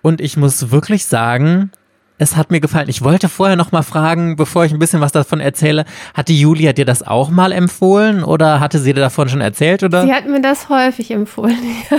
Und 0.00 0.22
ich 0.22 0.38
muss 0.38 0.70
wirklich 0.70 1.04
sagen, 1.04 1.72
es 2.18 2.36
hat 2.36 2.50
mir 2.50 2.60
gefallen. 2.60 2.88
Ich 2.88 3.02
wollte 3.02 3.28
vorher 3.28 3.56
noch 3.56 3.72
mal 3.72 3.82
fragen, 3.82 4.36
bevor 4.36 4.64
ich 4.64 4.72
ein 4.72 4.78
bisschen 4.78 5.00
was 5.00 5.12
davon 5.12 5.40
erzähle, 5.40 5.84
hat 6.14 6.28
die 6.28 6.40
Julia 6.40 6.72
dir 6.72 6.84
das 6.84 7.06
auch 7.06 7.30
mal 7.30 7.52
empfohlen 7.52 8.24
oder 8.24 8.60
hatte 8.60 8.80
sie 8.80 8.92
dir 8.92 9.00
davon 9.00 9.28
schon 9.28 9.40
erzählt 9.40 9.82
oder? 9.82 10.02
Sie 10.02 10.12
hat 10.12 10.26
mir 10.26 10.40
das 10.40 10.68
häufig 10.68 11.10
empfohlen, 11.10 11.56
ja. 11.90 11.98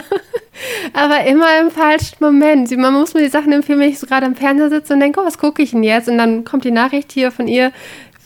Aber 0.93 1.25
immer 1.25 1.47
im 1.62 1.71
falschen 1.71 2.17
Moment. 2.19 2.69
Man 2.77 2.93
muss 2.93 3.13
mir 3.13 3.21
die 3.21 3.29
Sachen 3.29 3.53
empfehlen, 3.53 3.79
wenn 3.79 3.89
ich 3.89 3.99
so 3.99 4.08
gerade 4.08 4.25
am 4.25 4.36
Fernseher 4.36 4.69
sitze 4.69 4.93
und 4.93 4.99
denke, 4.99 5.21
oh, 5.21 5.25
was 5.25 5.38
gucke 5.38 5.62
ich 5.62 5.71
denn 5.71 5.84
jetzt? 5.84 6.10
Und 6.10 6.17
dann 6.17 6.43
kommt 6.43 6.65
die 6.65 6.71
Nachricht 6.71 7.13
hier 7.13 7.32
von 7.32 7.47
ihr, 7.47 7.71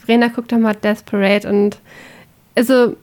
Verena 0.04 0.28
guckt 0.28 0.50
doch 0.50 0.58
mal 0.58 0.74
Desperate 0.74 1.48
und 1.48 1.78
also 2.56 2.96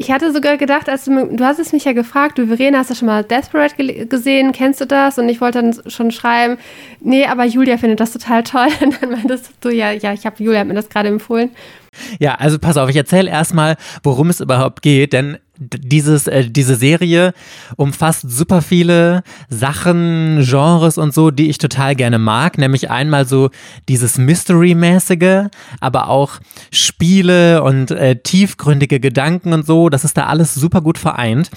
ich 0.00 0.10
hatte 0.10 0.32
sogar 0.32 0.56
gedacht, 0.56 0.88
als 0.88 1.04
du, 1.04 1.26
du 1.36 1.44
hast 1.44 1.58
es 1.58 1.74
mich 1.74 1.84
ja 1.84 1.92
gefragt, 1.92 2.38
du 2.38 2.46
Verena, 2.46 2.78
hast 2.78 2.88
du 2.88 2.94
schon 2.94 3.04
mal 3.04 3.22
Desperate 3.22 4.06
gesehen, 4.06 4.52
kennst 4.52 4.80
du 4.80 4.86
das? 4.86 5.18
Und 5.18 5.28
ich 5.28 5.42
wollte 5.42 5.60
dann 5.60 5.90
schon 5.90 6.10
schreiben, 6.10 6.56
nee, 7.00 7.26
aber 7.26 7.44
Julia 7.44 7.76
findet 7.76 8.00
das 8.00 8.12
total 8.12 8.42
toll. 8.42 8.68
Und 8.80 9.02
dann 9.02 9.10
meintest 9.10 9.52
du, 9.60 9.68
ja, 9.68 9.90
ja, 9.90 10.14
ich 10.14 10.24
habe 10.24 10.42
Julia 10.42 10.60
hat 10.60 10.68
mir 10.68 10.74
das 10.74 10.88
gerade 10.88 11.10
empfohlen. 11.10 11.50
Ja, 12.18 12.36
also 12.36 12.58
pass 12.58 12.78
auf, 12.78 12.88
ich 12.88 12.96
erzähle 12.96 13.28
erstmal, 13.28 13.76
worum 14.02 14.30
es 14.30 14.40
überhaupt 14.40 14.80
geht, 14.80 15.12
denn 15.12 15.36
dieses, 15.60 16.26
äh, 16.26 16.48
diese 16.48 16.74
Serie 16.74 17.34
umfasst 17.76 18.24
super 18.28 18.62
viele 18.62 19.22
Sachen, 19.48 20.42
Genres 20.42 20.96
und 20.98 21.12
so, 21.12 21.30
die 21.30 21.50
ich 21.50 21.58
total 21.58 21.94
gerne 21.94 22.18
mag. 22.18 22.58
Nämlich 22.58 22.90
einmal 22.90 23.26
so 23.26 23.50
dieses 23.88 24.16
Mystery-mäßige, 24.18 25.48
aber 25.80 26.08
auch 26.08 26.40
Spiele 26.72 27.62
und 27.62 27.90
äh, 27.90 28.16
tiefgründige 28.16 29.00
Gedanken 29.00 29.52
und 29.52 29.66
so. 29.66 29.90
Das 29.90 30.04
ist 30.04 30.16
da 30.16 30.26
alles 30.26 30.54
super 30.54 30.80
gut 30.80 30.98
vereint. 30.98 31.50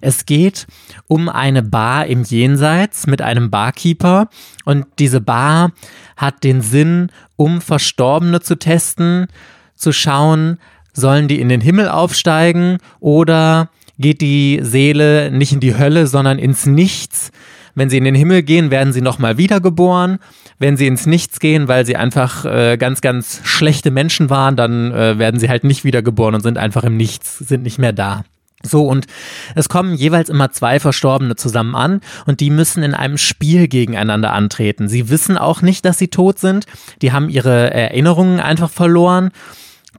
Es 0.00 0.24
geht 0.24 0.66
um 1.06 1.28
eine 1.28 1.62
Bar 1.62 2.06
im 2.06 2.22
Jenseits 2.22 3.06
mit 3.06 3.20
einem 3.20 3.50
Barkeeper 3.50 4.28
und 4.64 4.86
diese 4.98 5.20
Bar 5.20 5.72
hat 6.16 6.44
den 6.44 6.62
Sinn, 6.62 7.10
um 7.36 7.60
Verstorbene 7.60 8.40
zu 8.40 8.58
testen, 8.58 9.26
zu 9.74 9.92
schauen, 9.92 10.58
Sollen 10.92 11.28
die 11.28 11.40
in 11.40 11.48
den 11.48 11.60
Himmel 11.60 11.88
aufsteigen 11.88 12.78
oder 13.00 13.70
geht 13.98 14.20
die 14.20 14.60
Seele 14.62 15.30
nicht 15.30 15.52
in 15.52 15.60
die 15.60 15.76
Hölle, 15.76 16.06
sondern 16.06 16.38
ins 16.38 16.66
Nichts? 16.66 17.30
Wenn 17.74 17.88
sie 17.88 17.98
in 17.98 18.04
den 18.04 18.14
Himmel 18.14 18.42
gehen, 18.42 18.70
werden 18.70 18.92
sie 18.92 19.00
nochmal 19.00 19.38
wiedergeboren. 19.38 20.18
Wenn 20.58 20.76
sie 20.76 20.86
ins 20.86 21.06
Nichts 21.06 21.40
gehen, 21.40 21.68
weil 21.68 21.86
sie 21.86 21.96
einfach 21.96 22.44
äh, 22.44 22.76
ganz, 22.76 23.00
ganz 23.00 23.40
schlechte 23.44 23.90
Menschen 23.90 24.28
waren, 24.28 24.56
dann 24.56 24.92
äh, 24.92 25.18
werden 25.18 25.40
sie 25.40 25.48
halt 25.48 25.64
nicht 25.64 25.84
wiedergeboren 25.84 26.34
und 26.34 26.42
sind 26.42 26.58
einfach 26.58 26.84
im 26.84 26.96
Nichts, 26.96 27.38
sind 27.38 27.62
nicht 27.62 27.78
mehr 27.78 27.92
da. 27.92 28.24
So, 28.62 28.86
und 28.86 29.06
es 29.54 29.70
kommen 29.70 29.94
jeweils 29.94 30.28
immer 30.28 30.50
zwei 30.50 30.80
Verstorbene 30.80 31.34
zusammen 31.34 31.74
an 31.74 32.00
und 32.26 32.40
die 32.40 32.50
müssen 32.50 32.82
in 32.82 32.92
einem 32.92 33.16
Spiel 33.16 33.68
gegeneinander 33.68 34.34
antreten. 34.34 34.86
Sie 34.88 35.08
wissen 35.08 35.38
auch 35.38 35.62
nicht, 35.62 35.86
dass 35.86 35.96
sie 35.96 36.08
tot 36.08 36.38
sind. 36.38 36.66
Die 37.00 37.12
haben 37.12 37.30
ihre 37.30 37.72
Erinnerungen 37.72 38.38
einfach 38.38 38.68
verloren 38.68 39.30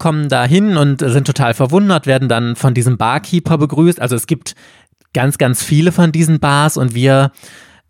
kommen 0.01 0.29
da 0.29 0.45
hin 0.45 0.77
und 0.77 0.99
sind 0.99 1.27
total 1.27 1.53
verwundert, 1.53 2.07
werden 2.07 2.27
dann 2.27 2.55
von 2.55 2.73
diesem 2.73 2.97
Barkeeper 2.97 3.59
begrüßt. 3.59 4.01
Also 4.01 4.15
es 4.15 4.25
gibt 4.25 4.55
ganz, 5.13 5.37
ganz 5.37 5.61
viele 5.61 5.91
von 5.91 6.11
diesen 6.11 6.39
Bars 6.39 6.75
und 6.75 6.95
wir 6.95 7.31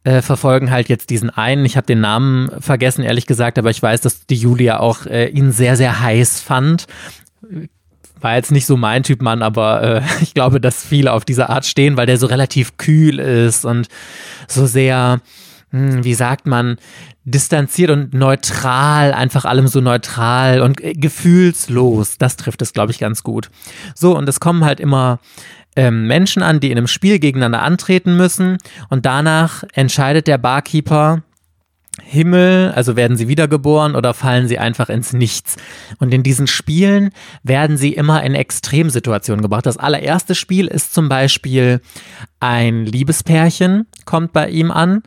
äh, 0.03 0.21
verfolgen 0.21 0.71
halt 0.71 0.89
jetzt 0.89 1.09
diesen 1.09 1.29
einen. 1.29 1.63
Ich 1.63 1.77
habe 1.77 1.87
den 1.87 2.01
Namen 2.01 2.49
vergessen, 2.59 3.01
ehrlich 3.01 3.27
gesagt, 3.27 3.57
aber 3.57 3.69
ich 3.69 3.81
weiß, 3.81 4.01
dass 4.01 4.25
die 4.25 4.35
Julia 4.35 4.81
auch 4.81 5.05
äh, 5.05 5.27
ihn 5.27 5.53
sehr, 5.53 5.77
sehr 5.77 6.01
heiß 6.01 6.41
fand. 6.41 6.85
War 8.19 8.35
jetzt 8.35 8.51
nicht 8.51 8.65
so 8.65 8.75
mein 8.75 9.03
Typ 9.03 9.21
Mann, 9.21 9.41
aber 9.41 9.81
äh, 9.81 10.01
ich 10.21 10.33
glaube, 10.33 10.59
dass 10.59 10.85
viele 10.85 11.13
auf 11.13 11.23
diese 11.23 11.47
Art 11.47 11.65
stehen, 11.65 11.95
weil 11.95 12.07
der 12.07 12.17
so 12.17 12.27
relativ 12.27 12.75
kühl 12.75 13.19
ist 13.19 13.63
und 13.63 13.87
so 14.49 14.65
sehr, 14.65 15.21
wie 15.71 16.13
sagt 16.13 16.47
man, 16.47 16.77
distanziert 17.23 17.91
und 17.91 18.13
neutral, 18.13 19.13
einfach 19.13 19.45
allem 19.45 19.67
so 19.67 19.79
neutral 19.79 20.61
und 20.61 20.81
äh, 20.81 20.93
gefühlslos. 20.93 22.17
Das 22.17 22.35
trifft 22.35 22.61
es, 22.61 22.73
glaube 22.73 22.91
ich, 22.91 22.99
ganz 22.99 23.23
gut. 23.23 23.49
So, 23.95 24.17
und 24.17 24.27
es 24.27 24.39
kommen 24.39 24.65
halt 24.65 24.79
immer 24.79 25.19
ähm, 25.75 26.07
Menschen 26.07 26.43
an, 26.43 26.59
die 26.59 26.71
in 26.71 26.77
einem 26.77 26.87
Spiel 26.87 27.19
gegeneinander 27.19 27.61
antreten 27.61 28.17
müssen 28.17 28.57
und 28.89 29.05
danach 29.05 29.63
entscheidet 29.73 30.27
der 30.27 30.37
Barkeeper, 30.37 31.23
Himmel, 32.03 32.71
also 32.73 32.95
werden 32.95 33.17
sie 33.17 33.27
wiedergeboren 33.27 33.95
oder 33.95 34.13
fallen 34.13 34.47
sie 34.47 34.57
einfach 34.57 34.89
ins 34.89 35.11
Nichts. 35.11 35.57
Und 35.99 36.13
in 36.13 36.23
diesen 36.23 36.47
Spielen 36.47 37.11
werden 37.43 37.77
sie 37.77 37.93
immer 37.93 38.23
in 38.23 38.33
Extremsituationen 38.33 39.41
gebracht. 39.41 39.65
Das 39.65 39.77
allererste 39.77 40.33
Spiel 40.33 40.67
ist 40.67 40.93
zum 40.93 41.09
Beispiel 41.09 41.81
ein 42.39 42.85
Liebespärchen, 42.85 43.87
kommt 44.05 44.31
bei 44.31 44.49
ihm 44.49 44.71
an 44.71 45.03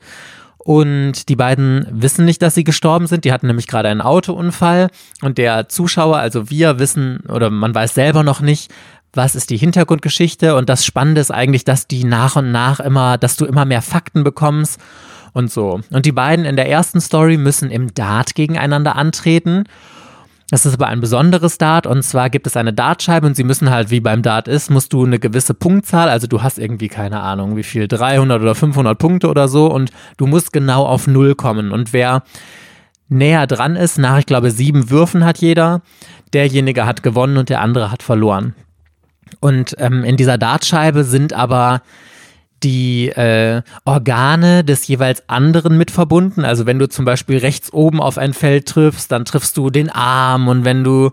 und 0.64 1.28
die 1.28 1.36
beiden 1.36 1.86
wissen 1.90 2.24
nicht, 2.24 2.40
dass 2.40 2.54
sie 2.54 2.64
gestorben 2.64 3.06
sind. 3.06 3.26
Die 3.26 3.32
hatten 3.32 3.46
nämlich 3.46 3.66
gerade 3.66 3.90
einen 3.90 4.00
Autounfall. 4.00 4.88
Und 5.20 5.36
der 5.36 5.68
Zuschauer, 5.68 6.16
also 6.16 6.48
wir, 6.48 6.78
wissen 6.78 7.20
oder 7.28 7.50
man 7.50 7.74
weiß 7.74 7.92
selber 7.94 8.22
noch 8.22 8.40
nicht, 8.40 8.72
was 9.12 9.34
ist 9.34 9.50
die 9.50 9.58
Hintergrundgeschichte. 9.58 10.56
Und 10.56 10.70
das 10.70 10.86
Spannende 10.86 11.20
ist 11.20 11.30
eigentlich, 11.30 11.64
dass 11.64 11.86
die 11.86 12.04
nach 12.04 12.36
und 12.36 12.50
nach 12.50 12.80
immer, 12.80 13.18
dass 13.18 13.36
du 13.36 13.44
immer 13.44 13.66
mehr 13.66 13.82
Fakten 13.82 14.24
bekommst 14.24 14.80
und 15.34 15.52
so. 15.52 15.80
Und 15.90 16.06
die 16.06 16.12
beiden 16.12 16.46
in 16.46 16.56
der 16.56 16.70
ersten 16.70 17.00
Story 17.02 17.36
müssen 17.36 17.70
im 17.70 17.92
Dart 17.92 18.34
gegeneinander 18.34 18.96
antreten. 18.96 19.64
Das 20.50 20.66
ist 20.66 20.74
aber 20.74 20.88
ein 20.88 21.00
besonderes 21.00 21.58
Dart 21.58 21.86
und 21.86 22.02
zwar 22.02 22.28
gibt 22.28 22.46
es 22.46 22.56
eine 22.56 22.72
Dartscheibe 22.72 23.26
und 23.26 23.34
sie 23.34 23.44
müssen 23.44 23.70
halt, 23.70 23.90
wie 23.90 24.00
beim 24.00 24.22
Dart 24.22 24.46
ist, 24.46 24.70
musst 24.70 24.92
du 24.92 25.04
eine 25.04 25.18
gewisse 25.18 25.54
Punktzahl, 25.54 26.08
also 26.08 26.26
du 26.26 26.42
hast 26.42 26.58
irgendwie 26.58 26.88
keine 26.88 27.20
Ahnung, 27.20 27.56
wie 27.56 27.62
viel, 27.62 27.88
300 27.88 28.42
oder 28.42 28.54
500 28.54 28.98
Punkte 28.98 29.28
oder 29.28 29.48
so 29.48 29.72
und 29.72 29.90
du 30.18 30.26
musst 30.26 30.52
genau 30.52 30.84
auf 30.84 31.06
Null 31.06 31.34
kommen 31.34 31.72
und 31.72 31.92
wer 31.92 32.22
näher 33.08 33.46
dran 33.46 33.76
ist, 33.76 33.98
nach, 33.98 34.18
ich 34.18 34.26
glaube, 34.26 34.50
sieben 34.50 34.90
Würfen 34.90 35.24
hat 35.24 35.38
jeder, 35.38 35.82
derjenige 36.32 36.86
hat 36.86 37.02
gewonnen 37.02 37.36
und 37.36 37.48
der 37.48 37.60
andere 37.60 37.90
hat 37.90 38.02
verloren. 38.02 38.54
Und 39.40 39.74
ähm, 39.78 40.04
in 40.04 40.16
dieser 40.16 40.38
Dartscheibe 40.38 41.04
sind 41.04 41.32
aber 41.32 41.82
die 42.64 43.10
äh, 43.10 43.62
Organe 43.84 44.64
des 44.64 44.86
jeweils 44.88 45.28
anderen 45.28 45.78
mit 45.78 45.90
verbunden. 45.90 46.44
Also 46.44 46.66
wenn 46.66 46.78
du 46.78 46.88
zum 46.88 47.04
Beispiel 47.04 47.38
rechts 47.38 47.72
oben 47.72 48.00
auf 48.00 48.18
ein 48.18 48.32
Feld 48.32 48.66
triffst, 48.66 49.12
dann 49.12 49.24
triffst 49.24 49.56
du 49.56 49.70
den 49.70 49.90
Arm 49.90 50.48
und 50.48 50.64
wenn 50.64 50.82
du 50.82 51.10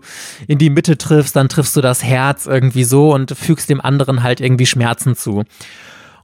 in 0.48 0.58
die 0.58 0.70
Mitte 0.70 0.98
triffst, 0.98 1.36
dann 1.36 1.48
triffst 1.48 1.76
du 1.76 1.80
das 1.80 2.02
Herz 2.02 2.46
irgendwie 2.46 2.84
so 2.84 3.12
und 3.12 3.36
fügst 3.36 3.68
dem 3.68 3.80
anderen 3.80 4.22
halt 4.22 4.40
irgendwie 4.40 4.66
Schmerzen 4.66 5.14
zu. 5.14 5.44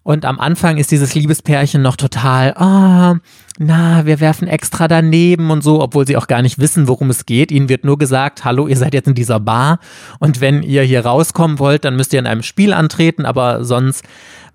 Und 0.08 0.24
am 0.24 0.40
Anfang 0.40 0.78
ist 0.78 0.90
dieses 0.90 1.14
Liebespärchen 1.14 1.82
noch 1.82 1.96
total, 1.96 2.54
ah, 2.54 3.12
oh, 3.12 3.16
na, 3.58 4.06
wir 4.06 4.20
werfen 4.20 4.48
extra 4.48 4.88
daneben 4.88 5.50
und 5.50 5.62
so, 5.62 5.82
obwohl 5.82 6.06
sie 6.06 6.16
auch 6.16 6.28
gar 6.28 6.40
nicht 6.40 6.58
wissen, 6.58 6.88
worum 6.88 7.10
es 7.10 7.26
geht. 7.26 7.52
Ihnen 7.52 7.68
wird 7.68 7.84
nur 7.84 7.98
gesagt, 7.98 8.42
hallo, 8.42 8.68
ihr 8.68 8.76
seid 8.78 8.94
jetzt 8.94 9.08
in 9.08 9.14
dieser 9.14 9.38
Bar 9.38 9.80
und 10.18 10.40
wenn 10.40 10.62
ihr 10.62 10.82
hier 10.82 11.04
rauskommen 11.04 11.58
wollt, 11.58 11.84
dann 11.84 11.96
müsst 11.96 12.14
ihr 12.14 12.20
in 12.20 12.26
einem 12.26 12.42
Spiel 12.42 12.72
antreten, 12.72 13.26
aber 13.26 13.64
sonst, 13.64 14.02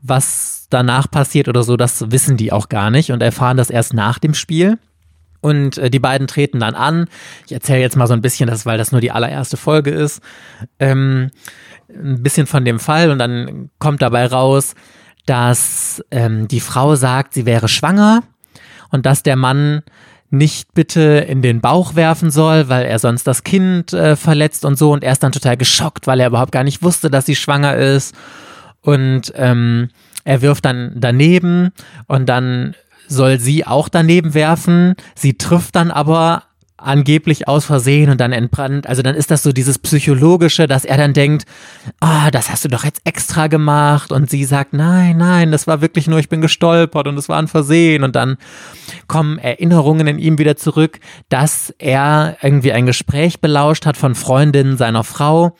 was 0.01 0.62
danach 0.73 1.09
passiert 1.09 1.47
oder 1.47 1.63
so, 1.63 1.77
das 1.77 2.11
wissen 2.11 2.37
die 2.37 2.51
auch 2.51 2.69
gar 2.69 2.89
nicht 2.89 3.11
und 3.11 3.21
erfahren 3.21 3.57
das 3.57 3.69
erst 3.69 3.93
nach 3.93 4.19
dem 4.19 4.33
Spiel. 4.33 4.77
Und 5.41 5.77
äh, 5.77 5.89
die 5.89 5.99
beiden 5.99 6.27
treten 6.27 6.59
dann 6.59 6.73
an. 6.73 7.07
Ich 7.45 7.51
erzähle 7.51 7.81
jetzt 7.81 7.97
mal 7.97 8.07
so 8.07 8.13
ein 8.13 8.21
bisschen, 8.21 8.47
das, 8.47 8.65
weil 8.65 8.77
das 8.77 8.91
nur 8.93 9.01
die 9.01 9.11
allererste 9.11 9.57
Folge 9.57 9.91
ist, 9.91 10.21
ähm, 10.79 11.31
ein 11.89 12.23
bisschen 12.23 12.47
von 12.47 12.63
dem 12.63 12.79
Fall 12.79 13.11
und 13.11 13.19
dann 13.19 13.69
kommt 13.77 14.01
dabei 14.01 14.25
raus, 14.25 14.73
dass 15.25 16.03
ähm, 16.11 16.47
die 16.47 16.61
Frau 16.61 16.95
sagt, 16.95 17.33
sie 17.33 17.45
wäre 17.45 17.67
schwanger 17.67 18.23
und 18.89 19.05
dass 19.05 19.23
der 19.23 19.35
Mann 19.35 19.83
nicht 20.29 20.73
bitte 20.73 21.01
in 21.01 21.43
den 21.43 21.61
Bauch 21.61 21.95
werfen 21.95 22.31
soll, 22.31 22.67
weil 22.67 22.85
er 22.85 22.97
sonst 22.97 23.27
das 23.27 23.43
Kind 23.43 23.93
äh, 23.93 24.15
verletzt 24.15 24.65
und 24.65 24.79
so. 24.79 24.91
Und 24.91 25.03
er 25.03 25.11
ist 25.11 25.21
dann 25.21 25.31
total 25.31 25.57
geschockt, 25.57 26.07
weil 26.07 26.19
er 26.19 26.27
überhaupt 26.27 26.51
gar 26.51 26.63
nicht 26.63 26.81
wusste, 26.81 27.11
dass 27.11 27.27
sie 27.27 27.35
schwanger 27.35 27.75
ist. 27.75 28.15
Und 28.81 29.31
ähm, 29.35 29.89
er 30.23 30.41
wirft 30.41 30.65
dann 30.65 30.93
daneben 30.95 31.71
und 32.07 32.27
dann 32.27 32.75
soll 33.07 33.39
sie 33.39 33.65
auch 33.65 33.89
daneben 33.89 34.33
werfen. 34.33 34.95
Sie 35.15 35.37
trifft 35.37 35.75
dann 35.75 35.91
aber 35.91 36.43
angeblich 36.83 37.47
aus 37.47 37.65
Versehen 37.65 38.09
und 38.09 38.19
dann 38.19 38.31
entbrannt. 38.31 38.87
Also 38.87 39.01
dann 39.01 39.15
ist 39.15 39.31
das 39.31 39.43
so 39.43 39.51
dieses 39.51 39.79
psychologische, 39.79 40.67
dass 40.67 40.85
er 40.85 40.97
dann 40.97 41.13
denkt, 41.13 41.45
ah, 41.99 42.27
oh, 42.27 42.29
das 42.31 42.49
hast 42.49 42.65
du 42.65 42.69
doch 42.69 42.83
jetzt 42.83 43.01
extra 43.05 43.47
gemacht 43.47 44.11
und 44.11 44.29
sie 44.29 44.43
sagt, 44.43 44.73
nein, 44.73 45.17
nein, 45.17 45.51
das 45.51 45.65
war 45.65 45.81
wirklich 45.81 46.07
nur, 46.07 46.19
ich 46.19 46.29
bin 46.29 46.41
gestolpert 46.41 47.07
und 47.07 47.17
es 47.17 47.29
war 47.29 47.39
ein 47.39 47.47
Versehen 47.47 48.03
und 48.03 48.15
dann 48.15 48.37
kommen 49.07 49.37
Erinnerungen 49.37 50.07
in 50.07 50.19
ihm 50.19 50.37
wieder 50.37 50.57
zurück, 50.57 50.99
dass 51.29 51.73
er 51.77 52.37
irgendwie 52.41 52.73
ein 52.73 52.85
Gespräch 52.85 53.39
belauscht 53.39 53.85
hat 53.85 53.97
von 53.97 54.15
Freundinnen 54.15 54.77
seiner 54.77 55.03
Frau, 55.03 55.55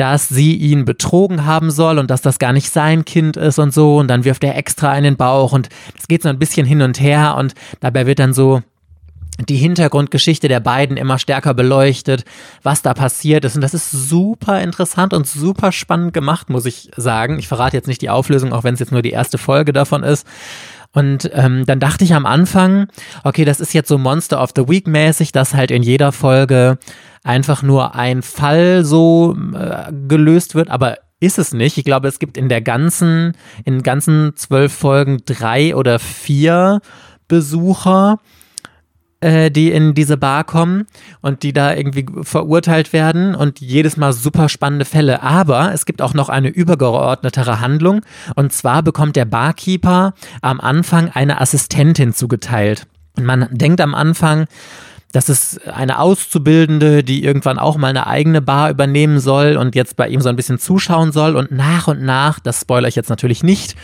dass 0.00 0.30
sie 0.30 0.56
ihn 0.56 0.86
betrogen 0.86 1.44
haben 1.44 1.70
soll 1.70 1.98
und 1.98 2.10
dass 2.10 2.22
das 2.22 2.38
gar 2.38 2.54
nicht 2.54 2.70
sein 2.70 3.04
Kind 3.04 3.36
ist 3.36 3.58
und 3.58 3.74
so. 3.74 3.98
Und 3.98 4.08
dann 4.08 4.24
wirft 4.24 4.42
er 4.42 4.56
extra 4.56 4.96
in 4.96 5.04
den 5.04 5.18
Bauch 5.18 5.52
und 5.52 5.68
es 5.98 6.08
geht 6.08 6.22
so 6.22 6.30
ein 6.30 6.38
bisschen 6.38 6.66
hin 6.66 6.80
und 6.80 6.98
her 6.98 7.36
und 7.36 7.52
dabei 7.80 8.06
wird 8.06 8.18
dann 8.18 8.32
so 8.32 8.62
die 9.46 9.56
Hintergrundgeschichte 9.56 10.48
der 10.48 10.60
beiden 10.60 10.96
immer 10.96 11.18
stärker 11.18 11.52
beleuchtet, 11.52 12.24
was 12.62 12.80
da 12.80 12.94
passiert 12.94 13.44
ist. 13.44 13.56
Und 13.56 13.60
das 13.60 13.74
ist 13.74 13.90
super 13.90 14.62
interessant 14.62 15.12
und 15.12 15.26
super 15.26 15.70
spannend 15.70 16.14
gemacht, 16.14 16.48
muss 16.48 16.64
ich 16.64 16.90
sagen. 16.96 17.38
Ich 17.38 17.48
verrate 17.48 17.76
jetzt 17.76 17.86
nicht 17.86 18.00
die 18.00 18.10
Auflösung, 18.10 18.54
auch 18.54 18.64
wenn 18.64 18.74
es 18.74 18.80
jetzt 18.80 18.92
nur 18.92 19.02
die 19.02 19.10
erste 19.10 19.36
Folge 19.36 19.74
davon 19.74 20.02
ist. 20.02 20.26
Und 20.92 21.30
ähm, 21.34 21.64
dann 21.66 21.78
dachte 21.78 22.04
ich 22.04 22.14
am 22.14 22.26
Anfang, 22.26 22.88
okay, 23.22 23.44
das 23.44 23.60
ist 23.60 23.74
jetzt 23.74 23.88
so 23.88 23.96
Monster 23.96 24.42
of 24.42 24.50
the 24.56 24.68
Week 24.68 24.86
mäßig, 24.86 25.30
dass 25.32 25.54
halt 25.54 25.70
in 25.70 25.82
jeder 25.82 26.10
Folge 26.10 26.78
einfach 27.22 27.62
nur 27.62 27.94
ein 27.94 28.22
Fall 28.22 28.84
so 28.84 29.36
äh, 29.54 29.92
gelöst 30.08 30.54
wird, 30.54 30.68
aber 30.70 30.98
ist 31.20 31.38
es 31.38 31.52
nicht. 31.52 31.76
Ich 31.76 31.84
glaube, 31.84 32.08
es 32.08 32.18
gibt 32.18 32.36
in 32.36 32.48
der 32.48 32.62
ganzen, 32.62 33.36
in 33.64 33.82
ganzen 33.82 34.32
zwölf 34.36 34.72
Folgen 34.72 35.18
drei 35.26 35.76
oder 35.76 35.98
vier 35.98 36.80
Besucher, 37.28 38.18
äh, 39.20 39.50
die 39.50 39.70
in 39.70 39.94
diese 39.94 40.16
Bar 40.16 40.44
kommen 40.44 40.86
und 41.20 41.42
die 41.42 41.52
da 41.52 41.74
irgendwie 41.74 42.06
verurteilt 42.22 42.92
werden 42.92 43.34
und 43.34 43.60
jedes 43.60 43.96
Mal 43.96 44.12
super 44.12 44.48
spannende 44.48 44.84
Fälle. 44.84 45.22
Aber 45.22 45.72
es 45.72 45.86
gibt 45.86 46.02
auch 46.02 46.14
noch 46.14 46.28
eine 46.28 46.48
übergeordnetere 46.48 47.60
Handlung 47.60 48.02
und 48.34 48.52
zwar 48.52 48.82
bekommt 48.82 49.16
der 49.16 49.26
Barkeeper 49.26 50.14
am 50.42 50.60
Anfang 50.60 51.10
eine 51.10 51.40
Assistentin 51.40 52.14
zugeteilt. 52.14 52.86
Und 53.16 53.26
man 53.26 53.48
denkt 53.50 53.80
am 53.80 53.94
Anfang, 53.94 54.46
das 55.12 55.28
ist 55.28 55.66
eine 55.66 55.98
Auszubildende, 55.98 57.02
die 57.02 57.24
irgendwann 57.24 57.58
auch 57.58 57.76
mal 57.76 57.88
eine 57.88 58.06
eigene 58.06 58.40
Bar 58.40 58.70
übernehmen 58.70 59.18
soll 59.18 59.56
und 59.56 59.74
jetzt 59.74 59.96
bei 59.96 60.08
ihm 60.08 60.20
so 60.20 60.28
ein 60.28 60.36
bisschen 60.36 60.58
zuschauen 60.58 61.10
soll. 61.10 61.34
Und 61.34 61.50
nach 61.50 61.88
und 61.88 62.02
nach, 62.02 62.38
das 62.38 62.60
spoilere 62.60 62.88
ich 62.88 62.94
jetzt 62.94 63.10
natürlich 63.10 63.42
nicht, 63.42 63.74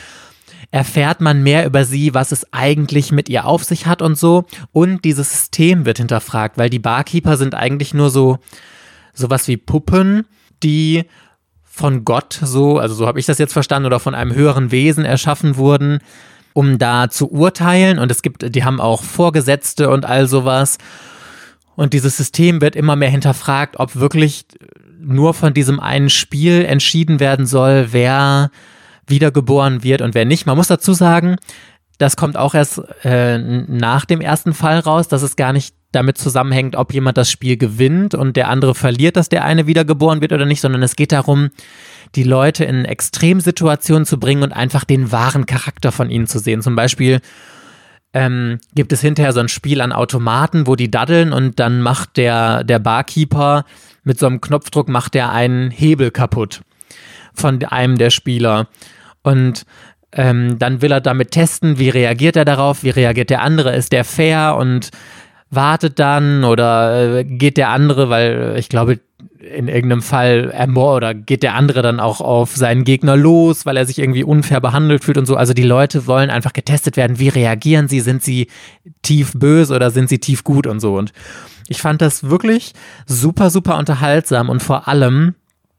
erfährt 0.71 1.21
man 1.21 1.43
mehr 1.43 1.67
über 1.67 1.85
sie, 1.85 2.14
was 2.14 2.33
es 2.33 2.53
eigentlich 2.53 3.12
mit 3.12 3.29
ihr 3.29 3.47
auf 3.47 3.64
sich 3.64 3.87
hat 3.87 4.03
und 4.03 4.19
so. 4.19 4.45
Und 4.73 5.05
dieses 5.05 5.31
System 5.31 5.85
wird 5.85 5.99
hinterfragt, 5.99 6.59
weil 6.59 6.71
die 6.71 6.79
Barkeeper 6.79 7.37
sind 7.37 7.55
eigentlich 7.55 7.95
nur 7.95 8.11
so 8.11 8.39
sowas 9.14 9.49
wie 9.49 9.57
Puppen, 9.57 10.27
die 10.62 11.05
von 11.62 12.05
Gott 12.05 12.39
so, 12.43 12.79
also 12.79 12.95
so 12.95 13.07
habe 13.07 13.21
ich 13.21 13.27
das 13.27 13.39
jetzt 13.39 13.53
verstanden, 13.53 13.87
oder 13.87 14.01
von 14.01 14.14
einem 14.14 14.35
höheren 14.35 14.71
Wesen 14.71 15.05
erschaffen 15.05 15.57
wurden, 15.57 15.99
um 16.53 16.79
da 16.79 17.11
zu 17.11 17.31
urteilen. 17.31 17.99
Und 17.99 18.11
es 18.11 18.23
gibt, 18.23 18.55
die 18.55 18.64
haben 18.64 18.81
auch 18.81 19.03
Vorgesetzte 19.03 19.91
und 19.91 20.05
all 20.07 20.27
sowas. 20.27 20.79
Und 21.75 21.93
dieses 21.93 22.17
System 22.17 22.61
wird 22.62 22.77
immer 22.77 22.97
mehr 22.97 23.11
hinterfragt, 23.11 23.79
ob 23.79 23.97
wirklich 23.97 24.47
nur 24.99 25.35
von 25.35 25.53
diesem 25.53 25.79
einen 25.79 26.09
Spiel 26.09 26.64
entschieden 26.64 27.21
werden 27.21 27.47
soll, 27.47 27.89
wer 27.93 28.51
wiedergeboren 29.07 29.82
wird 29.82 30.02
und 30.02 30.14
wer 30.14 30.24
nicht. 30.24 30.46
Man 30.46 30.57
muss 30.57 30.68
dazu 30.68 30.92
sagen, 30.92 31.36
das 31.98 32.16
kommt 32.16 32.36
auch 32.36 32.54
erst 32.54 32.82
äh, 33.04 33.38
nach 33.38 34.04
dem 34.04 34.20
ersten 34.20 34.52
Fall 34.52 34.80
raus, 34.80 35.09
dass 35.09 35.22
es 35.22 35.36
gar 35.36 35.52
nicht 35.52 35.74
damit 35.92 36.18
zusammenhängt, 36.18 36.76
ob 36.76 36.92
jemand 36.92 37.16
das 37.16 37.30
Spiel 37.30 37.57
gewinnt 37.57 38.14
und 38.14 38.36
der 38.36 38.48
andere 38.48 38.74
verliert, 38.74 39.16
dass 39.16 39.30
der 39.30 39.44
eine 39.44 39.66
wiedergeboren 39.66 40.20
wird 40.20 40.32
oder 40.32 40.44
nicht, 40.44 40.61
sondern 40.61 40.82
es 40.82 40.96
geht 40.96 41.12
darum, 41.12 41.48
die 42.14 42.22
Leute 42.22 42.64
in 42.64 42.84
Extremsituationen 42.84 44.04
zu 44.04 44.18
bringen 44.18 44.42
und 44.42 44.52
einfach 44.52 44.84
den 44.84 45.11
wahren 45.11 45.46
Charakter 45.46 45.92
von 45.92 46.11
ihnen 46.11 46.26
zu 46.26 46.38
sehen. 46.38 46.61
Zum 46.61 46.76
Beispiel 46.76 47.20
ähm, 48.12 48.59
gibt 48.74 48.92
es 48.92 49.00
hinterher 49.00 49.32
so 49.32 49.40
ein 49.40 49.48
Spiel 49.48 49.80
an 49.80 49.92
Automaten, 49.92 50.66
wo 50.66 50.76
die 50.76 50.90
daddeln 50.90 51.32
und 51.32 51.59
dann 51.61 51.80
macht 51.80 52.16
der, 52.16 52.62
der 52.62 52.78
Barkeeper 52.78 53.64
mit 54.04 54.18
so 54.18 54.26
einem 54.26 54.40
Knopfdruck 54.40 54.88
macht 54.88 55.14
der 55.14 55.32
einen 55.32 55.70
Hebel 55.70 56.11
kaputt 56.11 56.62
von 57.34 57.62
einem 57.64 57.98
der 57.98 58.11
Spieler. 58.11 58.68
Und 59.27 59.66
ähm, 60.12 60.57
dann 60.59 60.83
will 60.83 60.93
er 60.93 61.01
damit 61.01 61.33
testen, 61.33 61.81
wie 61.81 61.89
reagiert 61.89 62.37
er 62.37 62.45
darauf, 62.45 62.85
wie 62.85 62.91
reagiert 62.91 63.29
der 63.29 63.43
andere, 63.43 63.74
ist 63.74 63.93
der 63.93 64.05
fair 64.05 64.57
und 64.57 64.91
wartet 65.51 65.99
dann 65.99 66.45
oder 66.45 67.18
äh, 67.18 67.24
geht 67.24 67.57
der 67.57 67.70
andere, 67.70 68.09
weil 68.09 68.55
ich 68.57 68.68
glaube, 68.68 69.01
in 69.41 69.66
irgendeinem 69.66 70.03
Fall 70.03 70.51
ermord 70.53 70.99
oder 70.99 71.14
geht 71.14 71.43
der 71.43 71.55
andere 71.55 71.83
dann 71.83 71.99
auch 71.99 72.20
auf 72.20 72.55
seinen 72.57 72.85
Gegner 72.85 73.16
los, 73.16 73.66
weil 73.66 73.77
er 73.77 73.85
sich 73.85 73.99
irgendwie 73.99 74.22
unfair 74.22 74.61
behandelt 74.61 75.05
fühlt 75.05 75.18
und 75.18 75.27
so. 75.27 75.37
Also 75.37 75.55
die 75.55 75.62
Leute 75.64 76.07
wollen 76.07 76.31
einfach 76.31 76.53
getestet 76.53 76.97
werden, 76.97 77.18
wie 77.18 77.29
reagieren 77.29 77.89
sie, 77.89 78.01
sind 78.01 78.22
sie 78.22 78.47
tief 79.03 79.33
böse 79.35 79.74
oder 79.74 79.91
sind 79.91 80.09
sie 80.09 80.18
tief 80.18 80.45
gut 80.45 80.68
und 80.68 80.79
so. 80.79 80.97
Und 80.97 81.12
ich 81.68 81.81
fand 81.81 82.01
das 82.01 82.29
wirklich 82.31 82.74
super, 83.07 83.51
super 83.51 83.77
unterhaltsam 83.77 84.51
und 84.51 84.62
vor 84.62 84.87
allem 84.87 85.35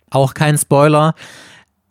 auch 0.10 0.34
kein 0.34 0.58
Spoiler. 0.58 1.16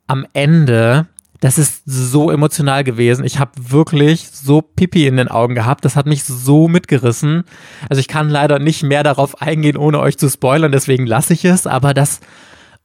Am 0.07 0.27
Ende 0.35 1.07
das 1.41 1.59
ist 1.59 1.83
so 1.85 2.31
emotional 2.31 2.85
gewesen. 2.85 3.25
Ich 3.25 3.39
habe 3.39 3.53
wirklich 3.57 4.29
so 4.31 4.63
Pipi 4.63 5.07
in 5.07 5.17
den 5.17 5.29
Augen 5.29 5.55
gehabt. 5.55 5.85
Das 5.85 5.97
hat 5.97 6.07
mich 6.07 6.25
so 6.25 6.69
mitgerissen. 6.69 7.45
Also 7.89 8.01
ich 8.01 8.09
kann 8.09 8.31
leider 8.31 8.59
nicht 8.59 8.83
mehr 8.83 9.03
darauf 9.03 9.41
eingehen, 9.43 9.77
ohne 9.77 10.01
euch 10.01 10.19
zu 10.19 10.29
spoilern. 10.31 10.73
Deswegen 10.73 11.07
lasse 11.07 11.35
ich 11.35 11.45
es. 11.45 11.67
Aber 11.67 11.95
das, 11.95 12.21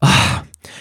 oh, 0.01 0.07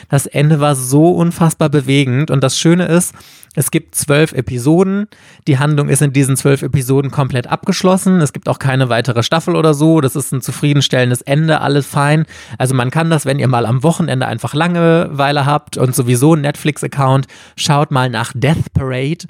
das 0.09 0.27
Ende 0.27 0.61
war 0.61 0.75
so 0.75 1.11
unfassbar 1.11 1.69
bewegend. 1.69 2.31
Und 2.31 2.43
das 2.43 2.59
Schöne 2.59 2.87
ist, 2.87 3.15
es 3.57 3.73
gibt 3.73 3.97
zwölf 3.97 4.33
Episoden. 4.33 5.09
Die 5.49 5.59
Handlung 5.59 5.89
ist 5.89 6.03
in 6.03 6.13
diesen 6.13 6.37
zwölf 6.37 6.63
Episoden 6.63 7.11
komplett 7.11 7.49
abgeschlossen. 7.49 8.21
Es 8.21 8.33
gibt 8.33 8.49
auch 8.49 8.61
keine 8.61 8.89
weitere 8.89 9.25
Staffel 9.25 9.57
oder 9.57 9.75
so. 9.75 10.01
Das 10.01 10.15
ist 10.15 10.33
ein 10.33 10.41
zufriedenstellendes 10.41 11.21
Ende, 11.23 11.61
alles 11.61 11.87
fein. 11.87 12.27
Also 12.59 12.75
man 12.75 12.93
kann 12.93 13.11
das, 13.11 13.27
wenn 13.27 13.41
ihr 13.41 13.49
mal 13.49 13.67
am 13.67 13.83
Wochenende 13.83 14.27
einfach 14.27 14.55
Langeweile 14.55 15.47
habt 15.47 15.77
und 15.77 15.97
sowieso 15.97 16.35
einen 16.35 16.43
Netflix-Account, 16.43 17.27
schaut 17.57 17.91
mal 17.91 18.09
nach 18.09 18.33
Death 18.35 18.73
Parade. 18.73 19.27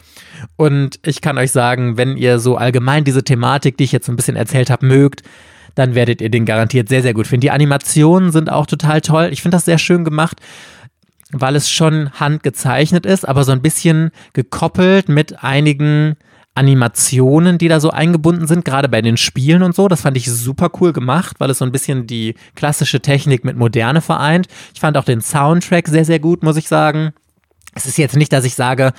Und 0.56 1.00
ich 1.02 1.22
kann 1.22 1.38
euch 1.38 1.50
sagen, 1.50 1.96
wenn 1.96 2.18
ihr 2.18 2.40
so 2.40 2.56
allgemein 2.56 3.04
diese 3.04 3.24
Thematik, 3.24 3.78
die 3.78 3.84
ich 3.84 3.92
jetzt 3.92 4.10
ein 4.10 4.16
bisschen 4.16 4.36
erzählt 4.36 4.68
habe, 4.68 4.84
mögt, 4.84 5.22
dann 5.76 5.94
werdet 5.94 6.20
ihr 6.20 6.30
den 6.30 6.44
garantiert 6.44 6.88
sehr, 6.90 7.00
sehr 7.00 7.14
gut 7.14 7.26
finden. 7.26 7.42
Die 7.42 7.50
Animationen 7.52 8.32
sind 8.32 8.50
auch 8.50 8.66
total 8.66 9.00
toll. 9.00 9.30
Ich 9.32 9.40
finde 9.40 9.56
das 9.56 9.64
sehr 9.64 9.78
schön 9.78 10.04
gemacht 10.04 10.36
weil 11.32 11.56
es 11.56 11.70
schon 11.70 12.10
handgezeichnet 12.12 13.06
ist, 13.06 13.26
aber 13.26 13.44
so 13.44 13.52
ein 13.52 13.62
bisschen 13.62 14.10
gekoppelt 14.32 15.08
mit 15.08 15.42
einigen 15.42 16.16
Animationen, 16.54 17.58
die 17.58 17.68
da 17.68 17.80
so 17.80 17.90
eingebunden 17.90 18.46
sind, 18.46 18.64
gerade 18.64 18.88
bei 18.88 19.02
den 19.02 19.16
Spielen 19.16 19.62
und 19.62 19.74
so. 19.74 19.88
Das 19.88 20.02
fand 20.02 20.16
ich 20.16 20.30
super 20.30 20.70
cool 20.80 20.92
gemacht, 20.92 21.36
weil 21.38 21.50
es 21.50 21.58
so 21.58 21.64
ein 21.64 21.72
bisschen 21.72 22.06
die 22.06 22.34
klassische 22.54 23.00
Technik 23.00 23.44
mit 23.44 23.56
Moderne 23.56 24.00
vereint. 24.00 24.48
Ich 24.74 24.80
fand 24.80 24.96
auch 24.96 25.04
den 25.04 25.20
Soundtrack 25.20 25.88
sehr, 25.88 26.04
sehr 26.04 26.18
gut, 26.18 26.42
muss 26.42 26.56
ich 26.56 26.68
sagen. 26.68 27.12
Es 27.74 27.86
ist 27.86 27.98
jetzt 27.98 28.16
nicht, 28.16 28.32
dass 28.32 28.44
ich 28.44 28.56
sage, 28.56 28.92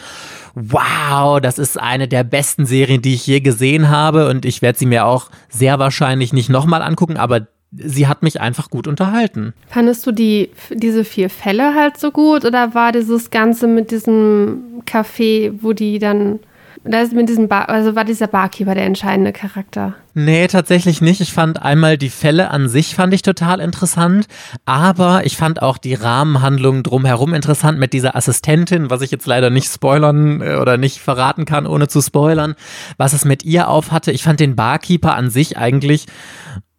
wow, 0.55 1.41
das 1.41 1.59
ist 1.59 1.77
eine 1.77 2.07
der 2.07 2.23
besten 2.23 2.65
Serien, 2.65 3.01
die 3.01 3.15
ich 3.15 3.27
je 3.27 3.41
gesehen 3.41 3.89
habe 3.89 4.29
und 4.29 4.45
ich 4.45 4.61
werde 4.61 4.79
sie 4.79 4.86
mir 4.86 5.05
auch 5.05 5.29
sehr 5.49 5.77
wahrscheinlich 5.77 6.32
nicht 6.32 6.49
nochmal 6.49 6.82
angucken, 6.82 7.17
aber 7.17 7.47
sie 7.72 8.07
hat 8.07 8.24
mich 8.24 8.41
einfach 8.41 8.69
gut 8.69 8.88
unterhalten. 8.88 9.53
Fandest 9.67 10.05
du 10.05 10.11
die, 10.11 10.51
diese 10.72 11.05
vier 11.05 11.30
Fälle 11.30 11.74
halt 11.76 11.97
so 11.97 12.11
gut 12.11 12.45
oder 12.45 12.74
war 12.74 12.91
dieses 12.91 13.30
Ganze 13.30 13.67
mit 13.67 13.91
diesem 13.91 14.82
Café, 14.86 15.53
wo 15.61 15.74
die 15.74 15.99
dann 15.99 16.39
da 16.84 17.01
ist 17.01 17.13
mit 17.13 17.30
diesem 17.30 17.47
Bar, 17.47 17.69
also 17.69 17.95
war 17.95 18.05
dieser 18.05 18.26
Barkeeper 18.26 18.74
der 18.74 18.86
entscheidende 18.86 19.34
Charakter? 19.34 19.93
Nee, 20.15 20.47
tatsächlich 20.47 20.99
nicht. 20.99 21.22
Ich 21.22 21.32
fand 21.32 21.61
einmal 21.61 21.95
die 21.95 22.09
Fälle 22.09 22.49
an 22.49 22.69
sich 22.69 22.95
fand 22.95 23.13
ich 23.13 23.22
total 23.22 23.59
interessant, 23.59 24.26
aber 24.65 25.24
ich 25.26 25.38
fand 25.38 25.61
auch 25.61 25.78
die 25.78 25.93
Rahmenhandlung 25.93 26.82
drumherum 26.82 27.36
interessant 27.36 27.78
mit 27.78 27.93
dieser 27.93 28.15
Assistentin, 28.15 28.89
was 28.89 29.01
ich 29.01 29.11
jetzt 29.11 29.28
leider 29.28 29.51
nicht 29.51 29.72
spoilern 29.72 30.41
äh, 30.41 30.55
oder 30.55 30.78
nicht 30.78 30.99
verraten 30.99 31.45
kann, 31.45 31.67
ohne 31.67 31.88
zu 31.88 32.01
spoilern, 32.01 32.55
was 32.97 33.13
es 33.13 33.26
mit 33.26 33.45
ihr 33.45 33.67
auf 33.67 33.91
hatte. 33.91 34.11
Ich 34.11 34.24
fand 34.24 34.39
den 34.39 34.55
Barkeeper 34.55 35.15
an 35.15 35.30
sich 35.30 35.57
eigentlich 35.59 36.07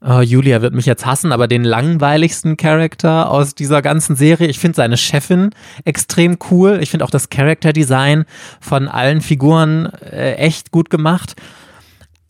Oh, 0.04 0.20
Julia 0.20 0.62
wird 0.62 0.74
mich 0.74 0.86
jetzt 0.86 1.06
hassen, 1.06 1.30
aber 1.30 1.46
den 1.46 1.62
langweiligsten 1.62 2.56
Charakter 2.56 3.30
aus 3.30 3.54
dieser 3.54 3.82
ganzen 3.82 4.16
Serie. 4.16 4.48
Ich 4.48 4.58
finde 4.58 4.74
seine 4.74 4.96
Chefin 4.96 5.50
extrem 5.84 6.38
cool. 6.50 6.80
Ich 6.82 6.90
finde 6.90 7.04
auch 7.04 7.10
das 7.10 7.30
Character 7.30 7.72
Design 7.72 8.24
von 8.60 8.88
allen 8.88 9.20
Figuren 9.20 9.86
äh, 10.10 10.34
echt 10.34 10.72
gut 10.72 10.90
gemacht. 10.90 11.36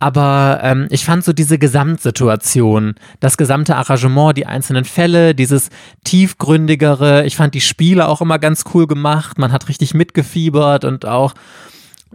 Aber 0.01 0.61
ähm, 0.63 0.87
ich 0.91 1.07
fand 1.07 1.25
so 1.25 1.33
diese 1.33 1.59
Gesamtsituation, 1.59 2.97
das 3.21 3.39
gesamte 3.39 3.77
Arrangement, 3.77 4.37
die 4.37 4.47
einzelnen 4.47 4.85
Fälle, 4.85 5.35
dieses 5.35 5.71
tiefgründigere, 6.05 7.25
ich 7.25 7.37
fand 7.37 7.55
die 7.55 7.61
Spiele 7.63 8.07
auch 8.07 8.21
immer 8.21 8.39
ganz 8.39 8.65
cool 8.75 8.87
gemacht. 8.87 9.39
Man 9.39 9.53
hat 9.53 9.69
richtig 9.69 9.95
mitgefiebert 9.95 10.85
und 10.85 11.07
auch 11.07 11.33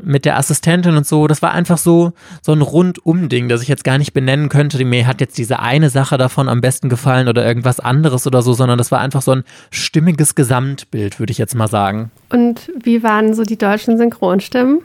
mit 0.02 0.26
der 0.26 0.38
Assistentin 0.38 0.96
und 0.96 1.08
so, 1.08 1.28
das 1.28 1.42
war 1.42 1.52
einfach 1.52 1.78
so, 1.78 2.14
so 2.42 2.54
ein 2.54 2.62
Rundum-Ding, 2.62 3.50
das 3.50 3.62
ich 3.62 3.68
jetzt 3.68 3.84
gar 3.84 3.98
nicht 3.98 4.14
benennen 4.14 4.50
könnte. 4.50 4.84
Mir 4.84 5.08
hat 5.08 5.22
jetzt 5.22 5.38
diese 5.38 5.60
eine 5.60 5.90
Sache 5.90 6.18
davon 6.18 6.50
am 6.50 6.62
besten 6.62 6.90
gefallen 6.90 7.28
oder 7.28 7.46
irgendwas 7.46 7.80
anderes 7.80 8.28
oder 8.28 8.42
so, 8.42 8.54
sondern 8.54 8.78
das 8.78 8.92
war 8.92 9.00
einfach 9.00 9.22
so 9.22 9.32
ein 9.32 9.44
stimmiges 9.72 10.36
Gesamtbild, 10.36 11.20
würde 11.20 11.32
ich 11.32 11.38
jetzt 11.38 11.56
mal 11.56 11.68
sagen. 11.68 12.12
Und 12.30 12.72
wie 12.82 13.04
waren 13.04 13.34
so 13.34 13.44
die 13.44 13.58
deutschen 13.58 13.98
Synchronstimmen? 13.98 14.80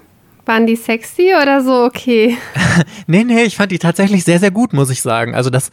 Waren 0.45 0.67
die 0.67 0.77
sexy 0.77 1.35
oder 1.41 1.63
so 1.63 1.85
okay? 1.85 2.37
nee, 3.07 3.23
nee, 3.23 3.45
ich 3.45 3.57
fand 3.57 3.71
die 3.71 3.79
tatsächlich 3.79 4.25
sehr, 4.25 4.41
sehr 4.41 4.51
gut, 4.51 4.73
muss 4.73 4.91
ich 4.91 5.01
sagen. 5.01 5.35
Also 5.37 5.51
das 5.51 5.71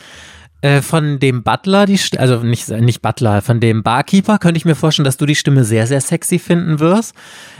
äh, 0.61 0.81
von 0.81 1.19
dem 1.19 1.43
Butler, 1.43 1.85
die, 1.85 1.99
also 2.17 2.37
nicht, 2.37 2.67
nicht 2.69 3.01
Butler, 3.01 3.41
von 3.41 3.59
dem 3.59 3.81
Barkeeper 3.81 4.39
könnte 4.39 4.57
ich 4.57 4.65
mir 4.65 4.75
vorstellen, 4.75 5.05
dass 5.05 5.17
du 5.17 5.25
die 5.25 5.35
Stimme 5.35 5.63
sehr, 5.63 5.87
sehr 5.87 6.01
sexy 6.01 6.37
finden 6.37 6.79
wirst. 6.79 7.15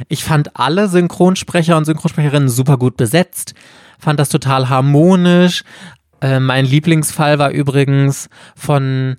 Ich 0.10 0.24
fand 0.24 0.58
alle 0.58 0.90
Synchronsprecher 0.90 1.78
und 1.78 1.86
Synchronsprecherinnen 1.86 2.50
super 2.50 2.78
gut 2.78 2.98
besetzt, 2.98 3.54
fand 4.00 4.20
das 4.20 4.30
total 4.30 4.70
harmonisch. 4.70 5.64
Äh, 6.22 6.40
mein 6.40 6.66
Lieblingsfall 6.66 7.40
war 7.40 7.52
übrigens 7.52 8.30
von 8.56 9.16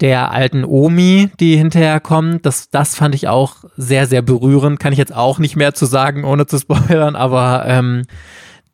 der 0.00 0.30
alten 0.30 0.64
Omi, 0.64 1.30
die 1.40 1.56
hinterher 1.56 2.00
kommt. 2.00 2.46
Das, 2.46 2.70
das 2.70 2.94
fand 2.94 3.14
ich 3.14 3.28
auch 3.28 3.64
sehr, 3.76 4.06
sehr 4.06 4.22
berührend. 4.22 4.78
Kann 4.78 4.92
ich 4.92 4.98
jetzt 4.98 5.14
auch 5.14 5.38
nicht 5.38 5.56
mehr 5.56 5.74
zu 5.74 5.86
sagen, 5.86 6.24
ohne 6.24 6.46
zu 6.46 6.58
spoilern, 6.58 7.16
aber 7.16 7.64
ähm, 7.66 8.02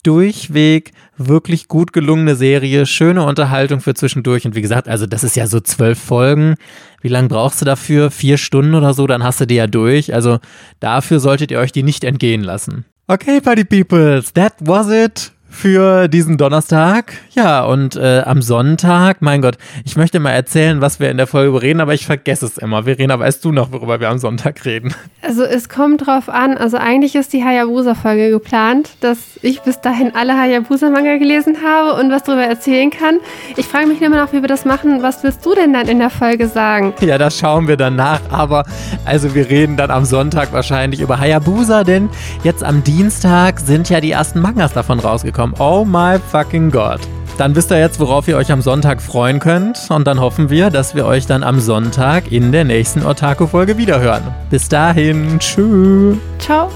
durchweg 0.03 0.93
wirklich 1.17 1.69
gut 1.69 1.93
gelungene 1.93 2.35
Serie, 2.35 2.87
schöne 2.87 3.25
Unterhaltung 3.25 3.81
für 3.81 3.95
zwischendurch. 3.95 4.45
Und 4.45 4.55
wie 4.55 4.63
gesagt, 4.63 4.89
also 4.89 5.07
das 5.07 5.25
ist 5.25 5.37
ja 5.37 5.47
so 5.47 5.61
zwölf 5.61 5.99
Folgen. 5.99 6.57
Wie 7.01 7.09
lange 7.09 7.29
brauchst 7.29 7.61
du 7.61 7.65
dafür? 7.65 8.11
Vier 8.11 8.39
Stunden 8.39 8.75
oder 8.75 8.95
so, 8.95 9.07
dann 9.07 9.23
hast 9.23 9.41
du 9.41 9.47
die 9.47 9.57
ja 9.57 9.67
durch. 9.67 10.15
Also 10.15 10.39
dafür 10.81 11.21
solltet 11.21 11.51
ihr 11.51 11.59
euch 11.59 11.73
die 11.73 11.83
nicht 11.83 12.05
entgehen 12.05 12.43
lassen. 12.43 12.85
Okay, 13.07 13.41
Party 13.41 13.65
Peoples, 13.65 14.33
that 14.33 14.55
was 14.61 14.89
it 14.89 15.33
für 15.53 16.09
diesen 16.09 16.39
Donnerstag. 16.39 17.13
Ja, 17.35 17.63
und 17.63 17.95
äh, 17.95 18.23
am 18.25 18.43
Sonntag, 18.43 19.19
mein 19.21 19.43
Gott, 19.43 19.59
ich 19.85 19.97
möchte 19.97 20.19
mal 20.19 20.31
erzählen, 20.31 20.81
was 20.81 20.99
wir 20.99 21.11
in 21.11 21.19
der 21.19 21.27
Folge 21.27 21.63
reden, 21.63 21.81
aber 21.81 21.95
ich 21.95 22.07
vergesse 22.07 22.47
es 22.47 22.59
immer. 22.59 22.85
Verena, 22.85 23.19
weißt 23.19 23.45
du 23.45 23.53
noch, 23.53 23.71
worüber 23.71 24.01
wir 24.01 24.09
am 24.09 24.19
Sonntag 24.19 24.65
reden? 24.65 24.95
Also 25.21 25.45
es 25.45 25.69
kommt 25.69 26.07
drauf 26.07 26.29
an. 26.29 26.57
Also 26.57 26.79
eigentlich 26.79 27.15
ist 27.15 27.33
die 27.33 27.45
Hayabusa-Folge 27.45 28.31
geplant, 28.31 28.91
dass 29.01 29.19
ich 29.43 29.61
bis 29.61 29.81
dahin 29.81 30.15
alle 30.17 30.37
Hayabusa-Manga 30.37 31.19
gelesen 31.19 31.59
habe 31.65 32.01
und 32.01 32.11
was 32.11 32.25
darüber 32.25 32.45
erzählen 32.45 32.91
kann. 32.91 33.19
Ich 33.57 33.67
frage 33.67 33.87
mich 33.87 34.03
immer 34.03 34.17
noch, 34.17 34.33
wie 34.33 34.41
wir 34.41 34.49
das 34.49 34.65
machen. 34.65 35.03
Was 35.03 35.23
willst 35.23 35.45
du 35.47 35.55
denn 35.55 35.73
dann 35.73 35.87
in 35.87 35.99
der 35.99 36.11
Folge 36.11 36.49
sagen? 36.49 36.95
Ja, 37.01 37.19
das 37.19 37.39
schauen 37.39 37.69
wir 37.69 37.77
danach. 37.77 38.21
Aber 38.31 38.65
also 39.05 39.35
wir 39.35 39.49
reden 39.49 39.77
dann 39.77 39.91
am 39.91 40.07
Sonntag 40.07 40.53
wahrscheinlich 40.53 41.01
über 41.01 41.21
Hayabusa, 41.21 41.85
denn 41.85 42.09
jetzt 42.43 42.65
am 42.65 42.83
Dienstag 42.83 43.61
sind 43.61 43.91
ja 43.91 44.01
die 44.01 44.11
ersten 44.11 44.41
Mangas 44.41 44.73
davon 44.73 44.99
rausgekommen 44.99 45.42
rausgekommen. 45.43 45.55
Oh 45.59 45.85
my 45.85 46.19
fucking 46.19 46.71
God. 46.71 47.01
Dann 47.39 47.57
wisst 47.57 47.71
ihr 47.71 47.79
jetzt, 47.79 47.99
worauf 47.99 48.29
ihr 48.29 48.37
euch 48.37 48.53
am 48.53 48.61
Sonntag 48.61 49.01
freuen 49.01 49.41
könnt. 49.41 49.89
Und 49.91 50.07
dann 50.07 50.21
hoffen 50.21 50.51
wir, 50.51 50.71
dass 50.71 50.95
wir 50.95 51.07
euch 51.07 51.27
dann 51.27 51.43
am 51.43 51.61
Sonntag 51.61 52.31
in 52.31 52.53
der 52.53 52.65
nächsten 52.65 53.05
Otaku-Folge 53.05 53.79
wiederhören. 53.79 54.23
Bis 54.51 54.69
dahin, 54.69 55.39
tschüss. 55.39 56.17
Ciao. 56.39 56.71